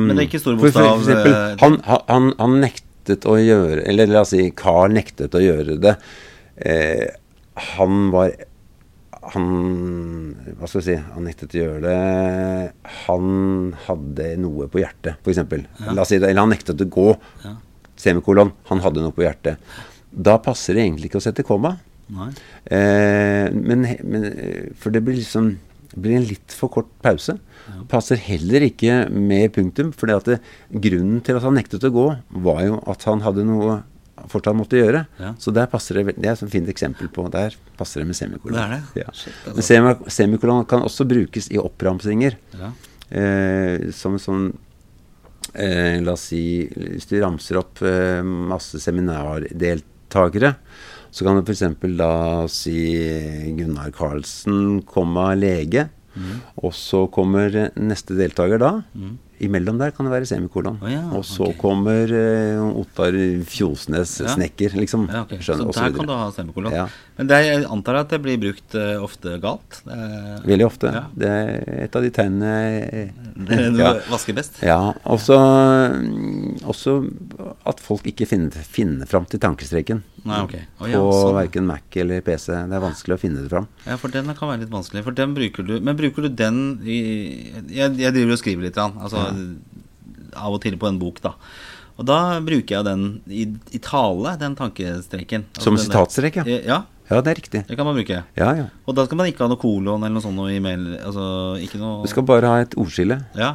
Men 0.00 0.16
det 0.16 0.22
er 0.24 0.28
ikke 0.30 0.40
store 0.40 0.56
for- 0.58 0.72
for 0.72 0.80
bokstav, 0.80 1.00
eksempel, 1.04 1.32
eh, 1.36 1.56
han, 1.60 1.74
han, 2.08 2.28
han 2.38 2.54
nektet 2.62 3.26
å 3.28 3.34
gjøre 3.36 3.82
Eller 3.86 4.08
la 4.08 4.22
oss 4.24 4.30
si 4.32 4.46
Carl 4.56 4.94
nektet 4.96 5.34
å 5.36 5.42
gjøre 5.42 5.76
det. 5.82 5.92
Eh, 6.56 7.06
han 7.76 8.10
var 8.14 8.32
Han 9.34 9.46
Hva 10.56 10.68
skal 10.70 10.80
vi 10.80 10.86
si 10.86 10.96
Han 10.96 11.24
nektet 11.28 11.54
å 11.54 11.60
gjøre 11.60 11.82
det. 11.84 12.72
Han 13.06 13.74
hadde 13.86 14.30
noe 14.40 14.68
på 14.72 14.80
hjertet, 14.80 15.18
f.eks. 15.20 15.42
Ja. 15.44 15.92
La 15.92 16.02
oss 16.06 16.08
si 16.14 16.18
det. 16.22 16.30
Eller 16.30 16.40
han 16.46 16.54
nektet 16.54 16.80
å 16.80 16.88
gå. 16.88 17.08
Ja. 17.44 17.56
Semikolon. 18.00 18.52
Han 18.70 18.80
hadde 18.84 19.02
noe 19.04 19.12
på 19.16 19.24
hjertet. 19.26 19.58
Da 20.10 20.38
passer 20.38 20.74
det 20.78 20.84
egentlig 20.86 21.10
ikke 21.10 21.20
å 21.20 21.26
sette 21.26 21.44
komma. 21.44 21.74
Eh, 22.70 23.50
men, 23.52 23.82
men, 24.06 24.24
eh, 24.30 24.68
for 24.78 24.94
det 24.94 25.02
blir 25.04 25.18
liksom 25.18 25.56
det 25.96 26.02
blir 26.04 26.18
en 26.18 26.26
litt 26.28 26.52
for 26.52 26.68
kort 26.68 26.90
pause. 27.02 27.38
Passer 27.88 28.20
heller 28.20 28.66
ikke 28.68 29.06
med 29.10 29.48
punktum. 29.56 29.88
For 29.96 30.06
grunnen 30.12 31.22
til 31.24 31.38
at 31.38 31.42
han 31.46 31.56
nektet 31.56 31.86
å 31.88 31.90
gå, 31.94 32.04
var 32.44 32.60
jo 32.66 32.76
at 32.92 33.06
han 33.08 33.24
hadde 33.24 33.46
noe 33.48 33.78
fortsatt 34.28 34.56
måtte 34.58 34.76
gjøre. 34.78 35.06
Ja. 35.20 35.30
Så 35.40 35.52
der 35.56 35.66
passer 35.72 35.98
det 36.02 36.14
Det 36.20 36.28
er 36.28 36.36
et 36.36 36.50
fint 36.52 36.68
eksempel 36.68 37.08
på 37.12 37.26
Der 37.32 37.54
passer 37.78 38.00
det 38.02 38.06
med 38.08 38.16
semikolon. 38.18 38.56
Det 38.56 38.62
er 38.64 38.74
det? 38.76 39.02
Ja. 39.06 39.10
Shit, 39.16 39.32
Men 39.46 39.54
altså. 39.56 39.66
semi- 39.72 40.10
semikolon 40.10 40.64
kan 40.68 40.82
også 40.84 41.06
brukes 41.08 41.48
i 41.50 41.58
oppramsinger. 41.58 42.36
Ja. 42.60 42.70
Eh, 43.10 43.90
som 43.96 44.16
sånn 44.18 44.48
eh, 45.54 46.00
La 46.02 46.12
oss 46.16 46.24
si 46.32 46.66
Hvis 46.66 47.06
du 47.08 47.20
ramser 47.22 47.56
opp 47.60 47.80
eh, 47.86 48.20
masse 48.22 48.80
seminardeltakere, 48.82 50.54
så 51.16 51.24
kan 51.24 51.38
du 51.38 51.46
f.eks. 51.48 51.62
da 51.96 52.12
si 52.52 52.76
Gunnar 53.56 53.92
Karlsen, 53.96 54.82
komma 54.84 55.30
lege. 55.38 55.86
Mm. 56.12 56.34
Og 56.60 56.74
så 56.76 57.06
kommer 57.12 57.70
neste 57.76 58.16
deltaker 58.18 58.60
da. 58.60 58.72
Imellom 59.44 59.78
der 59.80 59.92
kan 59.92 60.06
det 60.06 60.12
være 60.14 60.28
semikolon. 60.28 60.78
Oh, 60.80 60.88
ja, 60.90 61.02
og 61.12 61.24
så 61.28 61.50
okay. 61.50 61.58
kommer 61.60 62.12
uh, 62.12 62.78
Ottar 62.80 63.16
Fjosnes, 63.48 64.14
Ja. 64.22 64.32
snekker, 64.32 64.76
liksom. 64.80 65.08
Ja, 65.12 65.24
okay. 65.26 65.42
Skjønner, 65.44 65.72
så 65.72 65.86
der 65.86 65.96
kan 65.98 66.08
du 66.08 66.14
ha 66.16 66.30
semikolon. 66.32 66.78
Men 67.16 67.30
det, 67.30 67.40
jeg 67.46 67.64
antar 67.72 68.00
at 68.02 68.12
det 68.12 68.20
blir 68.24 68.40
brukt 68.40 68.76
uh, 68.76 68.96
ofte 69.04 69.36
galt. 69.42 69.80
Er, 69.88 70.40
Veldig 70.46 70.66
ofte. 70.66 70.92
Det 71.16 71.30
er 71.30 71.84
et 71.86 71.96
av 71.96 72.04
de 72.04 72.10
tegnene 72.12 72.52
eh, 72.86 73.12
det 73.36 73.70
du 73.76 73.80
ja. 73.84 73.94
vasker 74.10 74.36
best. 74.36 74.60
Ja, 74.64 74.80
også, 75.04 75.36
mm, 75.36 76.64
også 76.68 76.98
at 77.68 77.80
folk 77.84 78.08
ikke 78.08 78.28
finner, 78.28 78.52
finner 78.64 79.08
fram 79.08 79.28
til 79.28 79.42
tankestreken. 79.42 80.04
Nei, 80.26 80.40
okay. 80.42 80.64
oh, 80.80 80.88
ja, 80.90 80.98
på 80.98 81.10
sånn. 81.14 81.36
verken 81.36 81.68
Mac 81.68 81.96
eller 82.02 82.24
PC. 82.26 82.48
Det 82.66 82.76
er 82.76 82.82
vanskelig 82.82 83.14
å 83.14 83.20
finne 83.20 83.44
det 83.44 83.52
fram. 83.52 83.68
Ja, 83.86 83.98
for 84.00 84.12
den 84.12 84.32
kan 84.34 84.50
være 84.50 84.64
litt 84.64 84.72
vanskelig. 84.72 85.04
For 85.06 85.16
den 85.16 85.36
bruker 85.36 85.66
du 85.66 85.76
Men 85.84 85.98
bruker 85.98 86.26
du 86.26 86.32
den 86.34 86.58
i 86.82 86.96
Jeg, 87.70 87.94
jeg 88.00 88.14
driver 88.14 88.34
og 88.34 88.40
skriver 88.40 88.66
litt, 88.66 88.80
altså 88.80 89.25
av 90.36 90.52
og 90.56 90.60
til 90.64 90.76
på 90.80 90.88
en 90.90 90.98
bok, 91.00 91.20
da. 91.24 91.32
Og 91.96 92.04
da 92.04 92.18
bruker 92.44 92.76
jeg 92.76 92.84
den 92.84 93.06
i, 93.32 93.46
i 93.72 93.80
tale, 93.80 94.34
den 94.40 94.54
tankestreken. 94.58 95.46
Altså 95.56 95.64
Som 95.70 95.78
sitatstrek, 95.80 96.42
ja. 96.42 96.60
Ja, 96.66 96.82
Ja, 97.06 97.20
det 97.22 97.30
er 97.30 97.38
riktig. 97.38 97.60
det 97.68 97.76
kan 97.78 97.86
man 97.86 97.94
bruke. 97.94 98.16
Ja, 98.34 98.48
ja. 98.58 98.64
Og 98.84 98.96
da 98.98 99.04
skal 99.06 99.16
man 99.20 99.28
ikke 99.30 99.44
ha 99.44 99.48
noe 99.48 99.60
kolon 99.62 100.02
eller 100.02 100.10
noe 100.16 100.24
sånt 100.24 100.34
noe 100.34 100.50
i 100.50 100.58
mail. 100.60 100.88
Altså 100.98 101.54
ikke 101.62 101.78
noe 101.78 102.02
Du 102.02 102.10
skal 102.10 102.26
bare 102.26 102.50
ha 102.50 102.64
et 102.64 102.74
ordskille. 102.74 103.20
Ja. 103.38 103.52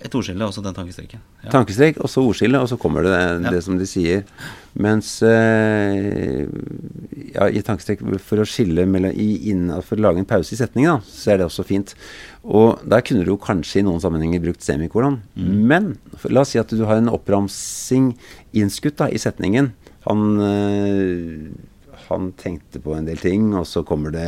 Et 0.00 0.14
ordskille 0.14 0.46
og 0.46 0.52
så 0.54 0.62
den 0.62 0.74
tankestreken. 0.76 1.18
Ja. 1.42 1.50
Tankestrek, 1.50 1.96
og 1.98 2.06
så 2.12 2.22
ordskille, 2.22 2.60
og 2.62 2.68
så 2.70 2.76
kommer 2.78 3.02
det 3.02 3.14
Ja. 3.42 3.50
det 3.50 3.64
som 3.64 3.78
de 3.80 3.86
sier. 3.86 4.22
Mens 4.78 5.22
eh, 5.26 6.46
ja, 7.34 7.48
i 7.50 7.62
tankestrek 7.66 8.02
For 8.22 8.38
å 8.38 8.46
skille 8.46 8.84
mellom 8.86 9.10
i, 9.18 9.50
inn, 9.50 9.68
For 9.82 9.96
å 9.98 10.04
lage 10.04 10.22
en 10.22 10.28
pause 10.28 10.54
i 10.54 10.58
setningen, 10.60 10.98
da, 11.00 11.00
så 11.02 11.32
er 11.34 11.38
det 11.42 11.48
også 11.48 11.64
fint. 11.66 11.94
Og 12.44 12.78
der 12.88 13.02
kunne 13.02 13.24
du 13.26 13.32
jo 13.32 13.38
kanskje 13.42 13.80
i 13.80 13.86
noen 13.88 14.00
sammenhenger 14.00 14.40
brukt 14.44 14.62
semikolon. 14.64 15.18
Men 15.36 15.96
for, 16.16 16.30
la 16.30 16.40
oss 16.46 16.54
si 16.54 16.60
at 16.62 16.70
du 16.70 16.84
har 16.86 16.96
en 17.02 17.10
oppramsing 17.12 18.12
innskutt 18.54 18.96
da, 19.02 19.08
i 19.10 19.18
setningen. 19.18 19.72
Han 20.06 20.22
eh, 20.40 21.50
han 22.08 22.32
tenkte 22.40 22.80
på 22.82 22.94
en 22.96 23.06
del 23.08 23.16
ting, 23.20 23.50
og 23.58 23.66
så 23.68 23.84
kommer 23.86 24.10
det 24.14 24.26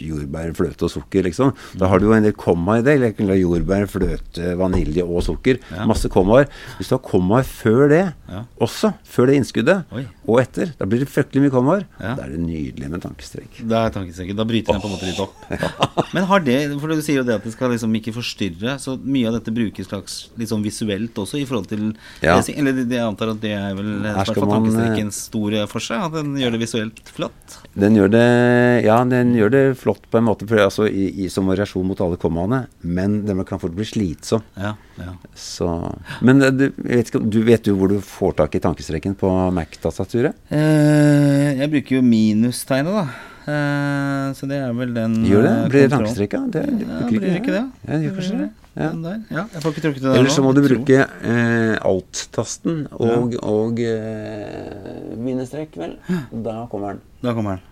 jordbær, 0.00 0.52
fløte 0.56 0.86
og 0.86 0.92
sukker, 0.92 1.26
liksom. 1.26 1.52
Da 1.78 1.88
har 1.90 2.00
du 2.00 2.08
jo 2.08 2.14
en 2.16 2.24
del 2.26 2.34
komma 2.36 2.78
i 2.80 2.84
det. 2.86 2.96
Eller 3.20 3.38
jordbær, 3.40 3.86
fløte, 3.90 4.54
vanilje 4.58 5.04
og 5.04 5.22
sukker. 5.26 5.60
Ja. 5.72 5.86
Masse 5.88 6.08
kommaer. 6.12 6.48
Hvis 6.78 6.90
du 6.90 6.96
har 6.96 7.02
kommaer 7.04 7.46
før 7.48 7.88
det, 7.92 8.04
Ja. 8.26 8.40
også 8.60 8.92
før 9.06 9.26
det 9.28 9.36
innskuddet, 9.38 9.84
Oi. 9.92 10.04
og 10.26 10.40
etter, 10.40 10.72
da 10.78 10.84
blir 10.84 10.98
det 10.98 11.08
fryktelig 11.08 11.42
mye 11.44 11.50
kommaer. 11.54 11.84
Ja. 12.00 12.14
Da 12.16 12.24
er 12.24 12.30
det 12.34 12.40
nydelig 12.40 12.90
med 12.90 13.00
tankestrek. 13.02 13.60
Det 13.62 13.76
er 13.76 13.90
tankestreken. 13.94 14.36
Da 14.36 14.44
bryter 14.44 14.72
den 14.72 14.80
på 14.82 14.88
en 14.88 14.94
måte 14.96 15.06
litt 15.06 15.20
opp. 15.20 15.34
Men 16.14 16.24
har 16.24 16.40
det 16.40 16.56
For 16.80 16.88
du 16.88 17.00
sier 17.02 17.20
jo 17.20 17.22
det 17.26 17.36
at 17.36 17.44
det 17.44 17.52
skal 17.54 17.70
liksom 17.70 17.94
ikke 17.94 18.12
forstyrre, 18.16 18.76
så 18.82 18.96
mye 18.98 19.28
av 19.28 19.34
dette 19.38 19.54
brukes 19.54 19.86
slags 19.86 20.28
litt 20.36 20.48
sånn 20.50 20.64
visuelt 20.64 21.14
også 21.14 21.38
i 21.40 21.44
forhold 21.46 21.68
til 21.68 21.94
lesing? 22.22 22.58
Eller 22.58 22.72
det- 22.72 22.90
jeg 22.96 23.04
antar 23.06 23.30
at 23.30 23.40
det 23.40 23.52
er 23.52 23.74
vel 23.74 24.02
Her 24.02 24.24
skal 24.24 24.46
man, 24.46 24.64
tankestrekens 24.66 25.14
store 25.30 25.66
for 25.68 25.78
seg? 25.80 26.02
At 26.06 26.12
den 26.12 26.35
gjør 26.40 26.54
det 26.54 26.60
visuelt 26.62 27.10
flott? 27.14 27.58
Den 27.76 27.96
gjør 27.98 28.10
det 28.12 28.26
Ja, 28.86 28.98
den 29.08 29.34
gjør 29.36 29.52
det 29.52 29.62
flott 29.80 30.04
på 30.10 30.20
en 30.20 30.26
måte 30.28 30.48
for, 30.48 30.60
altså, 30.62 30.88
i, 30.88 31.08
i, 31.24 31.28
som 31.32 31.48
variasjon 31.50 31.86
mot 31.86 32.00
alle 32.04 32.18
kommaene, 32.20 32.64
men 32.80 33.20
den 33.26 33.44
kan 33.48 33.60
fort 33.62 33.76
bli 33.76 33.86
slitsom. 33.88 34.44
Ja. 34.56 34.74
ja. 35.00 35.14
Så 35.36 35.68
Men 36.24 36.42
eh, 36.42 36.52
du 36.54 36.66
vet, 36.76 37.12
du 37.12 37.40
vet 37.46 37.64
du 37.66 37.74
hvor 37.76 37.92
du 37.92 38.00
får 38.04 38.36
tak 38.42 38.58
i 38.58 38.62
tankestreken 38.64 39.16
på 39.18 39.30
Mac-tastaturet? 39.56 40.36
Eh, 40.50 41.56
jeg 41.60 41.72
bruker 41.72 41.98
jo 41.98 42.04
minustegnet, 42.06 43.00
da. 43.00 43.35
Eh, 43.46 44.32
så 44.34 44.46
det 44.50 44.56
er 44.58 44.72
vel 44.74 44.94
den 44.96 45.12
Gjør 45.24 45.42
det? 45.46 45.50
eh, 45.56 45.68
Blir 45.70 45.82
det 45.82 45.90
kontroll- 45.92 46.06
tankestreka? 46.06 46.38
Det, 46.50 46.62
Ja, 46.66 46.98
bruker 46.98 47.20
blir 47.20 47.36
ikke 47.40 47.52
det? 47.54 47.64
Ja, 47.86 47.92
det 47.92 48.02
gjør 48.08 48.16
kanskje 48.20 48.38
det. 48.40 48.48
Ja. 48.76 48.88
Ja. 49.32 49.42
Jeg 49.54 49.62
får 49.62 49.72
ikke 49.72 49.82
trukket 49.86 50.02
det 50.02 50.10
der 50.10 50.18
Eller 50.20 50.30
så 50.34 50.42
må 50.44 50.50
du 50.52 50.60
bruke 50.60 50.96
eh, 51.00 51.78
alt-tasten 51.80 52.82
og, 52.92 53.36
og 53.40 53.78
eh, 53.80 55.14
minestrek, 55.16 55.78
vel. 55.80 55.94
Da 56.44 56.66
kommer 56.68 56.92
den. 56.98 57.00
Da 57.22 57.32
kommer 57.32 57.56
den. 57.56 57.62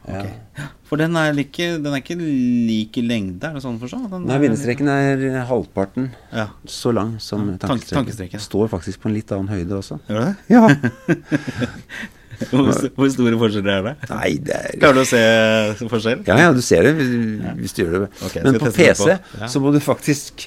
Ja. 0.57 0.69
For 0.89 0.97
den 0.97 1.17
er, 1.21 1.33
ikke, 1.37 1.69
den 1.83 1.93
er 1.93 2.01
ikke 2.01 2.17
like 2.17 3.03
lengde, 3.05 3.45
er 3.51 3.59
det 3.59 3.63
sånn 3.67 3.77
å 3.77 3.83
forstå? 3.83 4.01
Den 4.15 4.25
Nei, 4.31 4.39
bindestreken 4.47 4.89
er 4.89 5.45
halvparten 5.51 6.09
Ja. 6.33 6.47
så 6.65 6.95
lang 6.95 7.19
som 7.21 7.51
Ja, 7.51 7.57
tank- 7.59 7.69
tankestreken. 7.83 8.05
tankestreken. 8.07 8.41
Står 8.41 8.69
faktisk 8.73 9.01
på 9.05 9.11
en 9.11 9.15
litt 9.19 9.31
annen 9.33 9.49
høyde 9.53 9.77
også. 9.77 9.99
Gjør 10.09 10.31
det? 10.31 10.37
Ja. 10.49 10.69
Hvor, 12.51 12.69
hvor 12.97 13.11
store 13.13 13.39
forskjeller 13.41 13.73
er 13.75 13.87
det? 13.87 13.95
Nei, 14.11 14.31
det 14.45 14.57
er 14.59 14.77
Klarer 14.81 14.99
du 14.99 15.03
å 15.03 15.07
se 15.09 15.89
forskjell? 15.91 16.25
Ja, 16.29 16.39
ja, 16.43 16.53
du 16.55 16.61
ser 16.65 16.87
det 16.87 16.95
hvis, 16.99 17.75
du 17.77 17.83
gjør 17.85 18.07
det. 18.07 18.11
Okay, 18.29 18.45
Men 18.47 18.59
på 18.63 18.73
PC 18.75 19.01
på. 19.01 19.09
Ja. 19.41 19.51
så 19.51 19.63
må 19.63 19.73
du 19.75 19.81
faktisk 19.85 20.47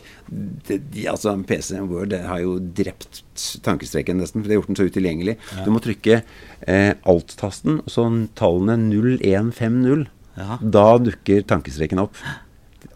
det, 0.67 0.79
de, 0.91 1.05
Altså 1.11 1.33
PC 1.47 1.79
Word 1.87 2.11
det 2.11 2.23
har 2.27 2.41
jo 2.43 2.57
drept 2.59 3.21
tankestreken 3.63 4.19
nesten, 4.19 4.41
for 4.41 4.49
det 4.49 4.57
har 4.57 4.61
gjort 4.61 4.73
den 4.73 4.79
så 4.79 4.87
utilgjengelig. 4.89 5.37
Du 5.63 5.71
må 5.73 5.81
trykke 5.83 6.21
eh, 6.21 6.91
alt-tasten 7.07 7.81
og 7.83 7.93
så 7.93 8.07
tallene 8.39 8.77
0150. 8.91 10.07
Ja. 10.37 10.59
Da 10.61 10.87
dukker 11.01 11.45
tankestreken 11.47 12.03
opp. 12.03 12.19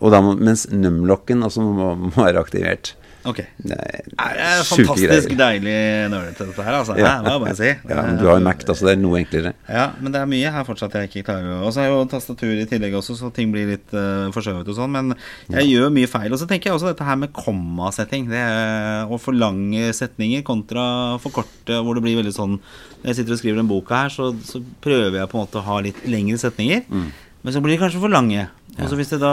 Da 0.02 0.22
mens 0.22 0.68
numlocken 0.74 1.46
altså 1.46 1.64
må, 1.66 1.94
må 2.08 2.12
være 2.18 2.42
aktivert. 2.42 2.96
Ok. 3.28 3.40
Det 3.62 3.76
er, 3.78 4.06
Det 4.10 4.46
er 4.48 4.64
fantastisk 4.66 5.34
deilig 5.38 5.76
nølete, 6.10 6.48
dette 6.50 6.66
her, 6.66 6.78
altså. 6.80 6.96
Ja. 6.98 7.12
Ja. 7.22 7.34
Jeg 7.34 7.44
bare 7.44 7.58
si. 7.60 7.70
Ja, 7.92 8.04
men 8.08 8.18
du 8.18 8.26
har 8.30 8.40
jo 8.40 8.46
Mac, 8.46 8.64
da, 8.66 8.76
så 8.78 8.88
det 8.88 8.96
er 8.96 9.02
noe 9.02 9.20
enklere. 9.20 9.54
Ja, 9.70 9.86
men 10.02 10.14
det 10.14 10.22
er 10.22 10.30
mye 10.32 10.54
her 10.56 10.66
fortsatt 10.68 10.96
jeg 10.98 11.10
ikke 11.10 11.26
klarer 11.30 11.66
Og 11.66 11.74
så 11.76 11.84
er 11.84 11.92
jo 11.92 12.02
tastatur 12.10 12.54
i 12.56 12.68
tillegg 12.70 12.96
også, 12.98 13.18
så 13.20 13.32
ting 13.36 13.54
blir 13.54 13.70
litt 13.74 13.96
uh, 13.96 14.32
forskjøvet 14.34 14.72
og 14.72 14.78
sånn. 14.78 14.96
Men 14.96 15.16
jeg 15.54 15.70
gjør 15.70 15.94
mye 15.94 16.10
feil. 16.12 16.30
Og 16.34 16.42
så 16.42 16.50
tenker 16.50 16.72
jeg 16.72 16.80
også 16.80 16.92
dette 16.92 17.08
her 17.08 17.20
med 17.22 17.34
kommasetting. 17.36 18.30
Det 18.32 18.42
er, 18.42 19.10
å 19.12 19.20
for 19.22 19.38
lange 19.38 19.92
setninger 19.98 20.46
kontra 20.48 20.86
for 21.22 21.36
korte, 21.42 21.82
hvor 21.82 21.98
det 21.98 22.06
blir 22.06 22.18
veldig 22.22 22.34
sånn 22.36 22.58
Når 22.58 23.12
jeg 23.12 23.22
sitter 23.22 23.36
og 23.36 23.42
skriver 23.42 23.62
den 23.62 23.70
boka 23.70 24.06
her, 24.06 24.14
så, 24.14 24.32
så 24.46 24.64
prøver 24.84 25.20
jeg 25.22 25.30
på 25.30 25.38
en 25.38 25.46
måte 25.46 25.62
å 25.62 25.68
ha 25.68 25.82
litt 25.86 26.02
lengre 26.10 26.40
setninger. 26.42 26.88
Mm. 26.90 27.12
Men 27.42 27.56
så 27.56 27.62
blir 27.64 27.74
de 27.74 27.82
kanskje 27.82 28.02
for 28.02 28.14
lange. 28.14 28.46
Og 28.80 28.88
så 28.90 28.96
hvis 28.96 29.12
jeg 29.12 29.20
da 29.20 29.32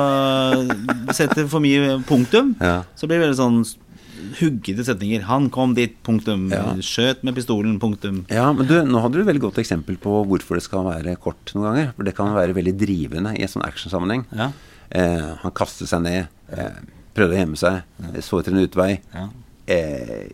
setter 1.14 1.46
for 1.50 1.60
mye 1.64 1.98
punktum, 2.08 2.54
Ja. 2.64 2.82
så 2.98 3.06
blir 3.06 3.20
det 3.20 3.28
veldig 3.28 3.38
sånn 3.38 3.60
huggete 4.40 4.82
setninger. 4.84 5.22
'Han 5.28 5.46
kom 5.54 5.74
dit', 5.76 5.94
punktum. 6.04 6.48
Ja. 6.50 6.74
Skjøt 6.82 7.22
med 7.24 7.36
pistolen, 7.38 7.78
punktum. 7.80 8.24
Ja, 8.28 8.48
men 8.52 8.66
du, 8.66 8.74
nå 8.84 9.00
hadde 9.00 9.14
du 9.14 9.20
et 9.22 9.28
veldig 9.30 9.44
godt 9.46 9.60
eksempel 9.62 9.96
på 9.96 10.24
hvorfor 10.26 10.58
det 10.58 10.64
skal 10.66 10.84
være 10.88 11.14
kort 11.22 11.52
noen 11.54 11.68
ganger. 11.70 11.92
For 11.96 12.02
det 12.04 12.16
kan 12.18 12.34
være 12.34 12.54
veldig 12.58 12.74
drivende 12.80 13.36
i 13.38 13.42
en 13.46 13.48
sånn 13.52 13.64
actionsammenheng. 13.64 14.26
Ja. 14.34 14.50
Eh, 14.90 15.28
han 15.44 15.52
kastet 15.54 15.88
seg 15.88 16.02
ned, 16.02 16.26
eh, 16.50 16.82
prøvde 17.14 17.36
å 17.36 17.40
gjemme 17.40 17.56
seg, 17.56 17.82
så 18.24 18.40
etter 18.40 18.52
en 18.56 18.66
utvei. 18.66 18.90
Ja. 19.14 19.28
Eh, 19.68 20.28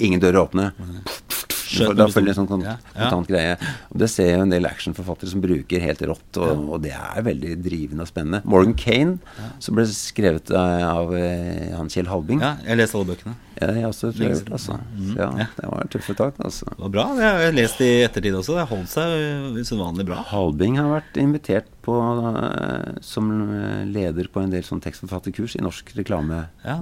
ingen 0.00 0.20
dører 0.20 0.46
åpne. 0.48 0.72
Skjøt 0.78 1.55
med 1.74 1.98
Da 1.98 2.06
følger 2.12 2.32
en 2.32 2.38
sånn 2.40 2.50
kontant 2.50 3.30
greie. 3.30 3.56
Og 3.92 4.00
Det 4.02 4.10
ser 4.12 4.30
jeg 4.32 4.44
en 4.44 4.52
del 4.52 4.68
actionforfattere 4.68 5.32
som 5.32 5.42
bruker 5.44 5.82
helt 5.82 6.04
rått, 6.10 6.40
og, 6.42 6.66
og 6.76 6.84
det 6.84 6.94
er 6.96 7.26
veldig 7.26 7.56
drivende 7.64 8.06
og 8.06 8.10
spennende. 8.10 8.42
Morgan 8.44 8.76
Kane, 8.78 9.18
som 9.62 9.78
ble 9.78 9.86
skrevet 9.90 10.52
av, 10.54 10.86
av 10.86 11.16
eh, 11.18 11.72
han 11.76 11.90
Kjell 11.92 12.10
Halbing. 12.10 12.42
Ja, 12.44 12.56
jeg 12.66 12.82
leste 12.82 13.00
alle 13.00 13.10
bøkene. 13.14 13.36
Ja, 13.56 13.70
jeg 13.72 13.86
også, 13.88 14.10
tror 14.12 14.26
jeg, 14.28 14.40
altså. 14.52 14.74
Mm. 14.92 15.12
Ja, 15.16 15.28
det 15.56 15.70
var 15.72 15.88
tøffe 15.92 16.16
tak, 16.18 16.36
altså. 16.44 16.68
Det 16.74 16.82
var 16.82 16.92
bra. 16.92 17.06
Det 17.16 17.24
har 17.24 17.44
jeg 17.46 17.56
lest 17.56 17.80
i 17.80 17.90
ettertid 18.04 18.36
også. 18.36 18.58
Det 18.58 18.66
holdt 18.72 18.92
seg 18.92 19.56
usedvanlig 19.56 20.04
bra. 20.10 20.20
Halbing 20.28 20.76
har 20.80 20.90
vært 20.92 21.16
invitert 21.22 21.70
på, 21.86 21.94
eh, 22.26 22.98
som 23.06 23.30
eh, 23.46 23.84
leder 23.86 24.26
på 24.34 24.42
en 24.42 24.50
del 24.52 24.64
sånn 24.66 24.82
tekstforfatterkurs 24.84 25.54
i 25.56 25.62
norsk 25.64 25.94
reklamebyråsammenheng. 26.00 26.50
Ja. 26.66 26.76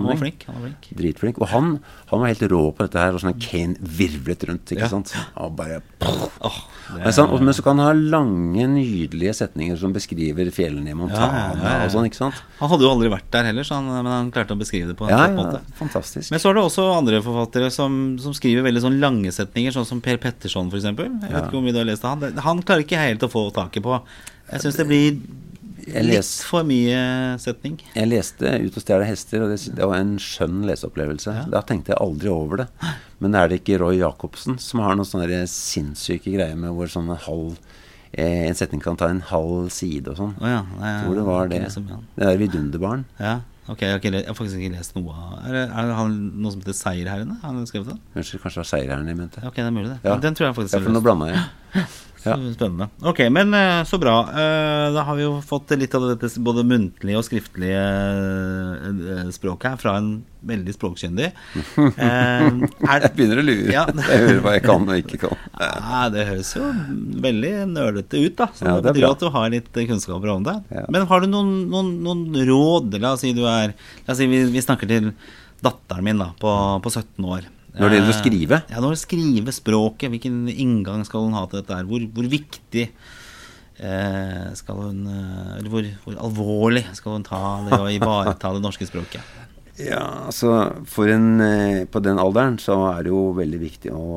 Han 0.00 0.06
var 0.08 0.16
flink. 0.16 0.44
Han 0.48 0.54
var 0.56 0.64
flink. 0.68 0.88
Dritflink. 0.96 1.38
Og 1.44 1.48
han, 1.52 1.78
han 2.10 2.20
var 2.22 2.26
helt 2.32 2.44
rå 2.50 2.62
på 2.74 2.86
dette 2.86 2.98
her, 3.04 3.12
og 3.16 3.20
sånn 3.22 3.36
Kane 3.40 3.76
virvlet 3.80 4.44
rundt, 4.48 4.72
ikke 4.72 4.80
Ja. 4.86 4.88
sant. 4.88 5.12
Og 5.36 5.54
bare 5.56 5.80
oh, 6.00 6.58
er... 6.98 7.12
sånn, 7.12 7.30
og- 7.30 7.42
men 7.44 7.54
så 7.54 7.62
kan 7.66 7.78
han 7.78 7.86
ha 7.86 7.92
lange, 8.16 8.66
nydelige 8.70 9.34
setninger 9.42 9.76
som 9.78 9.92
beskriver 9.92 10.50
fjellene 10.54 10.90
i 10.90 10.94
Montana 10.96 11.20
Ja, 11.20 11.30
ja, 11.30 11.62
ja, 11.62 11.78
ja. 11.80 11.84
og 11.84 11.90
sånn, 11.94 12.06
ikke 12.08 12.16
sant. 12.20 12.34
Han 12.60 12.68
hadde 12.72 12.82
jo 12.86 12.90
aldri 12.94 13.08
vært 13.12 13.30
der 13.30 13.44
heller, 13.50 13.62
så 13.66 13.74
han, 13.78 13.86
men 13.90 14.06
han 14.12 14.30
klarte 14.32 14.54
å 14.56 14.58
beskrive 14.60 14.88
det 14.88 14.96
på 14.98 15.04
en 15.06 15.10
Ja, 15.14 15.26
ja, 15.28 15.34
måte. 15.36 15.60
fantastisk. 15.78 16.30
Men 16.32 16.40
så 16.40 16.50
er 16.50 16.54
det 16.54 16.64
også 16.64 16.88
andre 16.96 17.20
forfattere 17.22 17.70
som, 17.70 18.18
som 18.18 18.32
skriver 18.34 18.62
veldig 18.66 18.82
sånn 18.82 19.00
lange 19.00 19.30
setninger, 19.32 19.72
sånn 19.72 19.86
som 19.86 20.00
Per 20.00 20.16
Petterson 20.18 20.68
f.eks. 20.70 20.84
Jeg 20.84 20.94
vet 20.96 21.44
ikke 21.44 21.50
hvor 21.56 21.62
mye 21.62 21.72
du 21.72 21.78
har 21.82 21.88
lest 21.88 22.04
av 22.04 22.20
han. 22.20 22.36
Han 22.38 22.62
klarer 22.62 22.84
ikke 22.84 22.98
helt 22.98 23.22
å 23.22 23.28
få 23.30 23.49
taket 23.56 23.84
på. 23.84 24.00
Jeg 24.50 24.64
syns 24.64 24.80
det 24.80 24.88
blir 24.90 25.20
litt 26.04 26.30
for 26.46 26.66
mye 26.66 27.00
setning. 27.40 27.78
Jeg 27.94 28.08
leste 28.10 28.46
'Ut 28.46 28.76
og 28.76 28.82
stjele 28.84 29.06
hester', 29.08 29.42
og 29.44 29.50
det, 29.50 29.84
var 29.84 29.96
en 29.98 30.16
skjønn 30.18 30.64
leseopplevelse. 30.68 31.50
Da 31.50 31.62
tenkte 31.62 31.94
jeg 31.94 32.00
aldri 32.00 32.28
over 32.28 32.64
det. 32.64 32.68
Men 33.20 33.34
er 33.34 33.48
det 33.48 33.60
ikke 33.60 33.80
Roy 33.80 34.00
Jacobsen 34.00 34.58
som 34.58 34.80
har 34.80 34.96
noen 34.96 35.08
sånne 35.08 35.44
sinnssyke 35.50 36.32
greier 36.32 36.56
med 36.56 36.72
hvor 36.72 36.88
sånn 36.88 37.10
halv 37.10 37.56
eh, 38.12 38.48
En 38.48 38.54
setning 38.54 38.80
kan 38.82 38.96
ta 38.96 39.08
en 39.08 39.20
halv 39.20 39.70
side 39.70 40.08
og 40.08 40.16
sånn? 40.16 40.34
Oh, 40.40 40.48
ja. 40.48 40.64
Nei, 40.80 40.92
Jeg 41.04 41.14
det 41.16 41.24
var 41.28 41.48
det. 41.48 41.62
Liksom, 41.66 41.88
han. 41.88 42.06
Det 42.16 42.26
der 42.26 42.40
vidunderbarn. 42.40 43.04
Ja, 43.20 43.40
ok, 43.68 43.80
jeg 43.80 43.92
har, 43.92 44.00
ikke, 44.00 44.14
jeg 44.16 44.26
har 44.26 44.38
faktisk 44.38 44.58
ikke 44.58 44.76
lest 44.76 44.96
noe 44.96 45.14
av 45.14 45.46
Er 45.46 45.52
det, 45.52 45.64
er 45.68 45.90
det 45.90 45.98
han, 46.00 46.18
noe 46.40 46.52
som 46.52 46.60
heter 46.64 46.76
Seierherrene? 46.76 47.38
Har 47.42 47.54
han 47.54 47.66
skrevet 47.66 47.92
det? 47.92 47.98
Kanskje, 48.14 48.40
kanskje 48.42 48.56
det 48.58 48.64
var 48.64 48.70
Seierherrene 48.74 49.14
jeg 49.14 49.20
mente. 49.20 49.44
Ok, 49.46 49.56
det 49.60 49.68
er 49.68 49.74
mulig 49.74 49.90
det. 49.92 49.98
Ja. 50.04 50.16
Den 50.20 50.38
tror 50.38 50.50
jeg 50.50 50.60
faktisk 50.60 50.78
Ja, 50.78 50.84
for 50.86 50.96
nå 50.96 51.04
blanda 51.04 51.32
jeg. 51.32 51.44
Ja. 52.26 52.34
Spennende. 52.52 52.88
Ok, 53.08 53.22
men 53.32 53.54
eh, 53.56 53.80
så 53.88 53.96
bra. 54.02 54.16
Eh, 54.28 54.86
Da 54.92 55.04
har 55.08 55.16
vi 55.16 55.22
jo 55.24 55.38
fått 55.40 55.70
litt 55.80 55.94
av 55.96 56.04
dette 56.10 56.28
både 56.44 56.64
muntlige 56.68 57.16
og 57.16 57.24
skriftlige 57.24 57.80
eh, 57.80 59.30
språket 59.32 59.70
her 59.72 59.76
fra 59.80 59.94
en 60.00 60.10
veldig 60.46 60.74
språkkyndig. 60.76 61.30
Er, 62.00 62.50
Jeg 63.04 63.12
begynner 63.16 63.40
å 63.42 63.44
lure. 63.46 63.72
Ja. 63.72 63.84
Jeg 64.10 64.24
hører 64.24 64.40
hva 64.44 64.54
jeg 64.56 64.64
kan 64.66 64.86
og 64.88 64.96
ikke 65.00 65.20
kan. 65.26 65.36
ja, 65.60 66.02
det 66.12 66.26
høres 66.30 66.50
jo 66.56 66.68
veldig 67.26 67.52
nølete 67.74 68.22
ut, 68.24 68.34
da. 68.40 68.48
Så 68.56 68.66
Ja, 68.68 68.76
det 68.80 68.92
betyr 68.94 69.06
bra. 69.06 69.12
at 69.16 69.24
du 69.24 69.28
har 69.36 69.52
litt 69.56 69.70
kunnskaper 69.80 70.32
om 70.34 70.44
det. 70.46 70.56
Men 70.92 71.06
har 71.10 71.20
du 71.24 71.28
noen, 71.30 71.52
noen, 71.72 71.92
noen 72.04 72.24
råd? 72.48 72.96
La 73.02 73.14
oss 73.16 73.24
si 73.24 73.32
du 73.36 73.44
er 73.48 73.74
La 74.06 74.12
oss 74.14 74.20
si 74.20 74.28
vi, 74.30 74.44
vi 74.52 74.64
snakker 74.64 74.88
til 74.90 75.12
datteren 75.64 76.04
min 76.06 76.20
da 76.22 76.30
på, 76.40 76.52
på 76.84 76.92
17 76.92 77.26
år. 77.28 77.48
Når 77.76 77.88
det 77.92 77.98
gjelder 77.98 78.10
å 78.10 78.16
Eh, 78.16 78.20
skrive? 78.20 78.62
Ja, 78.70 78.80
når 78.82 78.94
det 78.96 79.00
skrive 79.04 79.52
språket. 79.54 80.10
Hvilken 80.10 80.38
inngang 80.50 81.04
skal 81.06 81.26
hun 81.28 81.36
ha 81.38 81.44
til 81.46 81.60
dette? 81.60 81.76
her? 81.76 81.84
Hvor, 81.86 82.02
hvor 82.14 82.26
viktig 82.32 82.86
eh, 83.80 84.48
skal 84.58 84.80
hun 84.88 85.04
eh, 85.06 85.58
Eller 85.58 85.70
hvor, 85.72 85.86
hvor 86.04 86.18
alvorlig 86.26 86.84
skal 86.98 87.18
hun 87.18 87.26
ta 87.26 87.42
det 87.68 87.78
å 87.78 87.90
ivareta 87.92 88.52
det 88.56 88.64
norske 88.64 88.88
språket? 88.90 89.22
Ja, 89.80 90.26
altså 90.28 90.50
for 90.92 91.08
en, 91.08 91.40
eh, 91.40 91.86
På 91.88 92.02
den 92.04 92.18
alderen 92.20 92.58
så 92.60 92.74
er 92.90 93.06
det 93.06 93.14
jo 93.14 93.30
veldig 93.32 93.60
viktig 93.62 93.92
å 93.96 94.08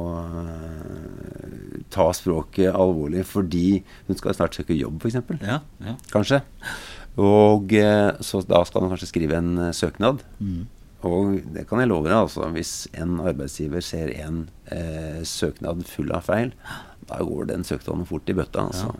eh, 0.44 1.78
ta 1.94 2.10
språket 2.12 2.74
alvorlig 2.74 3.24
fordi 3.30 3.78
hun 4.10 4.18
skal 4.20 4.36
snart 4.36 4.58
søke 4.58 4.76
jobb, 4.76 4.98
f.eks. 5.00 5.22
Ja, 5.46 5.62
ja. 5.86 5.94
Kanskje. 6.12 6.42
Og 7.22 7.72
eh, 7.78 8.10
så 8.26 8.42
da 8.50 8.64
skal 8.68 8.84
man 8.84 8.92
kanskje 8.92 9.12
skrive 9.12 9.38
en 9.40 9.54
eh, 9.70 9.76
søknad. 9.78 10.24
Mm. 10.42 10.66
Og 11.04 11.40
det 11.56 11.66
kan 11.68 11.82
jeg 11.84 11.92
love 11.92 12.08
deg, 12.08 12.16
altså. 12.16 12.48
Hvis 12.56 12.88
en 12.96 13.20
arbeidsgiver 13.24 13.84
ser 13.84 14.14
en 14.24 14.46
eh, 14.72 15.22
søknad 15.28 15.84
full 15.90 16.14
av 16.16 16.28
feil, 16.30 16.54
da 17.10 17.20
går 17.20 17.50
den 17.52 17.66
søknaden 17.68 18.08
fort 18.08 18.30
i 18.32 18.36
bøtta, 18.38 18.70
altså. 18.70 18.94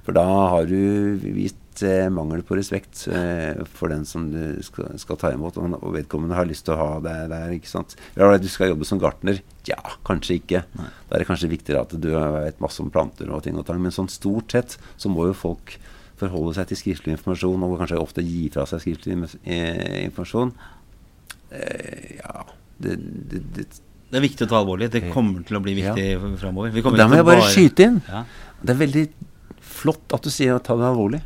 For 0.00 0.16
da 0.16 0.24
har 0.26 0.66
du 0.66 1.20
vist 1.36 1.84
eh, 1.86 2.08
mangel 2.10 2.42
på 2.46 2.56
respekt 2.58 3.04
eh, 3.12 3.60
for 3.76 3.92
den 3.92 4.06
som 4.08 4.26
du 4.32 4.58
skal, 4.66 4.96
skal 4.98 5.20
ta 5.20 5.30
imot, 5.34 5.60
og, 5.60 5.76
og 5.78 5.94
vedkommende 5.94 6.38
har 6.38 6.48
lyst 6.48 6.66
til 6.66 6.74
å 6.74 6.80
ha 6.80 6.90
deg 7.04 7.30
der, 7.30 7.54
ikke 7.54 7.70
sant. 7.70 7.94
Ja, 8.18 8.32
du 8.34 8.48
skal 8.50 8.72
jobbe 8.72 8.88
som 8.88 8.98
gartner. 9.02 9.38
Ja, 9.68 9.78
kanskje 10.08 10.40
ikke. 10.40 10.64
Da 10.74 11.14
er 11.14 11.22
det 11.22 11.28
kanskje 11.30 11.52
viktigere 11.52 11.84
at 11.84 11.94
du 11.94 12.10
vet 12.10 12.62
masse 12.64 12.82
om 12.82 12.90
planter 12.90 13.30
og 13.30 13.44
ting 13.46 13.60
og 13.60 13.68
tang. 13.68 13.78
Men 13.84 13.94
sånn 13.94 14.10
stort 14.10 14.56
sett 14.56 14.78
så 14.96 15.12
må 15.12 15.28
jo 15.30 15.36
folk 15.36 15.76
forholde 16.20 16.56
seg 16.56 16.68
til 16.68 16.80
skriftlig 16.80 17.14
informasjon, 17.16 17.62
og 17.64 17.78
kanskje 17.80 18.00
ofte 18.00 18.24
gi 18.24 18.48
fra 18.52 18.66
seg 18.68 18.82
skriftlig 18.82 19.16
eh, 19.44 20.02
informasjon. 20.08 20.52
Eh, 21.50 22.18
ja 22.20 22.44
det, 22.80 22.96
det, 23.30 23.40
det, 23.56 23.64
Det 24.10 24.18
er 24.18 24.24
viktig 24.24 24.46
å 24.46 24.50
ta 24.50 24.60
alvorlig. 24.60 24.90
Det 24.92 25.02
kommer 25.12 25.42
til 25.46 25.58
å 25.58 25.62
bli 25.64 25.76
viktig 25.78 26.06
ja. 26.12 26.20
framover. 26.40 26.76
Da 26.96 27.08
må 27.10 27.18
jeg 27.20 27.26
bare 27.28 27.50
skyte 27.50 27.88
inn. 27.88 27.98
Ja. 28.08 28.24
Det 28.60 28.74
er 28.74 28.80
veldig 28.80 29.04
flott 29.80 30.16
at 30.16 30.26
du 30.26 30.32
sier 30.32 30.56
å 30.56 30.62
ta 30.64 30.76
det 30.78 30.88
alvorlig. 30.88 31.20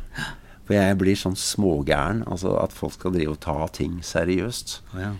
For 0.65 0.77
jeg 0.77 0.97
blir 1.01 1.17
sånn 1.19 1.37
smågæren. 1.37 2.23
Altså 2.29 2.55
at 2.61 2.73
folk 2.75 2.95
skal 2.97 3.13
drive 3.15 3.35
og 3.35 3.41
ta 3.45 3.57
ting 3.73 3.99
seriøst. 4.05 4.79
Ja, 4.93 5.07
ja. 5.07 5.13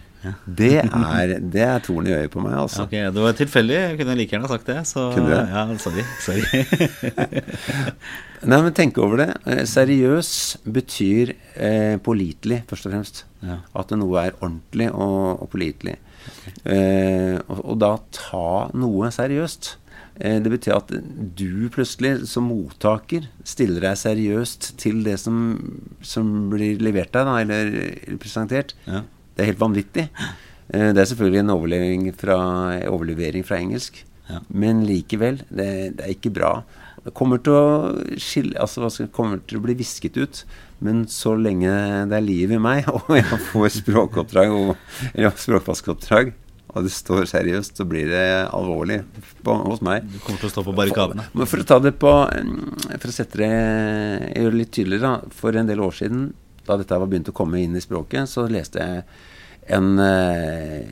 Det 0.46 0.72
er 0.84 1.36
Det 1.40 1.62
er 1.66 1.84
torn 1.86 2.08
i 2.08 2.14
øyet 2.16 2.32
på 2.34 2.44
meg, 2.44 2.56
altså. 2.60 2.86
Ok, 2.86 2.96
Det 3.16 3.26
var 3.26 3.38
tilfeldig. 3.38 3.76
Jeg 3.76 4.00
kunne 4.00 4.16
like 4.20 4.36
gjerne 4.36 4.52
sagt 4.52 4.68
det. 4.70 4.80
Så, 4.88 5.10
kunne 5.16 5.30
du? 5.30 5.36
Ja, 5.36 5.66
sorry. 5.82 6.06
sorry. 6.24 6.64
Nei, 8.50 8.60
men 8.62 8.74
tenk 8.78 8.98
over 9.02 9.24
det. 9.24 9.30
Eh, 9.50 9.64
seriøs 9.70 10.32
betyr 10.70 11.34
eh, 11.56 11.96
pålitelig, 12.06 12.64
først 12.70 12.90
og 12.90 12.94
fremst. 12.94 13.24
Ja. 13.46 13.62
At 13.78 13.94
noe 13.98 14.28
er 14.28 14.38
ordentlig 14.42 14.92
og, 14.92 15.42
og 15.46 15.50
pålitelig. 15.54 15.98
Eh, 16.66 17.40
og, 17.48 17.60
og, 17.62 17.74
da 17.82 17.96
ta 18.16 18.46
noe 18.78 19.10
seriøst. 19.14 19.76
Eh, 20.20 20.38
det 20.44 20.52
betyr 20.54 20.78
at 20.78 20.94
du 21.38 21.68
plutselig 21.74 22.28
som 22.32 22.48
mottaker 22.50 23.28
stiller 23.48 23.84
deg 23.90 24.00
seriøst 24.00 24.74
til 24.82 25.02
det 25.08 25.18
som, 25.22 25.58
som 26.06 26.50
blir 26.54 26.82
levert 26.84 27.14
deg, 27.16 27.28
da, 27.28 27.40
eller, 27.44 27.74
eller 28.06 28.22
presentert. 28.22 28.76
Ja. 28.88 29.04
Det 29.36 29.44
er 29.44 29.52
helt 29.52 29.62
vanvittig. 29.62 30.08
Eh, 30.72 30.90
det 30.96 31.02
er 31.02 31.10
selvfølgelig 31.12 31.44
en 31.44 31.56
overlevering 31.56 32.10
fra, 32.16 32.38
overlevering 32.90 33.46
fra 33.48 33.60
engelsk. 33.60 34.04
Ja. 34.30 34.42
Men 34.50 34.86
likevel, 34.88 35.44
det, 35.50 35.68
det, 35.98 36.06
er 36.06 36.14
ikke 36.16 36.34
bra. 36.34 36.54
Det 37.06 37.14
kommer 37.14 37.38
til 37.46 37.54
å 37.54 37.66
skille 38.18 38.58
Altså 38.58 39.06
kommer 39.14 39.38
til 39.46 39.60
å 39.60 39.66
bli 39.68 39.76
visket 39.78 40.18
ut. 40.18 40.46
Men 40.86 41.06
så 41.12 41.36
lenge 41.38 41.70
det 42.10 42.18
er 42.18 42.26
liv 42.26 42.56
i 42.56 42.62
meg, 42.62 42.88
og 42.96 43.14
jeg 43.16 43.44
får 43.52 43.78
språkoppdrag 43.82 44.56
og, 44.56 44.74
eller 45.14 45.38
språkvaskeoppdrag, 45.40 46.34
og 46.76 46.84
det 46.84 46.92
står 46.92 47.24
seriøst, 47.32 47.78
så 47.80 47.86
blir 47.88 48.10
det 48.12 48.26
alvorlig 48.52 49.00
på, 49.46 49.54
hos 49.64 49.84
meg. 49.86 50.04
Du 50.12 50.18
kommer 50.20 50.42
til 50.42 50.50
å 50.50 50.54
stå 50.58 50.64
på 50.66 50.74
barrikadene. 50.76 51.30
Men 51.32 51.48
for 51.48 51.64
å 51.64 51.68
ta 51.68 51.78
det 51.80 51.94
på 52.02 52.12
For 52.98 53.08
å 53.08 53.16
sette 53.16 53.40
det 53.40 53.52
gjøre 53.54 54.52
det 54.52 54.60
litt 54.60 54.74
tydeligere, 54.76 55.14
da. 55.14 55.36
For 55.40 55.56
en 55.56 55.72
del 55.72 55.84
år 55.86 55.96
siden, 55.96 56.26
da 56.68 56.78
dette 56.82 57.00
var 57.00 57.10
begynt 57.10 57.32
å 57.32 57.36
komme 57.36 57.62
inn 57.64 57.78
i 57.78 57.84
språket, 57.84 58.30
så 58.30 58.48
leste 58.52 58.82
jeg 58.82 59.06
en 59.76 59.98
eh, 60.00 60.86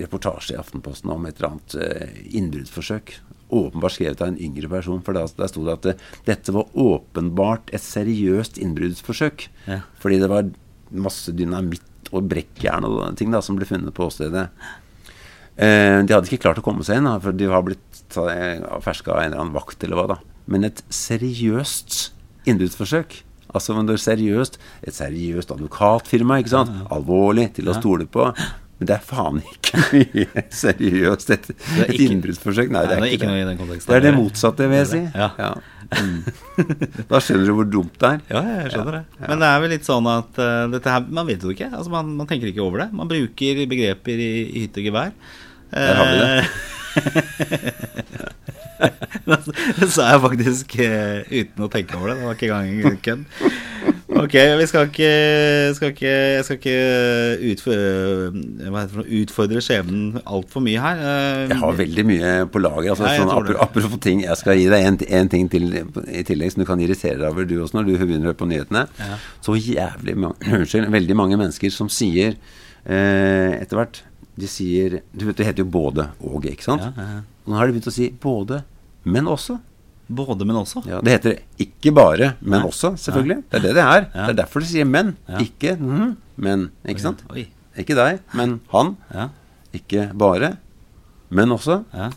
reportasje 0.00 0.54
i 0.54 0.60
Aftenposten 0.60 1.12
om 1.12 1.26
et 1.28 1.36
eller 1.36 1.52
annet 1.52 1.76
eh, 1.76 2.18
innbruddsforsøk. 2.38 3.14
Åpenbart 3.52 3.96
skrevet 3.98 4.22
av 4.24 4.32
en 4.32 4.40
yngre 4.40 4.70
person. 4.72 5.02
For 5.04 5.16
der 5.16 5.28
sto 5.28 5.64
det 5.66 5.76
at 5.76 5.88
det, 5.88 5.96
dette 6.28 6.54
var 6.56 6.70
åpenbart 6.72 7.72
et 7.76 7.84
seriøst 7.84 8.60
innbruddsforsøk. 8.62 9.48
Ja. 9.68 9.82
Fordi 10.00 10.20
det 10.22 10.30
var 10.32 10.48
masse 10.92 11.34
dynamitt 11.36 12.12
og 12.12 12.28
brekkjern 12.28 12.88
og 12.88 13.18
ting 13.20 13.32
da, 13.32 13.42
som 13.44 13.58
ble 13.58 13.68
funnet 13.68 13.92
på 13.96 14.08
åstedet. 14.08 14.48
Eh, 15.56 15.98
de 16.00 16.14
hadde 16.14 16.28
ikke 16.30 16.46
klart 16.46 16.62
å 16.62 16.64
komme 16.64 16.84
seg 16.86 17.00
inn, 17.00 17.08
da, 17.08 17.18
for 17.20 17.36
de 17.36 17.50
har 17.52 17.64
blitt 17.66 17.88
ferska 18.12 19.12
av 19.12 19.20
en 19.22 19.30
eller 19.30 19.40
annen 19.40 19.56
vakt 19.56 19.84
eller 19.84 20.00
hva 20.00 20.08
da. 20.14 20.18
Men 20.52 20.66
et 20.68 20.82
seriøst 20.92 22.10
innbruddsforsøk 22.48 23.20
Altså 23.52 23.76
men 23.76 23.88
det 23.88 23.98
er 23.98 24.04
seriøst, 24.06 24.58
et 24.82 24.96
seriøst 24.96 25.52
advokatfirma, 25.54 26.40
ikke 26.42 26.54
sant? 26.54 26.74
Alvorlig, 26.92 27.50
til 27.58 27.68
å 27.68 27.76
stole 27.76 28.08
på. 28.08 28.30
Men 28.82 28.88
det 28.88 28.94
er 28.96 29.02
faen 29.06 29.36
ikke 29.46 29.82
mye 29.94 30.42
seriøst. 30.50 31.28
Et, 31.36 31.44
et 31.84 32.00
innbruddsforsøk. 32.02 32.72
Nei, 32.74 32.82
det 32.90 32.96
er, 32.96 33.06
ikke 33.14 33.28
det. 33.28 33.36
I 33.38 33.46
den 33.46 33.60
konteksten. 33.60 33.92
Det 33.92 33.98
er 34.00 34.06
det 34.08 34.12
motsatte, 34.16 34.66
vil 34.72 34.80
jeg 34.80 34.90
si. 34.90 35.02
Ja. 35.14 35.52
Mm. 35.92 37.04
Da 37.10 37.20
skjønner 37.22 37.46
du 37.46 37.54
hvor 37.60 37.68
dumt 37.68 37.94
det 38.00 38.10
er. 38.16 38.26
Ja, 38.32 38.42
jeg 38.64 38.74
skjønner 38.74 38.98
det. 38.98 39.04
Men 39.22 39.44
det 39.44 39.52
er 39.52 39.62
vel 39.62 39.74
litt 39.76 39.86
sånn 39.86 40.08
at 40.10 40.40
uh, 40.40 40.64
dette 40.72 40.96
her 40.96 41.06
Man 41.20 41.28
vet 41.28 41.46
jo 41.46 41.52
ikke. 41.54 41.70
Altså, 41.70 41.92
man, 41.94 42.10
man, 42.18 42.26
tenker 42.30 42.50
ikke 42.50 42.64
over 42.64 42.86
det. 42.86 42.90
Man 42.96 43.10
bruker 43.12 43.64
begreper 43.70 44.26
i, 44.26 44.30
i 44.48 44.66
hytte 44.66 44.82
og 44.82 44.90
gevær. 44.90 45.14
Der 45.72 45.98
har 46.00 46.10
vi 46.10 46.22
det. 46.24 46.70
det 49.78 49.88
sa 49.92 50.08
jeg 50.12 50.20
faktisk 50.24 50.74
uh, 50.80 51.20
uten 51.30 51.64
å 51.66 51.68
tenke 51.72 51.96
over 51.98 52.06
det. 52.12 52.16
Det 52.18 52.26
var 52.26 52.34
ikke 52.38 52.48
engang 52.58 52.98
kødd. 53.04 53.22
Ok, 54.12 54.34
vi 54.58 54.66
skal 54.68 54.82
ikke, 54.90 55.12
skal 55.74 55.88
ikke 55.94 56.10
Jeg 56.12 56.44
skal 56.44 56.56
ikke 56.58 56.80
utfordre, 57.52 57.86
utfordre 59.22 59.60
skjebnen 59.64 60.04
altfor 60.22 60.60
mye 60.64 60.80
her. 60.82 60.96
Uh, 61.00 61.48
Jeg 61.48 61.58
har 61.62 61.72
veldig 61.80 62.04
mye 62.10 62.28
på 62.52 62.58
lager. 62.62 62.88
Altså, 62.92 63.04
sånn, 63.08 63.56
apropos 63.56 63.98
ting 64.04 64.18
Jeg 64.26 64.36
skal 64.40 64.54
gi 64.60 64.68
deg 64.72 64.80
en, 64.90 64.96
en 65.20 65.28
ting 65.32 65.46
til 65.52 65.64
i 65.72 66.22
tillegg 66.28 66.48
som 66.54 66.60
du 66.62 66.66
kan 66.68 66.82
irritere 66.82 67.18
deg 67.22 67.28
over, 67.30 67.42
du 67.48 67.56
også, 67.62 67.74
når 67.78 67.84
du 67.88 67.92
begynner 68.04 68.32
på 68.36 68.48
nyhetene. 68.50 68.82
Ja. 69.00 69.14
Så 69.44 69.50
jævlig 69.58 70.14
mange, 70.26 70.38
unnskyld, 70.60 70.84
veldig 70.92 71.16
mange 71.18 71.36
mennesker 71.40 71.70
som 71.74 71.88
sier 71.92 72.30
eh, 72.84 73.52
etter 73.62 73.76
hvert 73.78 73.96
De 74.38 74.48
sier 74.48 75.02
Du 75.12 75.26
vet, 75.28 75.36
det 75.36 75.44
heter 75.44 75.64
jo 75.64 75.68
både 75.72 76.06
og, 76.24 76.46
ikke 76.48 76.64
sant? 76.64 76.84
Ja, 76.86 76.92
ja, 76.96 77.18
ja. 77.18 77.22
Nå 77.48 77.58
har 77.58 77.66
de 77.68 77.74
begynt 77.74 77.90
å 77.90 77.94
si 77.94 78.06
både, 78.22 78.62
men 79.04 79.26
også. 79.28 79.58
Både, 80.12 80.44
men 80.48 80.56
også. 80.60 80.82
Ja, 80.88 81.00
det 81.04 81.14
heter 81.16 81.38
ikke 81.62 81.92
bare, 81.96 82.32
men 82.40 82.60
Nei. 82.60 82.68
også, 82.68 82.92
selvfølgelig. 83.00 83.38
Det 83.50 83.58
er 83.58 83.64
det 83.64 83.72
det 83.78 83.84
er. 83.84 84.06
Det 84.12 84.28
er 84.30 84.38
derfor 84.42 84.62
de 84.62 84.68
sier 84.70 84.86
men, 84.88 85.14
ikke 85.40 85.74
mm, 85.80 86.10
men. 86.44 86.66
Ikke 86.88 87.04
sant? 87.04 87.24
Oi. 87.32 87.46
Ikke 87.80 87.96
deg, 87.96 88.20
men 88.36 88.58
han. 88.74 88.94
Ja, 89.14 89.28
Ikke 89.72 90.10
bare, 90.20 90.56
men 91.32 91.54
også. 91.54 91.82
ja. 91.96 92.10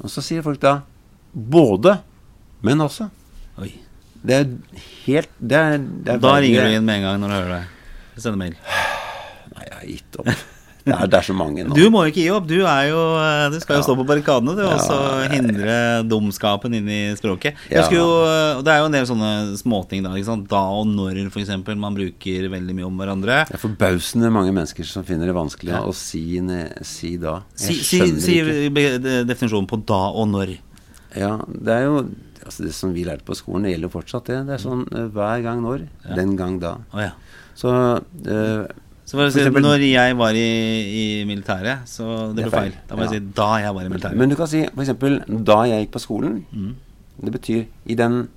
Og 0.00 0.08
så 0.12 0.22
sier 0.24 0.44
folk 0.44 0.60
da 0.62 0.78
både, 1.32 1.98
men 2.64 2.80
også. 2.84 3.08
Oi. 3.60 3.72
Det 4.20 4.36
er 4.36 4.48
helt 5.06 5.30
det 5.40 5.56
er, 5.56 5.76
det 5.80 6.14
er 6.14 6.18
Da 6.20 6.32
ringer 6.40 6.66
du 6.68 6.76
inn 6.76 6.84
med 6.84 7.00
en 7.00 7.06
gang 7.06 7.20
når 7.22 7.32
du 7.32 7.34
hører 7.38 7.52
det. 7.56 8.20
Sender 8.20 8.36
mail. 8.40 8.56
Nei, 9.56 9.64
jeg 9.64 9.76
har 9.78 9.86
gitt 9.88 10.18
opp. 10.20 10.30
Er, 10.92 11.06
det 11.10 11.18
er 11.20 11.26
så 11.28 11.34
mange 11.36 11.64
nå. 11.66 11.74
Du 11.76 11.84
må 11.92 12.04
jo 12.06 12.10
ikke 12.12 12.22
gi 12.24 12.30
opp. 12.34 12.46
Du, 12.50 12.56
jo, 12.60 12.66
eh, 13.20 13.48
du 13.52 13.58
skal 13.62 13.76
jo 13.76 13.80
Ja. 13.80 13.86
stå 13.86 13.96
på 14.00 14.06
barrikadene 14.08 14.54
du, 14.56 14.62
og 14.66 14.80
så 14.80 14.96
Ja, 14.98 15.20
ja, 15.22 15.28
hindre 15.34 15.74
dumskapen 16.08 16.74
inn 16.74 16.88
i 16.88 17.00
språket. 17.18 17.54
Ja. 17.70 17.86
jo, 17.90 18.06
eh, 18.26 18.62
Det 18.62 18.68
er 18.74 18.78
jo 18.80 18.86
en 18.90 18.92
del 18.92 19.06
sånne 19.06 19.32
småting. 19.60 20.02
Da? 20.04 20.14
Da 20.48 20.62
og 20.80 20.86
når, 20.86 21.20
f.eks. 21.30 21.52
Man 21.76 21.94
bruker 21.94 22.48
veldig 22.50 22.74
mye 22.74 22.86
om 22.86 22.96
hverandre. 22.98 23.46
Det 23.48 23.54
er 23.58 23.62
forbausende 23.68 24.30
mange 24.32 24.52
mennesker 24.52 24.84
som 24.84 25.04
finner 25.04 25.26
det 25.26 25.34
vanskelig 25.34 25.72
Ja. 25.74 25.82
å 25.82 25.94
si, 25.94 26.40
si 26.82 27.16
da. 27.16 27.42
Si, 27.54 27.74
Jeg 27.74 27.84
si, 27.84 27.98
skjønner 27.98 28.20
si 28.20 28.40
ikke. 28.40 28.70
si 28.70 29.24
definisjonen 29.24 29.68
på 29.68 29.84
da 29.86 30.10
og 30.10 30.28
når. 30.28 30.58
Ja, 31.16 31.36
det 31.46 31.68
er 31.74 31.84
jo 31.88 32.04
altså 32.44 32.64
Det 32.64 32.72
som 32.74 32.92
vi 32.94 33.04
lærte 33.04 33.22
på 33.26 33.36
skolen, 33.36 33.62
det 33.66 33.74
gjelder 33.74 33.88
jo 33.90 34.00
fortsatt, 34.00 34.24
det. 34.30 34.46
Det 34.48 34.54
er 34.56 34.62
sånn 34.62 34.86
eh, 34.96 35.08
hver 35.12 35.42
gang 35.44 35.60
når. 35.62 35.86
Ja. 36.08 36.14
Den 36.16 36.36
gang 36.36 36.58
da. 36.58 36.78
Oh, 36.94 37.00
ja. 37.02 37.10
Så 37.54 37.70
eh, 38.26 38.66
Så 39.06 39.16
for 39.18 39.26
å 39.26 39.32
si, 39.32 39.40
eksempel- 39.40 39.62
når 39.64 39.80
jeg 39.90 40.16
var 40.16 40.30
i, 40.38 40.50
i 41.20 41.24
militæret, 41.26 41.86
så 41.88 42.34
det 42.34 42.44
Det 42.44 42.44
ble 42.44 42.50
feil. 42.50 42.70
feil. 42.70 42.78
Da 42.88 42.94
må 42.96 43.00
jeg 43.00 43.10
Ja. 43.10 43.18
si 43.18 43.32
da 43.34 43.56
jeg 43.58 43.74
var 43.74 43.82
i 43.82 43.88
militæret. 43.88 44.16
Men 44.16 44.28
du 44.28 44.36
kan 44.36 44.46
si 44.46 44.62
f.eks. 44.64 45.44
da 45.44 45.62
jeg 45.64 45.86
gikk 45.86 45.92
på 45.92 46.00
skolen. 46.00 46.44
Mm. 46.54 46.74
Det 47.24 47.32
betyr 47.32 47.66
i 47.86 47.94
den 47.94 48.28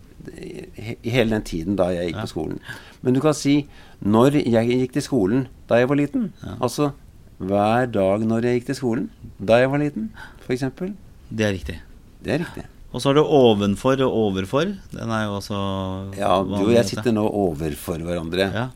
i 1.03 1.09
hele 1.09 1.29
den 1.31 1.41
tiden 1.43 1.75
da 1.75 1.89
jeg 1.91 2.07
gikk 2.13 2.15
Ja. 2.15 2.21
på 2.21 2.27
skolen. 2.33 2.59
Men 3.03 3.13
du 3.13 3.19
kan 3.19 3.33
si 3.33 3.67
når 4.03 4.31
jeg 4.45 4.67
gikk 4.69 4.93
til 4.93 5.01
skolen 5.01 5.47
da 5.67 5.75
jeg 5.75 5.87
var 5.89 5.95
liten. 5.97 6.31
Ja. 6.43 6.55
Altså 6.61 6.93
hver 7.39 7.91
dag 7.91 8.21
når 8.21 8.41
jeg 8.43 8.61
gikk 8.61 8.65
til 8.67 8.75
skolen 8.75 9.09
da 9.43 9.57
jeg 9.59 9.69
var 9.69 9.79
liten, 9.79 10.09
f.eks. 10.47 10.61
Det 11.31 11.45
er 11.45 11.51
riktig. 11.53 11.79
Det 12.23 12.33
er 12.33 12.45
riktig. 12.45 12.63
Og 12.93 13.01
så 13.01 13.09
har 13.09 13.15
du 13.15 13.23
ovenfor 13.25 13.99
og 14.01 14.13
overfor. 14.13 14.65
Den 14.93 15.09
er 15.09 15.25
jo 15.25 15.37
også 15.39 16.15
Ja, 16.17 16.41
du 16.43 16.53
og 16.67 16.71
jeg 16.73 16.85
sitter 16.85 17.11
nå 17.11 17.27
overfor 17.29 17.97
hverandre. 17.99 18.53
ja. 18.53 18.67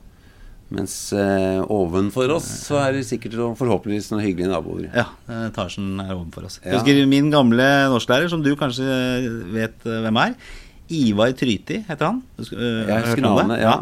Mens 0.74 0.94
eh, 1.16 1.62
ovenfor 1.72 2.34
oss 2.36 2.48
så 2.68 2.82
er 2.82 2.98
det 2.98 3.06
sikkert 3.08 3.38
og 3.40 3.54
forhåpentligvis 3.60 4.10
noen 4.12 4.26
hyggelige 4.26 4.52
naboer. 4.52 4.90
Ja, 4.92 5.06
etasjen 5.48 5.94
er 6.04 6.12
ovenfor 6.18 6.50
oss. 6.50 6.60
Jeg 6.66 6.76
husker 6.76 7.04
min 7.08 7.32
gamle 7.32 7.68
norsklærer, 7.94 8.28
som 8.32 8.44
du 8.44 8.52
kanskje 8.60 8.84
vet 9.56 9.88
eh, 9.88 10.02
hvem 10.04 10.20
er. 10.26 10.36
Ivar 10.88 11.34
Tryti 11.36 11.82
heter 11.84 12.06
han. 12.08 12.20
Øh, 12.40 12.88
Jeg 12.88 13.04
husker 13.04 13.24
navnet, 13.24 13.60
ja. 13.60 13.74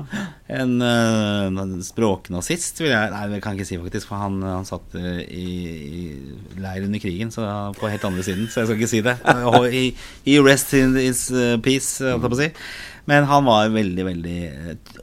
En 0.50 0.72
øh, 0.82 1.60
en 1.62 1.84
språknazist, 1.86 2.82
vil 2.82 2.90
jeg 2.94 3.12
Nei, 3.14 3.28
det 3.34 3.42
kan 3.44 3.54
jeg 3.54 3.60
ikke 3.62 3.70
si, 3.70 3.78
faktisk. 3.82 4.10
For 4.10 4.22
han, 4.22 4.40
han 4.46 4.66
satt 4.66 4.94
i, 4.98 5.46
i 5.90 6.62
leir 6.62 6.86
under 6.88 7.02
krigen, 7.02 7.34
så 7.34 7.46
på 7.78 7.90
helt 7.94 8.06
andre 8.10 8.26
siden. 8.26 8.48
Så 8.50 8.62
jeg 8.62 8.70
skal 8.70 8.78
ikke 8.82 8.94
si 8.94 9.02
det. 9.06 9.18
He, 9.74 9.86
i 10.34 10.38
rest 10.42 10.74
in 10.78 10.98
his 10.98 11.28
peace, 11.66 12.02
holdt 12.02 12.26
jeg 12.26 12.34
på 12.34 12.38
å 12.38 12.42
si. 12.42 12.52
Men 13.10 13.28
han 13.30 13.46
var 13.46 13.70
veldig, 13.70 14.04
veldig 14.08 14.38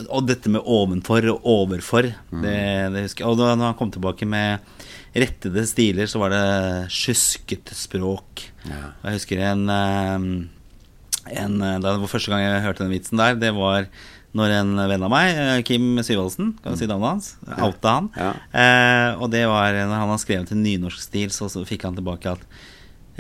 Og 0.08 0.24
dette 0.26 0.50
med 0.50 0.64
ovenfor 0.66 1.28
og 1.30 1.44
overfor, 1.46 2.08
det, 2.42 2.56
det 2.94 3.04
husker 3.04 3.24
jeg. 3.24 3.30
Og 3.30 3.38
da 3.38 3.52
han 3.54 3.76
kom 3.78 3.92
tilbake 3.94 4.26
med 4.26 4.64
rettede 5.12 5.62
stiler, 5.68 6.08
så 6.08 6.22
var 6.22 6.32
det 6.32 6.46
sjuskete 6.90 7.76
språk. 7.76 8.46
Ja. 8.64 8.94
Jeg 9.04 9.20
husker 9.20 9.44
en, 9.52 9.68
eh, 9.70 11.36
en 11.36 11.60
det 11.60 11.84
var 11.84 12.10
Første 12.10 12.32
gang 12.32 12.42
jeg 12.42 12.64
hørte 12.64 12.86
den 12.86 12.94
vitsen 12.96 13.20
der, 13.20 13.38
det 13.38 13.52
var 13.54 13.86
når 14.32 14.54
en 14.56 14.72
venn 14.88 15.04
av 15.04 15.12
meg, 15.12 15.36
eh, 15.36 15.62
Kim 15.66 16.00
Syvaldsen, 16.00 16.54
kan 16.62 16.72
du 16.72 16.80
si 16.80 16.88
navnet 16.88 17.10
hans, 17.10 17.32
outa 17.58 17.96
han. 17.98 18.08
Ja. 18.16 18.32
Eh, 18.56 19.20
og 19.20 19.28
det 19.34 19.44
var 19.48 19.76
når 19.76 19.92
han 19.92 20.12
har 20.14 20.22
skrevet 20.22 20.52
en 20.54 20.64
nynorsk 20.64 21.04
stil, 21.04 21.28
så, 21.34 21.50
så 21.52 21.64
fikk 21.68 21.84
han 21.84 21.98
tilbake 21.98 22.32
at 22.32 22.46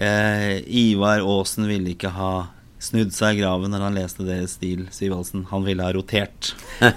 eh, 0.00 0.62
Ivar 0.64 1.20
Aasen 1.20 1.68
ville 1.68 1.92
ikke 1.92 2.14
ha 2.16 2.32
snudd 2.82 3.12
seg 3.14 3.36
i 3.36 3.40
graven 3.42 3.70
når 3.70 3.84
han 3.86 3.94
leste 3.96 4.24
deres 4.26 4.56
stil, 4.58 4.88
Syvaldsen. 4.94 5.44
Han 5.52 5.62
ville 5.66 5.84
ha 5.86 5.92
rotert. 5.94 6.52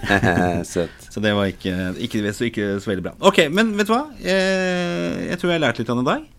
Søtt. 0.74 1.10
Så 1.14 1.22
det 1.24 1.34
var 1.38 1.52
ikke, 1.52 1.76
ikke, 2.02 2.24
så 2.34 2.48
ikke 2.50 2.70
så 2.82 2.90
veldig 2.92 3.06
bra. 3.06 3.14
Ok, 3.30 3.44
men 3.54 3.76
vet 3.78 3.90
du 3.90 3.94
hva? 3.94 4.06
Jeg, 4.24 5.28
jeg 5.30 5.40
tror 5.42 5.52
jeg 5.54 5.60
har 5.60 5.66
lært 5.68 5.82
litt 5.84 5.92
av 5.94 6.02
det 6.02 6.06
i. 6.16 6.16
Veldig 6.16 6.32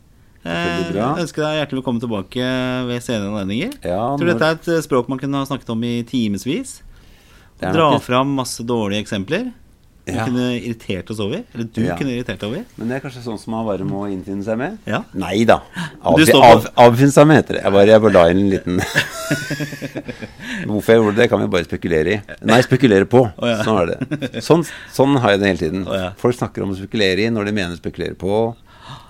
Eh, 0.47 0.95
jeg 0.95 1.23
ønsker 1.25 1.43
deg 1.43 1.57
hjertelig 1.59 1.81
velkommen 1.81 2.03
tilbake 2.05 2.49
ved 2.87 3.03
senere 3.03 3.33
anledninger. 3.33 3.73
Ja, 3.83 3.97
Jeg 4.13 4.19
tror 4.21 4.29
når- 4.29 4.29
dette 4.31 4.47
er 4.53 4.59
et 4.61 4.69
eh, 4.77 4.83
språk 4.85 5.09
man 5.11 5.19
kunne 5.19 5.41
ha 5.41 5.49
snakket 5.49 5.73
om 5.75 5.83
i 5.83 5.95
timevis. 6.07 6.77
Dra 7.59 7.73
nok 7.97 8.05
fram 8.05 8.31
masse 8.37 8.63
dårlige 8.63 9.03
eksempler. 9.03 9.49
Vi 10.07 10.15
Ja. 10.15 10.25
kunne 10.25 10.55
irritert 10.55 11.11
oss 11.11 11.19
over. 11.19 11.43
Eller 11.53 11.65
du 11.65 11.81
Ja. 11.83 11.97
kunne 11.97 12.13
irritert 12.15 12.43
over. 12.45 12.65
Men 12.79 12.89
det 12.89 12.97
er 12.97 13.09
kanskje 13.09 13.23
sånn 13.25 13.41
som 13.41 13.51
man 13.51 13.67
bare 13.67 13.83
må 13.85 14.07
innfinne 14.07 14.45
seg 14.45 14.57
med? 14.57 14.79
Ja. 14.87 15.03
Nei 15.15 15.45
da. 15.45 15.61
Avfinne 16.05 16.43
Avfi, 16.47 16.69
av, 16.77 16.97
seg 17.11 17.27
med, 17.27 17.37
heter 17.43 17.55
det. 17.59 17.63
Jeg 17.65 17.73
bare, 17.73 17.87
jeg 17.87 18.01
bare 18.01 18.13
la 18.13 18.29
inn 18.31 18.39
en 18.39 18.51
liten 18.51 18.81
Hvorfor 20.67 20.93
jeg 20.93 21.01
gjorde 21.03 21.17
det, 21.17 21.29
kan 21.29 21.41
vi 21.43 21.49
bare 21.51 21.67
spekulere 21.67 22.15
i. 22.15 22.21
Nei, 22.47 22.61
spekulere 22.63 23.09
på. 23.11 23.25
Oh. 23.37 23.65
Sånn 23.67 23.81
er 23.83 23.87
det. 23.93 24.43
Sånn, 24.47 24.63
sånn 24.95 25.19
har 25.19 25.35
jeg 25.35 25.41
det 25.43 25.51
hele 25.51 25.59
tiden. 25.65 25.83
Oh. 25.91 26.13
Folk 26.21 26.39
snakker 26.39 26.63
om 26.63 26.71
å 26.71 26.79
spekulere 26.79 27.27
i 27.27 27.33
når 27.35 27.51
de 27.51 27.57
mener 27.59 27.77
spekulere 27.81 28.15
på, 28.15 28.55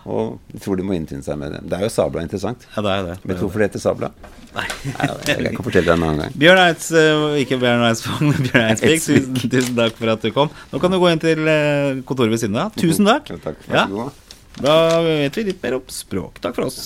og 0.06 0.54
jeg 0.54 0.62
tror 0.64 0.78
de 0.78 0.86
må 0.86 0.94
innfinne 0.96 1.24
seg 1.26 1.38
med 1.40 1.54
det. 1.56 1.60
Det 1.70 1.78
er 1.78 1.86
jo 1.86 1.92
sabla 1.92 2.22
interessant. 2.24 2.66
Ja, 2.74 2.84
det 2.86 2.92
er 2.94 3.06
det. 3.10 3.16
Vet 3.24 3.40
du 3.40 3.44
hvorfor 3.44 3.62
det 3.62 3.68
heter 3.70 3.82
sabla? 3.82 4.10
Nei. 4.56 4.66
Nei, 4.86 5.08
jeg 5.26 5.52
kan 5.56 5.66
fortelle 5.66 5.88
deg 5.90 5.94
en 5.98 6.04
annen 6.06 6.22
gang. 6.22 6.36
Bjørn 6.40 6.60
Eids, 6.62 6.86
eh, 6.96 7.24
ikke 7.42 7.58
Bjørn 7.60 7.82
Eidsvåg, 7.90 8.22
Bjørn 8.46 8.62
Eidsvik, 8.70 9.02
tusen, 9.04 9.40
tusen 9.52 9.74
takk 9.76 9.98
for 9.98 10.14
at 10.14 10.22
du 10.24 10.30
kom. 10.36 10.52
Nå 10.72 10.80
kan 10.82 10.94
du 10.94 11.00
gå 11.02 11.10
inn 11.12 11.22
til 11.22 11.50
eh, 11.52 11.98
kontoret 12.08 12.32
ved 12.32 12.44
siden 12.44 12.62
av. 12.62 12.72
Tusen 12.78 13.10
takk. 13.10 13.34
Ja, 13.34 13.42
takk. 13.50 13.66
Ja. 13.68 13.84
Da 14.56 14.76
vet 15.04 15.36
vi 15.36 15.42
litt 15.50 15.60
mer 15.60 15.76
om 15.76 15.84
språk. 15.92 16.40
Takk 16.44 16.56
for 16.56 16.70
oss. 16.70 16.78